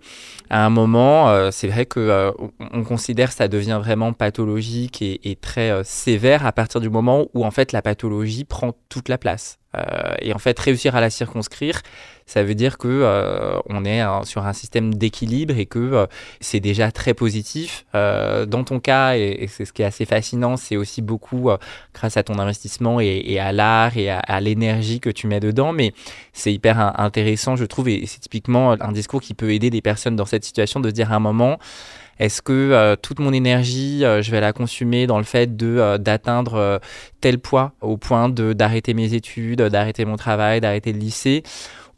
à 0.50 0.64
un 0.64 0.70
moment, 0.70 1.50
c'est 1.50 1.66
vrai 1.66 1.86
que 1.86 2.32
on 2.60 2.84
considère 2.84 3.30
que 3.30 3.36
ça 3.36 3.48
devient 3.48 3.80
vraiment 3.82 4.12
pathologique 4.12 5.02
et, 5.02 5.28
et 5.28 5.34
très 5.34 5.82
sévère 5.82 6.46
à 6.46 6.52
partir 6.52 6.80
du 6.80 6.90
moment 6.90 7.26
où 7.34 7.44
en 7.44 7.50
fait 7.50 7.72
la 7.72 7.82
pathologie 7.82 8.44
prend 8.44 8.76
toute 8.88 9.08
la 9.08 9.18
place. 9.18 9.58
Euh, 9.76 10.14
et 10.20 10.32
en 10.32 10.38
fait, 10.38 10.58
réussir 10.58 10.96
à 10.96 11.00
la 11.00 11.10
circonscrire, 11.10 11.82
ça 12.26 12.42
veut 12.42 12.54
dire 12.54 12.78
que 12.78 12.88
euh, 12.88 13.58
on 13.68 13.84
est 13.84 14.02
sur 14.24 14.46
un 14.46 14.52
système 14.52 14.94
d'équilibre 14.94 15.56
et 15.56 15.66
que 15.66 15.78
euh, 15.78 16.06
c'est 16.40 16.60
déjà 16.60 16.92
très 16.92 17.14
positif. 17.14 17.84
dans 17.92 18.64
ton 18.64 18.80
cas, 18.80 19.16
et, 19.16 19.46
c'est 19.48 19.64
ce 19.64 19.72
qui 19.72 19.82
est 19.82 19.86
assez 19.86 20.04
fascinant, 20.04 20.56
c'est 20.56 20.76
aussi 20.76 21.02
beaucoup 21.02 21.50
grâce 21.94 22.16
à 22.16 22.22
ton 22.22 22.38
investissement 22.38 23.00
et, 23.00 23.38
à 23.38 23.52
l'art 23.52 23.96
et 23.96 24.10
à, 24.10 24.40
l'énergie 24.40 25.00
que 25.00 25.10
tu 25.10 25.26
mets 25.26 25.40
dedans. 25.40 25.72
Mais 25.72 25.92
c'est 26.32 26.52
hyper 26.52 26.98
intéressant, 27.00 27.56
je 27.56 27.64
trouve, 27.64 27.88
et 27.88 28.06
c'est 28.06 28.20
typiquement 28.20 28.72
un 28.72 28.92
discours 28.92 29.20
qui 29.20 29.34
peut 29.34 29.52
aider 29.52 29.70
des 29.70 29.82
personnes 29.82 30.16
dans 30.16 30.26
cette 30.26 30.44
situation 30.44 30.80
de 30.80 30.90
dire 30.90 31.12
à 31.12 31.16
un 31.16 31.20
moment. 31.20 31.58
Est-ce 32.18 32.42
que 32.42 32.52
euh, 32.52 32.96
toute 32.96 33.18
mon 33.18 33.32
énergie, 33.32 34.04
euh, 34.04 34.22
je 34.22 34.30
vais 34.30 34.40
la 34.40 34.52
consumer 34.52 35.06
dans 35.06 35.18
le 35.18 35.24
fait 35.24 35.56
de 35.56 35.78
euh, 35.78 35.98
d'atteindre 35.98 36.80
tel 37.20 37.38
poids 37.38 37.72
au 37.80 37.96
point 37.96 38.28
de 38.28 38.52
d'arrêter 38.52 38.94
mes 38.94 39.14
études, 39.14 39.62
d'arrêter 39.62 40.04
mon 40.04 40.16
travail, 40.16 40.60
d'arrêter 40.60 40.92
le 40.92 40.98
lycée? 40.98 41.42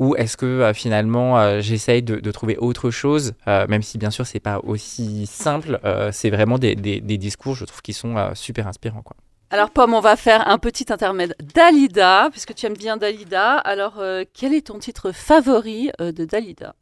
Ou 0.01 0.17
est-ce 0.17 0.37
que 0.37 0.73
finalement 0.75 1.61
j'essaye 1.61 2.03
de, 2.03 2.31
trouver 2.33 2.57
autre 2.57 2.91
chose, 2.91 3.35
même 3.47 3.83
si 3.83 3.97
bien 3.97 4.11
sûr 4.11 4.27
c'est 4.27 4.41
pas 4.41 4.59
aussi 4.65 5.25
simple, 5.27 5.79
c'est 6.11 6.31
vraiment 6.31 6.59
des, 6.59 6.75
des, 6.75 7.01
des, 7.01 7.17
discours, 7.17 7.55
je 7.55 7.65
trouve, 7.65 7.81
qui 7.81 7.93
sont 7.93 8.17
super 8.35 8.67
inspirants. 8.67 9.03
Quoi. 9.03 9.17
Alors 9.51 9.71
Pomme, 9.71 9.95
on 9.95 10.01
va 10.01 10.17
faire 10.17 10.49
un 10.49 10.59
petit 10.59 10.93
intermède 10.93 11.37
Dalida, 11.55 12.29
puisque 12.33 12.57
tu 12.57 12.67
aimes 12.67 12.77
bien 12.77 12.97
Dalida. 12.97 13.59
Alors 13.59 14.03
quel 14.33 14.53
est 14.53 14.67
ton 14.67 14.81
titre 14.81 15.13
favori 15.13 15.93
de 16.01 16.25
Dalida? 16.25 16.75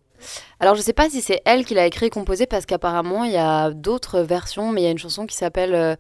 Alors, 0.61 0.75
je 0.75 0.83
sais 0.83 0.93
pas 0.93 1.11
si 1.11 1.23
c'est 1.23 1.41
elle 1.45 1.65
qui 1.65 1.75
l'a 1.75 1.87
écrit 1.87 2.07
et 2.07 2.11
composé 2.11 2.47
parce 2.47 2.67
qu'apparemment, 2.67 3.25
il 3.25 3.33
y 3.33 3.37
a 3.37 3.71
d'autres 3.71 4.21
versions, 4.21 4.71
mais 4.71 4.83
il 4.83 4.85
y 4.85 4.89
a 4.89 4.91
une 4.91 4.99
chanson 4.99 5.27
qui 5.27 5.37
s'appelle 5.37 5.75
euh, 5.75 5.97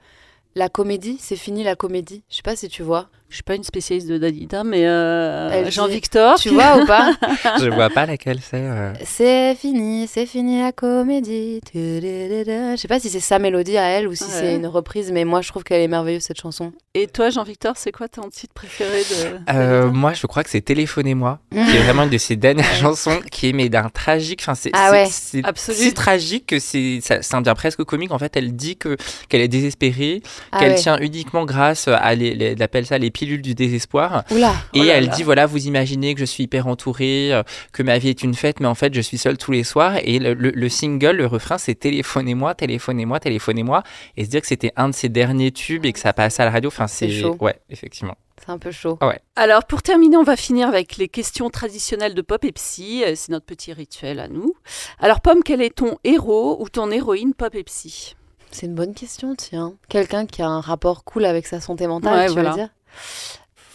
La 0.55 0.69
comédie. 0.69 1.19
C'est 1.21 1.37
fini 1.37 1.65
la 1.65 1.77
comédie. 1.77 2.23
Je 2.31 2.37
sais 2.37 2.43
pas 2.43 2.57
si 2.57 2.69
tu 2.69 2.83
vois. 2.83 3.09
Je 3.33 3.37
suis 3.37 3.45
pas 3.45 3.55
une 3.55 3.65
spécialiste 3.65 4.09
de 4.09 4.19
Dalida, 4.19 4.63
mais 4.63 4.87
euh, 4.87 5.71
Jean-Victor. 5.71 6.39
Tu 6.39 6.51
vois 6.51 6.77
ou 6.77 6.85
pas 6.85 7.15
Je 7.63 7.71
vois 7.71 7.89
pas 7.89 8.05
laquelle 8.05 8.41
c'est. 8.43 8.61
Euh. 8.61 8.93
C'est 9.07 9.55
fini, 9.55 10.07
c'est 10.07 10.27
fini 10.27 10.61
la 10.61 10.71
comédie. 10.71 11.63
Je 11.75 12.75
sais 12.77 12.89
pas 12.89 13.01
si 13.01 13.09
c'est 13.09 13.21
sa 13.21 13.39
mélodie 13.39 13.79
à 13.79 13.85
elle 13.85 14.07
ou 14.07 14.15
si 14.15 14.25
c'est 14.25 14.55
une 14.55 14.67
reprise, 14.67 15.11
mais 15.13 15.25
moi 15.25 15.41
je 15.41 15.49
trouve 15.49 15.65
qu'elle 15.65 15.81
est 15.81 15.89
merveilleuse 15.89 16.25
cette 16.25 16.39
chanson. 16.39 16.75
Et 16.93 17.07
toi, 17.07 17.31
Jean-Victor, 17.31 17.73
c'est 17.79 17.91
quoi 17.91 18.07
ton 18.07 18.29
titre 18.29 18.53
préféré 18.53 18.99
de 18.99 19.39
euh, 19.51 19.91
Moi, 19.91 20.13
je 20.13 20.27
crois 20.27 20.45
que 20.45 20.51
c'est 20.51 20.61
Téléphonez-moi, 20.61 21.39
qui 21.51 21.59
est 21.59 21.83
vraiment 21.85 22.03
une 22.03 22.11
de 22.11 22.19
ses 22.19 22.37
dernières 22.37 22.75
chansons, 22.75 23.19
qui 23.31 23.49
est 23.49 23.53
mais 23.55 23.71
d'un 23.71 23.89
tragique. 23.89 24.41
Enfin, 24.43 24.55
c'est 24.55 24.73
ah 24.75 24.91
ouais. 24.91 25.07
si 25.09 25.95
tragique 25.95 26.45
que 26.49 26.59
c'est 26.59 27.01
ça, 27.01 27.23
ça 27.23 27.41
devient 27.41 27.55
presque 27.57 27.83
comique. 27.85 28.11
En 28.11 28.19
fait, 28.19 28.37
elle 28.37 28.55
dit 28.55 28.77
que 28.77 28.99
qu'elle 29.31 29.41
est 29.41 29.49
désespérée, 29.49 30.21
ah 30.53 30.59
qu'elle 30.59 30.75
tient 30.75 30.99
uniquement 30.99 31.47
grâce 31.47 31.89
à 31.89 32.15
les, 32.15 32.35
les, 32.35 32.61
appelle 32.61 32.85
ça 32.85 32.99
les 32.99 33.11
du 33.27 33.55
désespoir. 33.55 34.25
Et 34.31 34.81
oh 34.81 34.85
elle 34.85 35.09
dit 35.09 35.23
voilà, 35.23 35.47
vous 35.47 35.67
imaginez 35.67 36.15
que 36.15 36.21
je 36.21 36.25
suis 36.25 36.45
hyper 36.45 36.67
entourée, 36.67 37.33
euh, 37.33 37.43
que 37.73 37.83
ma 37.83 37.99
vie 37.99 38.09
est 38.09 38.23
une 38.23 38.35
fête, 38.35 38.61
mais 38.61 38.67
en 38.67 38.75
fait 38.75 38.95
je 38.95 39.01
suis 39.01 39.19
seule 39.19 39.39
tous 39.39 39.53
les 39.53 39.65
soirs. 39.65 39.97
Et 40.03 40.19
le, 40.19 40.69
single, 40.69 41.17
le 41.17 41.27
refrain, 41.27 41.59
c'est 41.59 41.75
téléphonez-moi, 41.75 42.55
téléphonez-moi, 42.55 43.21
téléphonez-moi. 43.21 43.83
Et 44.17 44.25
se 44.25 44.31
dire 44.31 44.41
que 44.41 44.47
c'était 44.47 44.73
un 44.77 44.89
de 44.89 44.95
ses 44.95 45.09
derniers 45.09 45.53
tubes 45.53 45.87
et 45.87 45.93
que 45.93 45.99
ça 45.99 46.13
passe 46.13 46.41
à 46.41 46.45
la 46.45 46.51
radio, 46.51 46.69
enfin 46.69 46.87
c'est 46.87 47.11
chaud. 47.11 47.37
Ouais, 47.41 47.59
effectivement. 47.71 48.17
C'est 48.45 48.51
un 48.51 48.59
peu 48.59 48.73
chaud. 48.73 48.99
Ouais. 49.01 49.21
Alors, 49.37 49.65
pour 49.65 49.83
terminer, 49.83 50.17
on 50.17 50.25
va 50.25 50.35
finir 50.35 50.67
avec 50.67 50.97
les 50.97 51.07
questions 51.07 51.49
traditionnelles 51.49 52.15
de 52.15 52.23
Pop 52.23 52.45
et 52.45 52.51
Psy. 52.51 53.05
Euh, 53.05 53.13
c'est 53.15 53.31
notre 53.31 53.47
petit 53.47 53.73
rituel 53.73 54.19
à 54.19 54.27
nous. 54.27 54.55
Alors, 54.99 55.21
Pomme, 55.21 55.45
quel 55.45 55.63
est 55.63 55.77
ton 55.77 55.99
héros 56.03 56.61
ou 56.61 56.69
ton 56.69 56.91
héroïne 56.91 57.35
Pop 57.35 57.55
et 57.55 57.63
Psy? 57.63 58.17
C'est 58.51 58.67
une 58.67 58.75
bonne 58.75 58.95
question, 58.95 59.35
tiens. 59.35 59.75
Quelqu'un 59.89 60.27
qui 60.27 60.43
a 60.43 60.49
un 60.49 60.61
rapport 60.61 61.05
cool 61.05 61.25
avec 61.25 61.47
sa 61.47 61.61
santé 61.61 61.87
mentale, 61.87 62.31
tu 62.31 62.37
veux 62.37 62.51
dire? 62.51 62.69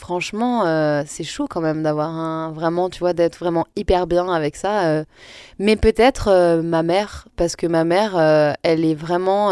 Franchement, 0.08 0.66
euh, 0.66 1.04
c'est 1.06 1.26
chaud 1.26 1.48
quand 1.50 1.60
même 1.60 1.84
d'avoir 1.84 2.08
un 2.08 2.52
vraiment, 2.54 2.90
tu 2.90 3.00
vois, 3.00 3.12
d'être 3.12 3.38
vraiment 3.40 3.68
hyper 3.76 4.08
bien 4.08 4.30
avec 4.30 4.56
ça. 4.56 4.86
Euh. 4.86 5.04
Mais 5.60 5.76
peut-être 5.76 6.30
euh, 6.30 6.62
ma 6.62 6.82
mère, 6.82 7.28
parce 7.36 7.58
que 7.58 7.68
ma 7.68 7.84
mère, 7.84 8.16
elle 8.64 8.86
est 8.86 8.96
vraiment 8.96 9.52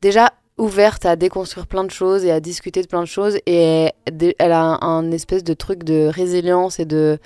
déjà 0.00 0.30
ouverte 0.58 1.06
à 1.06 1.16
déconstruire 1.16 1.66
plein 1.66 1.82
de 1.82 1.90
choses 1.90 2.24
et 2.24 2.30
à 2.30 2.38
discuter 2.38 2.82
de 2.82 2.86
plein 2.86 3.00
de 3.00 3.06
choses. 3.06 3.36
Et 3.46 3.90
elle 4.38 4.52
a 4.52 4.78
un 4.84 5.10
espèce 5.10 5.42
de 5.42 5.54
truc 5.54 5.82
de 5.82 6.06
résilience 6.06 6.78
et 6.78 6.84
de 6.84 7.18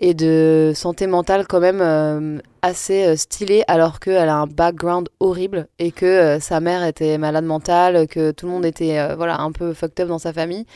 et 0.00 0.14
de 0.14 0.72
santé 0.74 1.06
mentale 1.08 1.46
quand 1.48 1.58
même 1.58 1.80
euh, 1.80 2.38
assez 2.62 3.04
euh, 3.04 3.16
stylée 3.16 3.64
alors 3.66 3.98
qu'elle 3.98 4.28
a 4.28 4.36
un 4.36 4.46
background 4.46 5.08
horrible 5.18 5.66
et 5.80 5.90
que 5.90 6.06
euh, 6.06 6.40
sa 6.40 6.60
mère 6.60 6.84
était 6.84 7.18
malade 7.18 7.44
mentale, 7.44 8.06
que 8.06 8.30
tout 8.30 8.46
le 8.46 8.52
monde 8.52 8.64
était 8.64 9.14
voilà 9.16 9.40
un 9.40 9.50
peu 9.50 9.74
fucked 9.74 10.00
up 10.00 10.08
dans 10.08 10.20
sa 10.20 10.32
famille 10.32 10.66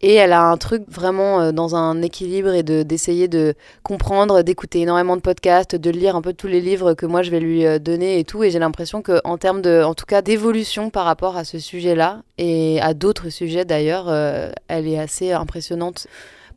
et 0.00 0.14
elle 0.14 0.32
a 0.32 0.44
un 0.44 0.56
truc 0.56 0.84
vraiment 0.88 1.52
dans 1.52 1.76
un 1.76 2.00
équilibre 2.00 2.54
et 2.54 2.62
de 2.62 2.82
d'essayer 2.82 3.28
de 3.28 3.54
comprendre, 3.82 4.42
d'écouter 4.42 4.80
énormément 4.80 5.16
de 5.16 5.20
podcasts, 5.20 5.76
de 5.76 5.90
lire 5.90 6.16
un 6.16 6.22
peu 6.22 6.32
tous 6.32 6.46
les 6.46 6.62
livres 6.62 6.94
que 6.94 7.04
moi 7.04 7.22
je 7.22 7.30
vais 7.30 7.40
lui 7.40 7.64
donner 7.80 8.18
et 8.18 8.24
tout 8.24 8.42
et 8.42 8.50
j'ai 8.50 8.58
l'impression 8.58 9.02
que 9.02 9.20
en 9.24 9.36
termes 9.36 9.60
de 9.60 9.82
en 9.84 9.92
tout 9.92 10.06
cas 10.06 10.22
d'évolution 10.22 10.88
par 10.88 11.04
rapport 11.04 11.36
à 11.36 11.44
ce 11.44 11.58
sujet-là 11.58 12.22
et 12.38 12.80
à 12.80 12.94
d'autres 12.94 13.28
sujets 13.28 13.66
d'ailleurs, 13.66 14.10
elle 14.68 14.88
est 14.88 14.98
assez 14.98 15.32
impressionnante. 15.32 16.06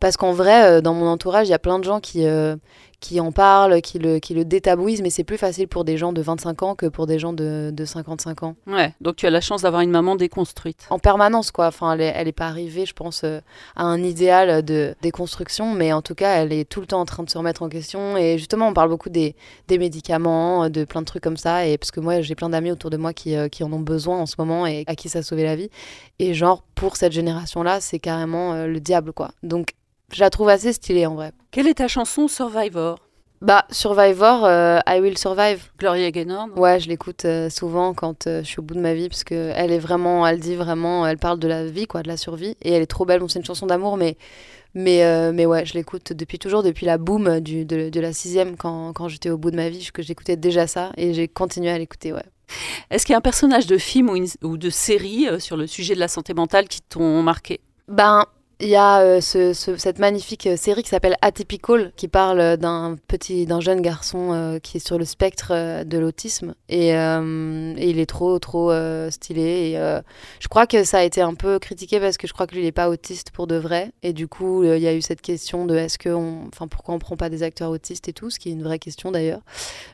Parce 0.04 0.18
qu'en 0.18 0.34
vrai, 0.34 0.66
euh, 0.66 0.82
dans 0.82 0.94
mon 0.94 1.08
entourage, 1.08 1.48
il 1.48 1.52
y 1.52 1.54
a 1.54 1.60
plein 1.60 1.80
de 1.80 1.86
gens 1.86 2.02
qui, 2.02 2.28
euh, 2.28 2.58
qui 3.00 3.22
en 3.22 3.32
parlent, 3.32 3.82
qui 3.82 4.00
le, 4.00 4.20
qui 4.20 4.34
le 4.34 4.44
détabouisent, 4.44 5.02
mais 5.02 5.10
c'est 5.10 5.24
plus 5.24 5.38
facile 5.38 5.70
pour 5.70 5.86
des 5.86 5.96
gens 5.96 6.12
de 6.12 6.22
25 6.22 6.62
ans 6.62 6.76
que 6.76 6.88
pour 6.88 7.08
des 7.08 7.20
gens 7.20 7.32
de, 7.32 7.72
de 7.74 7.86
55 7.86 8.44
ans. 8.44 8.58
Ouais, 8.68 8.94
donc 9.00 9.16
tu 9.16 9.28
as 9.28 9.30
la 9.30 9.40
chance 9.40 9.62
d'avoir 9.62 9.82
une 9.82 9.92
maman 9.92 10.18
déconstruite. 10.18 10.88
En 10.90 11.00
permanence, 11.00 11.52
quoi. 11.52 11.68
Enfin, 11.68 11.94
elle 11.94 12.00
n'est 12.00 12.28
est 12.28 12.34
pas 12.34 12.48
arrivée, 12.48 12.86
je 12.86 12.92
pense, 12.92 13.22
euh, 13.24 13.40
à 13.78 13.86
un 13.86 14.04
idéal 14.04 14.62
de 14.66 14.94
déconstruction, 15.02 15.74
mais 15.74 15.94
en 15.94 16.02
tout 16.02 16.16
cas, 16.16 16.36
elle 16.36 16.52
est 16.52 16.70
tout 16.70 16.82
le 16.82 16.88
temps 16.88 17.00
en 17.00 17.06
train 17.06 17.24
de 17.24 17.30
se 17.30 17.38
remettre 17.38 17.62
en 17.62 17.70
question. 17.70 18.18
Et 18.18 18.38
justement, 18.38 18.68
on 18.68 18.74
parle 18.74 18.90
beaucoup 18.90 19.10
des, 19.10 19.38
des 19.70 19.78
médicaments, 19.78 20.70
de 20.70 20.84
plein 20.84 21.00
de 21.00 21.06
trucs 21.06 21.24
comme 21.24 21.38
ça. 21.38 21.66
Et 21.66 21.78
parce 21.78 21.92
que 21.92 22.02
moi, 22.02 22.20
j'ai 22.20 22.36
plein 22.36 22.50
d'amis 22.50 22.74
autour 22.74 22.90
de 22.90 22.98
moi 22.98 23.14
qui, 23.14 23.38
qui, 23.52 23.64
en 23.64 23.72
ont 23.72 23.80
besoin 23.80 24.20
en 24.20 24.26
ce 24.26 24.36
moment 24.38 24.68
et 24.68 24.84
à 24.86 24.96
qui 24.96 25.08
ça 25.08 25.20
a 25.20 25.22
sauvé 25.22 25.44
la 25.46 25.56
vie. 25.56 25.70
Et 26.20 26.34
genre, 26.34 26.62
pour 26.76 26.98
cette 26.98 27.14
génération-là, 27.14 27.80
c'est 27.80 28.00
carrément 28.00 28.66
le 28.66 28.80
diable, 28.82 29.14
quoi. 29.14 29.32
Donc, 29.44 29.76
je 30.14 30.20
la 30.20 30.30
trouve 30.30 30.50
assez 30.50 30.74
stylée 30.74 31.06
en 31.06 31.16
vrai. 31.16 31.32
Quelle 31.52 31.68
est 31.68 31.76
ta 31.76 31.88
chanson 31.88 32.28
Survivor? 32.28 32.98
Bah, 33.44 33.66
Survivor, 33.72 34.46
euh, 34.46 34.80
I 34.88 35.02
Will 35.02 35.18
Survive. 35.18 35.70
Gloria 35.78 36.12
Gaynor 36.12 36.48
Ouais, 36.56 36.80
je 36.80 36.88
l'écoute 36.88 37.26
euh, 37.26 37.50
souvent 37.50 37.94
quand 37.94 38.26
euh, 38.26 38.42
je 38.42 38.48
suis 38.48 38.60
au 38.60 38.62
bout 38.62 38.74
de 38.74 38.80
ma 38.80 38.94
vie, 38.94 39.10
parce 39.10 39.26
qu'elle 39.26 39.70
est 39.70 39.80
vraiment, 39.80 40.26
elle 40.26 40.40
dit 40.40 40.56
vraiment, 40.56 41.06
elle 41.06 41.18
parle 41.18 41.40
de 41.40 41.50
la 41.50 41.66
vie, 41.66 41.86
quoi, 41.86 42.04
de 42.04 42.08
la 42.08 42.16
survie, 42.16 42.56
et 42.62 42.72
elle 42.72 42.82
est 42.82 42.88
trop 42.88 43.04
belle. 43.04 43.20
Bon, 43.20 43.28
c'est 43.28 43.40
une 43.40 43.46
chanson 43.46 43.66
d'amour, 43.66 43.98
mais, 43.98 44.16
mais, 44.76 45.34
mais 45.34 45.46
ouais, 45.46 45.66
je 45.66 45.74
l'écoute 45.74 46.14
depuis 46.14 46.40
toujours, 46.40 46.64
depuis 46.64 46.86
la 46.86 46.98
boom 46.98 47.42
du, 47.42 47.66
de, 47.66 48.00
la 48.00 48.14
sixième, 48.14 48.56
quand, 48.56 48.94
quand 48.94 49.10
j'étais 49.10 49.30
au 49.30 49.38
bout 49.38 49.52
de 49.52 49.58
ma 49.58 49.68
vie, 49.68 49.90
que 49.94 50.02
j'écoutais 50.02 50.38
déjà 50.38 50.66
ça, 50.66 50.94
et 50.96 51.14
j'ai 51.14 51.28
continué 51.28 51.70
à 51.70 51.78
l'écouter, 51.78 52.14
ouais. 52.14 52.24
Est-ce 52.92 53.06
qu'il 53.06 53.12
y 53.12 53.16
a 53.16 53.18
un 53.18 53.22
personnage 53.22 53.68
de 53.68 53.78
film 53.78 54.10
ou, 54.10 54.48
ou 54.48 54.58
de 54.58 54.70
série 54.70 55.28
sur 55.42 55.58
le 55.58 55.68
sujet 55.68 55.96
de 55.96 56.00
la 56.00 56.08
santé 56.08 56.34
mentale 56.34 56.70
qui 56.70 56.80
t'ont 56.82 57.22
marqué? 57.24 57.60
Ben, 57.90 58.26
il 58.64 58.70
y 58.70 58.76
a 58.76 59.02
euh, 59.02 59.22
cette 59.22 60.00
magnifique 60.00 60.48
euh, 60.48 60.56
série 60.56 60.84
qui 60.84 60.90
s'appelle 60.90 61.18
Atypical, 61.22 61.92
qui 61.96 62.08
parle 62.08 62.58
d'un 62.58 62.96
petit, 63.08 63.46
d'un 63.46 63.60
jeune 63.60 63.82
garçon 63.82 64.32
euh, 64.32 64.60
qui 64.60 64.78
est 64.78 64.86
sur 64.86 64.98
le 64.98 65.06
spectre 65.06 65.84
de 65.84 65.98
l'autisme 65.98 66.56
et, 66.70 66.90
il 66.94 68.00
est 68.00 68.06
trop, 68.06 68.40
trop 68.40 68.72
stylé. 69.10 69.42
Et, 69.42 70.02
je 70.40 70.48
crois 70.48 70.66
que 70.66 70.84
ça 70.84 71.00
a 71.00 71.04
été 71.04 71.22
un 71.22 71.34
peu 71.34 71.60
critiqué 71.60 72.00
parce 72.00 72.18
que 72.18 72.28
je 72.28 72.34
crois 72.34 72.48
que 72.48 72.56
lui 72.56 72.62
il 72.62 72.66
n'est 72.66 72.72
pas 72.72 72.90
autiste 72.90 73.32
pour 73.32 73.48
de 73.48 73.56
vrai. 73.56 73.92
Et 74.02 74.14
du 74.14 74.28
coup, 74.28 74.64
il 74.64 74.80
y 74.80 74.88
a 74.88 74.94
eu 74.94 75.02
cette 75.02 75.22
question 75.22 75.66
de 75.66 75.76
est-ce 75.76 75.98
que, 75.98 76.10
enfin, 76.10 76.68
pourquoi 76.68 76.96
on 76.96 77.00
prend 77.00 77.18
pas 77.18 77.30
des 77.30 77.44
acteurs 77.44 77.70
autistes 77.70 78.08
et 78.08 78.14
tout, 78.14 78.30
ce 78.30 78.40
qui 78.40 78.50
est 78.50 78.54
une 78.54 78.64
vraie 78.64 78.80
question 78.80 79.12
d'ailleurs. 79.12 79.42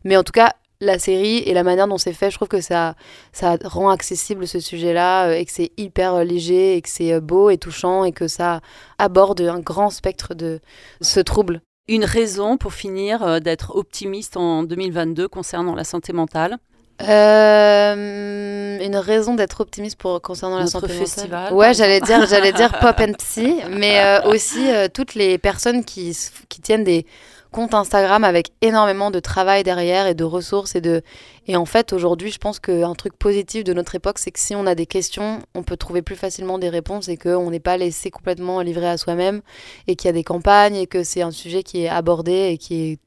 Mais 0.03 0.15
en 0.15 0.23
tout 0.23 0.31
cas, 0.31 0.53
la 0.81 0.97
série 0.97 1.39
et 1.39 1.53
la 1.53 1.63
manière 1.63 1.87
dont 1.87 1.97
c'est 1.97 2.13
fait, 2.13 2.31
je 2.31 2.37
trouve 2.37 2.47
que 2.47 2.61
ça, 2.61 2.95
ça 3.33 3.57
rend 3.65 3.89
accessible 3.89 4.47
ce 4.47 4.59
sujet-là 4.59 5.27
euh, 5.27 5.33
et 5.33 5.45
que 5.45 5.51
c'est 5.51 5.71
hyper 5.77 6.15
euh, 6.15 6.23
léger 6.23 6.77
et 6.77 6.81
que 6.81 6.89
c'est 6.89 7.13
euh, 7.13 7.19
beau 7.19 7.49
et 7.49 7.57
touchant 7.57 8.05
et 8.05 8.13
que 8.13 8.27
ça 8.27 8.61
aborde 8.97 9.41
un 9.41 9.59
grand 9.59 9.89
spectre 9.89 10.33
de 10.33 10.61
ce 11.01 11.19
trouble. 11.19 11.61
Une 11.89 12.05
raison 12.05 12.57
pour 12.57 12.73
finir 12.73 13.41
d'être 13.41 13.75
optimiste 13.75 14.37
en 14.37 14.61
2022 14.61 15.27
concernant 15.27 15.73
la 15.73 15.83
santé 15.83 16.13
mentale? 16.13 16.57
Une 17.01 18.95
raison 18.95 19.33
d'être 19.33 19.61
optimiste 19.61 19.97
pour 19.97 20.21
concernant 20.21 20.59
la 20.59 20.67
santé 20.67 20.89
festival, 20.89 21.45
mentale. 21.45 21.57
Ouais, 21.57 21.73
j'allais 21.73 21.99
dire, 21.99 22.27
j'allais 22.27 22.53
dire 22.53 22.77
pop 22.79 22.95
and 22.99 23.13
psy, 23.17 23.55
mais 23.71 24.19
aussi 24.25 24.67
toutes 24.93 25.15
les 25.15 25.39
personnes 25.39 25.83
qui, 25.83 26.15
qui 26.47 26.61
tiennent 26.61 26.83
des 26.83 27.07
compte 27.51 27.73
Instagram 27.73 28.23
avec 28.23 28.51
énormément 28.61 29.11
de 29.11 29.19
travail 29.19 29.63
derrière 29.63 30.05
et 30.07 30.13
de 30.13 30.23
ressources 30.23 30.75
et 30.75 30.81
de 30.81 31.01
et 31.47 31.55
en 31.55 31.65
fait 31.65 31.93
aujourd'hui 31.93 32.31
je 32.31 32.37
pense 32.37 32.59
qu'un 32.59 32.93
truc 32.93 33.17
positif 33.17 33.63
de 33.63 33.73
notre 33.73 33.95
époque 33.95 34.19
c'est 34.19 34.31
que 34.31 34.39
si 34.39 34.55
on 34.55 34.67
a 34.67 34.75
des 34.75 34.85
questions 34.85 35.39
on 35.55 35.63
peut 35.63 35.77
trouver 35.77 36.01
plus 36.01 36.15
facilement 36.15 36.59
des 36.59 36.69
réponses 36.69 37.07
et 37.07 37.17
qu'on 37.17 37.49
n'est 37.49 37.59
pas 37.59 37.77
laissé 37.77 38.11
complètement 38.11 38.61
livré 38.61 38.87
à 38.87 38.97
soi-même 38.97 39.41
et 39.87 39.95
qu'il 39.95 40.07
y 40.07 40.09
a 40.09 40.13
des 40.13 40.23
campagnes 40.23 40.75
et 40.75 40.85
que 40.85 41.03
c'est 41.03 41.21
un 41.21 41.31
sujet 41.31 41.63
qui 41.63 41.83
est 41.83 41.89
abordé 41.89 42.49
et 42.51 42.57
qui 42.57 42.75
est 42.75 42.99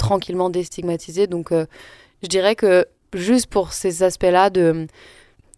tranquillement 0.00 0.50
déstigmatisé. 0.50 1.26
Donc 1.26 1.52
euh, 1.52 1.66
je 2.22 2.28
dirais 2.28 2.56
que 2.56 2.86
juste 3.12 3.46
pour 3.46 3.72
ces 3.72 4.02
aspects-là 4.02 4.50
de 4.50 4.86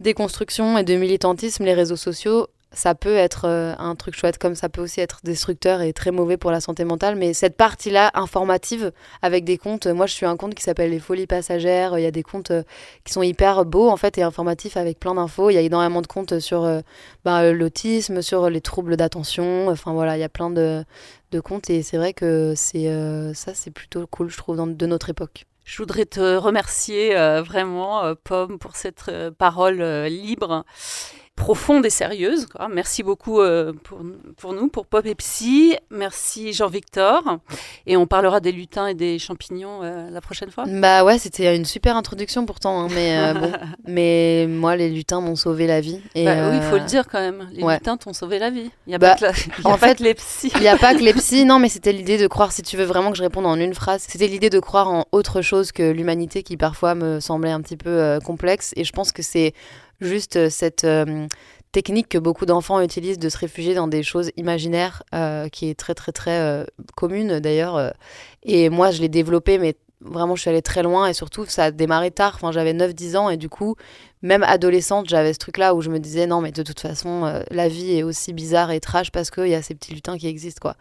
déconstruction 0.01 0.77
et 0.79 0.85
de 0.85 0.95
militantisme 0.97 1.65
les 1.65 1.75
réseaux 1.75 1.97
sociaux 1.97 2.49
ça 2.75 2.95
peut 2.95 3.15
être 3.15 3.47
euh, 3.47 3.75
un 3.79 3.95
truc 3.95 4.15
chouette 4.17 4.39
comme 4.39 4.55
ça 4.55 4.69
peut 4.69 4.81
aussi 4.81 5.01
être 5.01 5.21
destructeur 5.25 5.83
et 5.83 5.93
très 5.93 6.11
mauvais 6.11 6.37
pour 6.37 6.51
la 6.51 6.61
santé 6.61 6.85
mentale. 6.85 7.17
Mais 7.17 7.35
cette 7.35 7.57
partie-là 7.57 8.11
informative 8.15 8.93
avec 9.21 9.45
des 9.45 9.59
comptes, 9.59 9.87
moi 9.87 10.07
je 10.07 10.15
suis 10.15 10.27
un 10.27 10.37
compte 10.37 10.55
qui 10.55 10.63
s'appelle 10.63 10.91
Les 10.91 10.99
Folies 10.99 11.27
Passagères, 11.27 11.99
il 11.99 12.03
y 12.03 12.07
a 12.07 12.11
des 12.11 12.23
comptes 12.23 12.51
euh, 12.51 12.63
qui 13.05 13.13
sont 13.13 13.23
hyper 13.23 13.65
beaux 13.65 13.89
en 13.89 13.97
fait 13.97 14.19
et 14.19 14.23
informatifs 14.23 14.77
avec 14.77 14.99
plein 14.99 15.15
d'infos. 15.15 15.51
Il 15.51 15.55
y 15.55 15.59
a 15.59 15.63
énormément 15.63 16.03
de 16.03 16.07
comptes 16.07 16.39
sur 16.39 16.65
euh, 16.65 16.81
bah, 17.25 17.53
l'autisme, 17.53 18.23
sur 18.23 18.49
les 18.49 18.61
troubles 18.61 18.97
d'attention, 18.97 19.69
enfin 19.69 19.93
voilà, 19.93 20.17
il 20.17 20.21
y 20.21 20.25
a 20.25 20.29
plein 20.29 20.51
de, 20.51 20.85
de 21.31 21.41
comptes 21.41 21.71
et 21.71 21.83
c'est 21.83 21.97
vrai 21.97 22.13
que 22.13 22.55
c'est 22.57 22.91
ça 23.35 23.55
c'est 23.55 23.71
plutôt 23.71 24.07
cool 24.07 24.31
je 24.31 24.37
trouve 24.37 24.57
dans, 24.57 24.67
de 24.67 24.87
notre 24.87 25.11
époque. 25.11 25.47
Je 25.65 25.79
voudrais 25.79 26.07
te 26.07 26.37
remercier 26.37 27.15
vraiment, 27.15 28.15
Pomme, 28.25 28.59
pour 28.59 28.75
cette 28.77 29.11
parole 29.39 29.81
libre 30.07 30.65
profonde 31.37 31.87
et 31.87 31.91
sérieuse. 31.91 32.47
Quoi. 32.47 32.69
Merci 32.69 33.03
beaucoup 33.03 33.41
euh, 33.41 33.73
pour, 33.85 34.01
pour, 34.37 34.53
nous, 34.53 34.69
pour 34.69 34.87
Pop 34.87 35.05
et 35.07 35.15
Psy. 35.15 35.77
Merci 35.91 36.53
Jean-Victor. 36.53 37.39
Et 37.87 37.97
on 37.97 38.07
parlera 38.07 38.41
des 38.41 38.53
lutins 38.53 38.87
et 38.87 38.95
des 38.95 39.19
champignons 39.19 39.83
euh, 39.83 40.11
la 40.11 40.21
prochaine 40.21 40.51
fois. 40.51 40.65
Bah 40.67 41.05
ouais, 41.05 41.19
c'était 41.19 41.57
une 41.57 41.65
super 41.65 41.97
introduction 41.97 42.45
pourtant. 42.45 42.83
Hein, 42.83 42.89
mais 42.95 43.19
euh, 43.19 43.35
bon, 43.35 43.53
mais 43.87 44.47
moi, 44.49 44.77
les 44.77 44.91
lutins 44.91 45.21
m'ont 45.21 45.37
sauvé 45.37 45.67
la 45.67 45.81
vie. 45.81 46.01
Et 46.15 46.27
bah, 46.27 46.51
Oui, 46.51 46.57
il 46.57 46.63
faut 46.63 46.77
le 46.77 46.85
dire 46.85 47.07
quand 47.11 47.21
même. 47.21 47.49
Les 47.53 47.63
lutins 47.63 47.97
t'ont 47.97 48.13
sauvé 48.13 48.39
la 48.39 48.51
vie. 48.51 48.71
Il 48.87 48.91
n'y 48.91 48.95
a, 48.95 48.99
bah, 48.99 49.17
pas, 49.19 49.33
que 49.33 49.67
en 49.67 49.79
fait, 49.79 50.01
les 50.01 50.15
psys. 50.15 50.53
Il 50.57 50.61
n'y 50.61 50.69
a 50.69 50.77
pas 50.77 50.95
que 50.95 51.01
les 51.01 51.13
psys. 51.15 51.45
Non, 51.45 51.59
mais 51.59 51.69
c'était 51.69 51.93
l'idée 51.93 52.19
de 52.19 52.27
croire, 52.27 52.53
si 52.53 52.63
tu 52.63 52.77
veux 52.77 52.85
vraiment 52.85 53.11
que 53.11 53.17
je 53.17 53.23
réponde 53.23 53.47
en 53.47 53.57
une 53.57 53.75
phrase, 53.75 54.05
c'était 54.07 54.29
l'idée 54.29 54.51
de 54.51 54.61
croire 54.61 54.89
en 54.89 55.07
autre 55.13 55.41
chose 55.41 55.73
que 55.73 55.91
l'humanité 55.91 56.43
qui 56.43 56.57
parfois 56.57 56.95
me 56.95 57.21
semblait 57.21 57.51
un 57.51 57.63
petit 57.63 57.77
peu 57.77 58.19
complexe. 58.25 58.73
Et 58.77 58.85
je 58.85 58.93
pense 58.93 59.13
que 59.13 59.23
c'est 59.23 59.55
juste 60.01 60.37
euh, 60.37 60.51
cette 60.51 60.85
euh, 60.85 61.27
technique 61.73 62.09
que 62.09 62.19
beaucoup 62.19 62.47
d'enfants 62.47 62.81
utilisent 62.81 63.19
de 63.19 63.29
se 63.29 63.39
réfugier 63.39 63.75
dans 63.75 63.89
des 63.89 64.03
choses 64.03 64.31
imaginaires, 64.37 65.03
euh, 65.15 65.49
qui 65.49 65.69
est 65.69 65.79
très 65.79 65.95
très 65.95 66.13
très 66.13 66.67
commune 66.97 67.41
d'ailleurs. 67.41 67.95
et 68.43 68.69
moi, 68.69 68.91
je 68.91 69.01
l'ai 69.01 69.09
développée, 69.09 69.59
mais 69.59 69.77
vraiment, 70.01 70.35
je 70.37 70.43
suis 70.43 70.51
allée 70.51 70.63
très 70.63 70.83
loin 70.83 71.07
et 71.07 71.15
surtout, 71.15 71.47
ça 71.47 71.65
a 71.65 71.71
démarré 71.71 72.11
tard. 72.11 72.33
Enfin, 72.35 72.53
j'avais 72.53 72.75
9-10 72.75 73.17
ans 73.17 73.31
et 73.31 73.39
du 73.39 73.49
coup, 73.49 73.77
même 74.23 74.45
adolescente, 74.45 75.09
j'avais 75.09 75.33
ce 75.33 75.39
truc-là 75.39 75.75
où 75.75 75.81
je 75.81 75.91
me 75.91 75.99
disais 75.99 76.27
non, 76.27 76.41
mais 76.41 76.53
de 76.53 76.63
toute 76.63 76.79
façon, 76.79 77.25
euh, 77.25 77.43
la 77.51 77.69
vie 77.69 77.99
est 77.99 78.03
aussi 78.05 78.33
bizarre 78.33 78.71
et 78.71 78.79
trash 78.79 79.11
parce 79.11 79.31
qu'il 79.31 79.49
y 79.49 79.55
a 79.55 79.63
ces 79.63 79.75
petits 79.75 79.93
lutins 79.93 80.17
qui 80.17 80.29
existent, 80.29 80.61
quoi. 80.61 80.77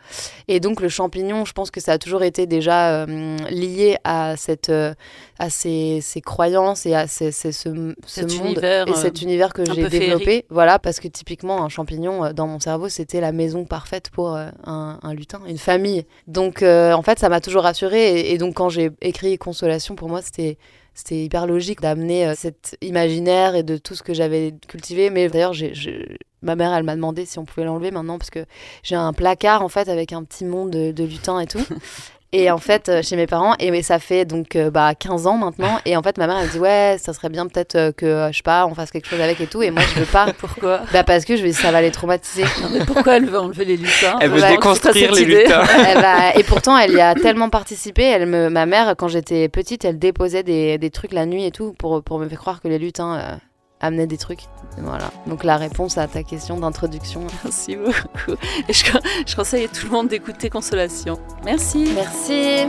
Et 0.47 0.60
donc, 0.60 0.80
le 0.80 0.89
champignon, 0.89 1.43
je 1.43 1.54
pense 1.54 1.71
que 1.71 1.82
ça 1.82 1.93
a 1.93 1.97
toujours 1.97 2.21
été 2.23 2.45
déjà 2.45 3.04
euh, 3.04 3.38
lié 3.49 3.97
à, 4.04 4.38
cette, 4.38 4.69
euh, 4.69 4.93
à 5.39 5.49
ces, 5.49 5.99
ces, 6.01 6.21
croyances 6.21 6.86
et 6.86 6.93
à 6.93 7.08
ces, 7.08 7.32
ce, 7.32 7.51
ce 7.51 7.69
monde 7.69 7.95
univers, 8.32 8.88
et 8.88 8.93
cet 8.93 9.21
univers 9.23 9.54
que 9.54 9.65
j'ai 9.65 9.88
développé. 9.89 10.45
Voilà, 10.49 10.77
parce 10.77 10.99
que 10.99 11.08
typiquement, 11.08 11.63
un 11.63 11.69
champignon, 11.69 12.34
dans 12.34 12.45
mon 12.45 12.60
cerveau, 12.60 12.89
c'était 12.89 13.21
la 13.21 13.32
maison 13.32 13.65
parfaite 13.65 14.12
pour 14.12 14.36
un, 14.36 14.51
un, 15.01 15.13
lutin, 15.13 15.41
une 15.47 15.58
famille. 15.58 16.06
Donc, 16.27 16.62
en 16.62 17.01
fait, 17.01 17.17
ça 17.17 17.30
m'a 17.30 17.41
toujours 17.41 17.63
rassurée. 17.63 18.19
Et, 18.19 18.34
et 18.34 18.38
donc, 18.38 18.54
quand 18.54 18.69
j'ai 18.69 18.91
écrit 19.01 19.38
Consolation, 19.39 19.95
pour 19.95 20.10
moi, 20.10 20.21
c'était 20.21 20.58
c'était 20.93 21.23
hyper 21.23 21.47
logique 21.47 21.82
d'amener 21.82 22.27
euh, 22.27 22.34
cet 22.36 22.77
imaginaire 22.82 23.56
et 23.56 23.63
de 23.63 23.77
tout 23.77 23.95
ce 23.95 24.04
que 24.04 24.13
j'avais 24.13 24.54
cultivé. 24.67 25.10
Mais 25.10 25.30
d'ailleurs, 25.30 25.54
ma 26.41 26.56
mère, 26.56 26.73
elle 26.73 26.84
m'a 26.84 26.95
demandé 26.95 27.25
si 27.25 27.39
on 27.39 27.45
pouvait 27.45 27.65
l'enlever 27.65 27.91
maintenant 27.91 28.17
parce 28.17 28.30
que 28.30 28.45
j'ai 28.84 28.95
un 28.95 29.13
placard 29.13 29.63
en 29.63 29.69
fait 29.69 29.89
avec 29.89 30.13
un 30.13 30.23
petit 30.23 30.45
monde 30.45 30.71
de, 30.71 30.91
de 30.91 31.04
lutins 31.04 31.39
et 31.39 31.47
tout. 31.47 31.65
Et 32.34 32.50
en 32.50 32.60
fait, 32.60 32.88
euh, 32.88 33.02
chez 33.02 33.17
mes 33.17 33.28
parents, 33.28 33.56
et 33.60 33.84
ça 33.84 34.00
fait 34.00 34.24
donc 34.24 34.56
euh, 34.56 34.72
bah, 34.72 34.96
15 34.96 35.28
ans 35.28 35.36
maintenant. 35.36 35.80
Et 35.86 35.98
en 35.98 36.02
fait, 36.02 36.17
ma 36.17 36.28
mère, 36.28 36.38
elle 36.39 36.48
me 36.48 36.52
dit 36.52 36.60
Ouais, 36.60 36.96
ça 36.98 37.12
serait 37.12 37.28
bien 37.28 37.46
peut-être 37.46 37.76
euh, 37.76 37.91
que, 37.91 38.30
je 38.32 38.38
sais 38.38 38.44
pas, 38.44 38.65
on 38.67 38.74
fasse 38.74 38.89
quelque 38.89 39.10
chose 39.10 39.20
avec 39.20 39.41
et 39.41 39.48
tout. 39.48 39.62
Et 39.62 39.70
moi, 39.70 39.84
je 39.94 40.00
veux 40.00 40.06
pas. 40.06 40.28
pourquoi? 40.39 40.80
Bah, 40.94 41.04
parce 41.04 41.26
que 41.26 41.36
je 41.36 41.44
vais, 41.44 41.52
ça 41.52 41.72
va 41.72 41.82
les 41.82 41.91
traumatiser. 41.91 42.46
mais 42.72 42.86
pourquoi 42.86 43.17
elle 43.17 43.26
veut 43.26 43.39
enlever 43.39 43.65
les 43.65 43.76
lutins? 43.76 44.17
Elle 44.22 44.30
veut 44.30 44.48
déconstruire 44.48 45.12
les 45.12 45.26
lutins. 45.26 45.65
et 46.36 46.44
pourtant, 46.44 46.78
elle 46.78 46.94
y 46.94 47.02
a 47.02 47.15
tellement 47.15 47.50
participé. 47.50 48.04
Elle 48.04 48.28
me, 48.28 48.50
ma 48.50 48.65
mère, 48.65 48.96
quand 48.98 49.10
j'étais 49.10 49.50
petite, 49.50 49.84
elle 49.84 50.00
déposait 50.00 50.44
des, 50.44 50.78
des, 50.78 50.89
trucs 50.89 51.12
la 51.12 51.26
nuit 51.26 51.46
et 51.46 51.52
tout 51.52 51.74
pour, 51.78 52.02
pour 52.02 52.17
me 52.17 52.30
faire 52.30 52.39
croire 52.39 52.62
que 52.62 52.70
les 52.70 52.80
lutins 52.80 53.39
amener 53.82 54.08
des 54.08 54.17
trucs. 54.17 54.41
Voilà. 54.78 55.12
Donc 55.28 55.44
la 55.44 55.58
réponse 55.58 55.98
à 55.98 56.08
ta 56.08 56.24
question 56.24 56.60
d'introduction. 56.60 57.22
Merci 57.44 57.76
beaucoup. 57.76 58.39
Et 58.67 58.74
je, 58.74 58.86
je, 59.26 59.36
conseille 59.36 59.65
à 59.65 59.67
tout 59.67 59.86
le 59.86 59.91
monde 59.91 60.08
d'écouter 60.08 60.50
Consolation. 60.50 61.20
Merci. 61.44 61.91
Merci. 61.94 62.67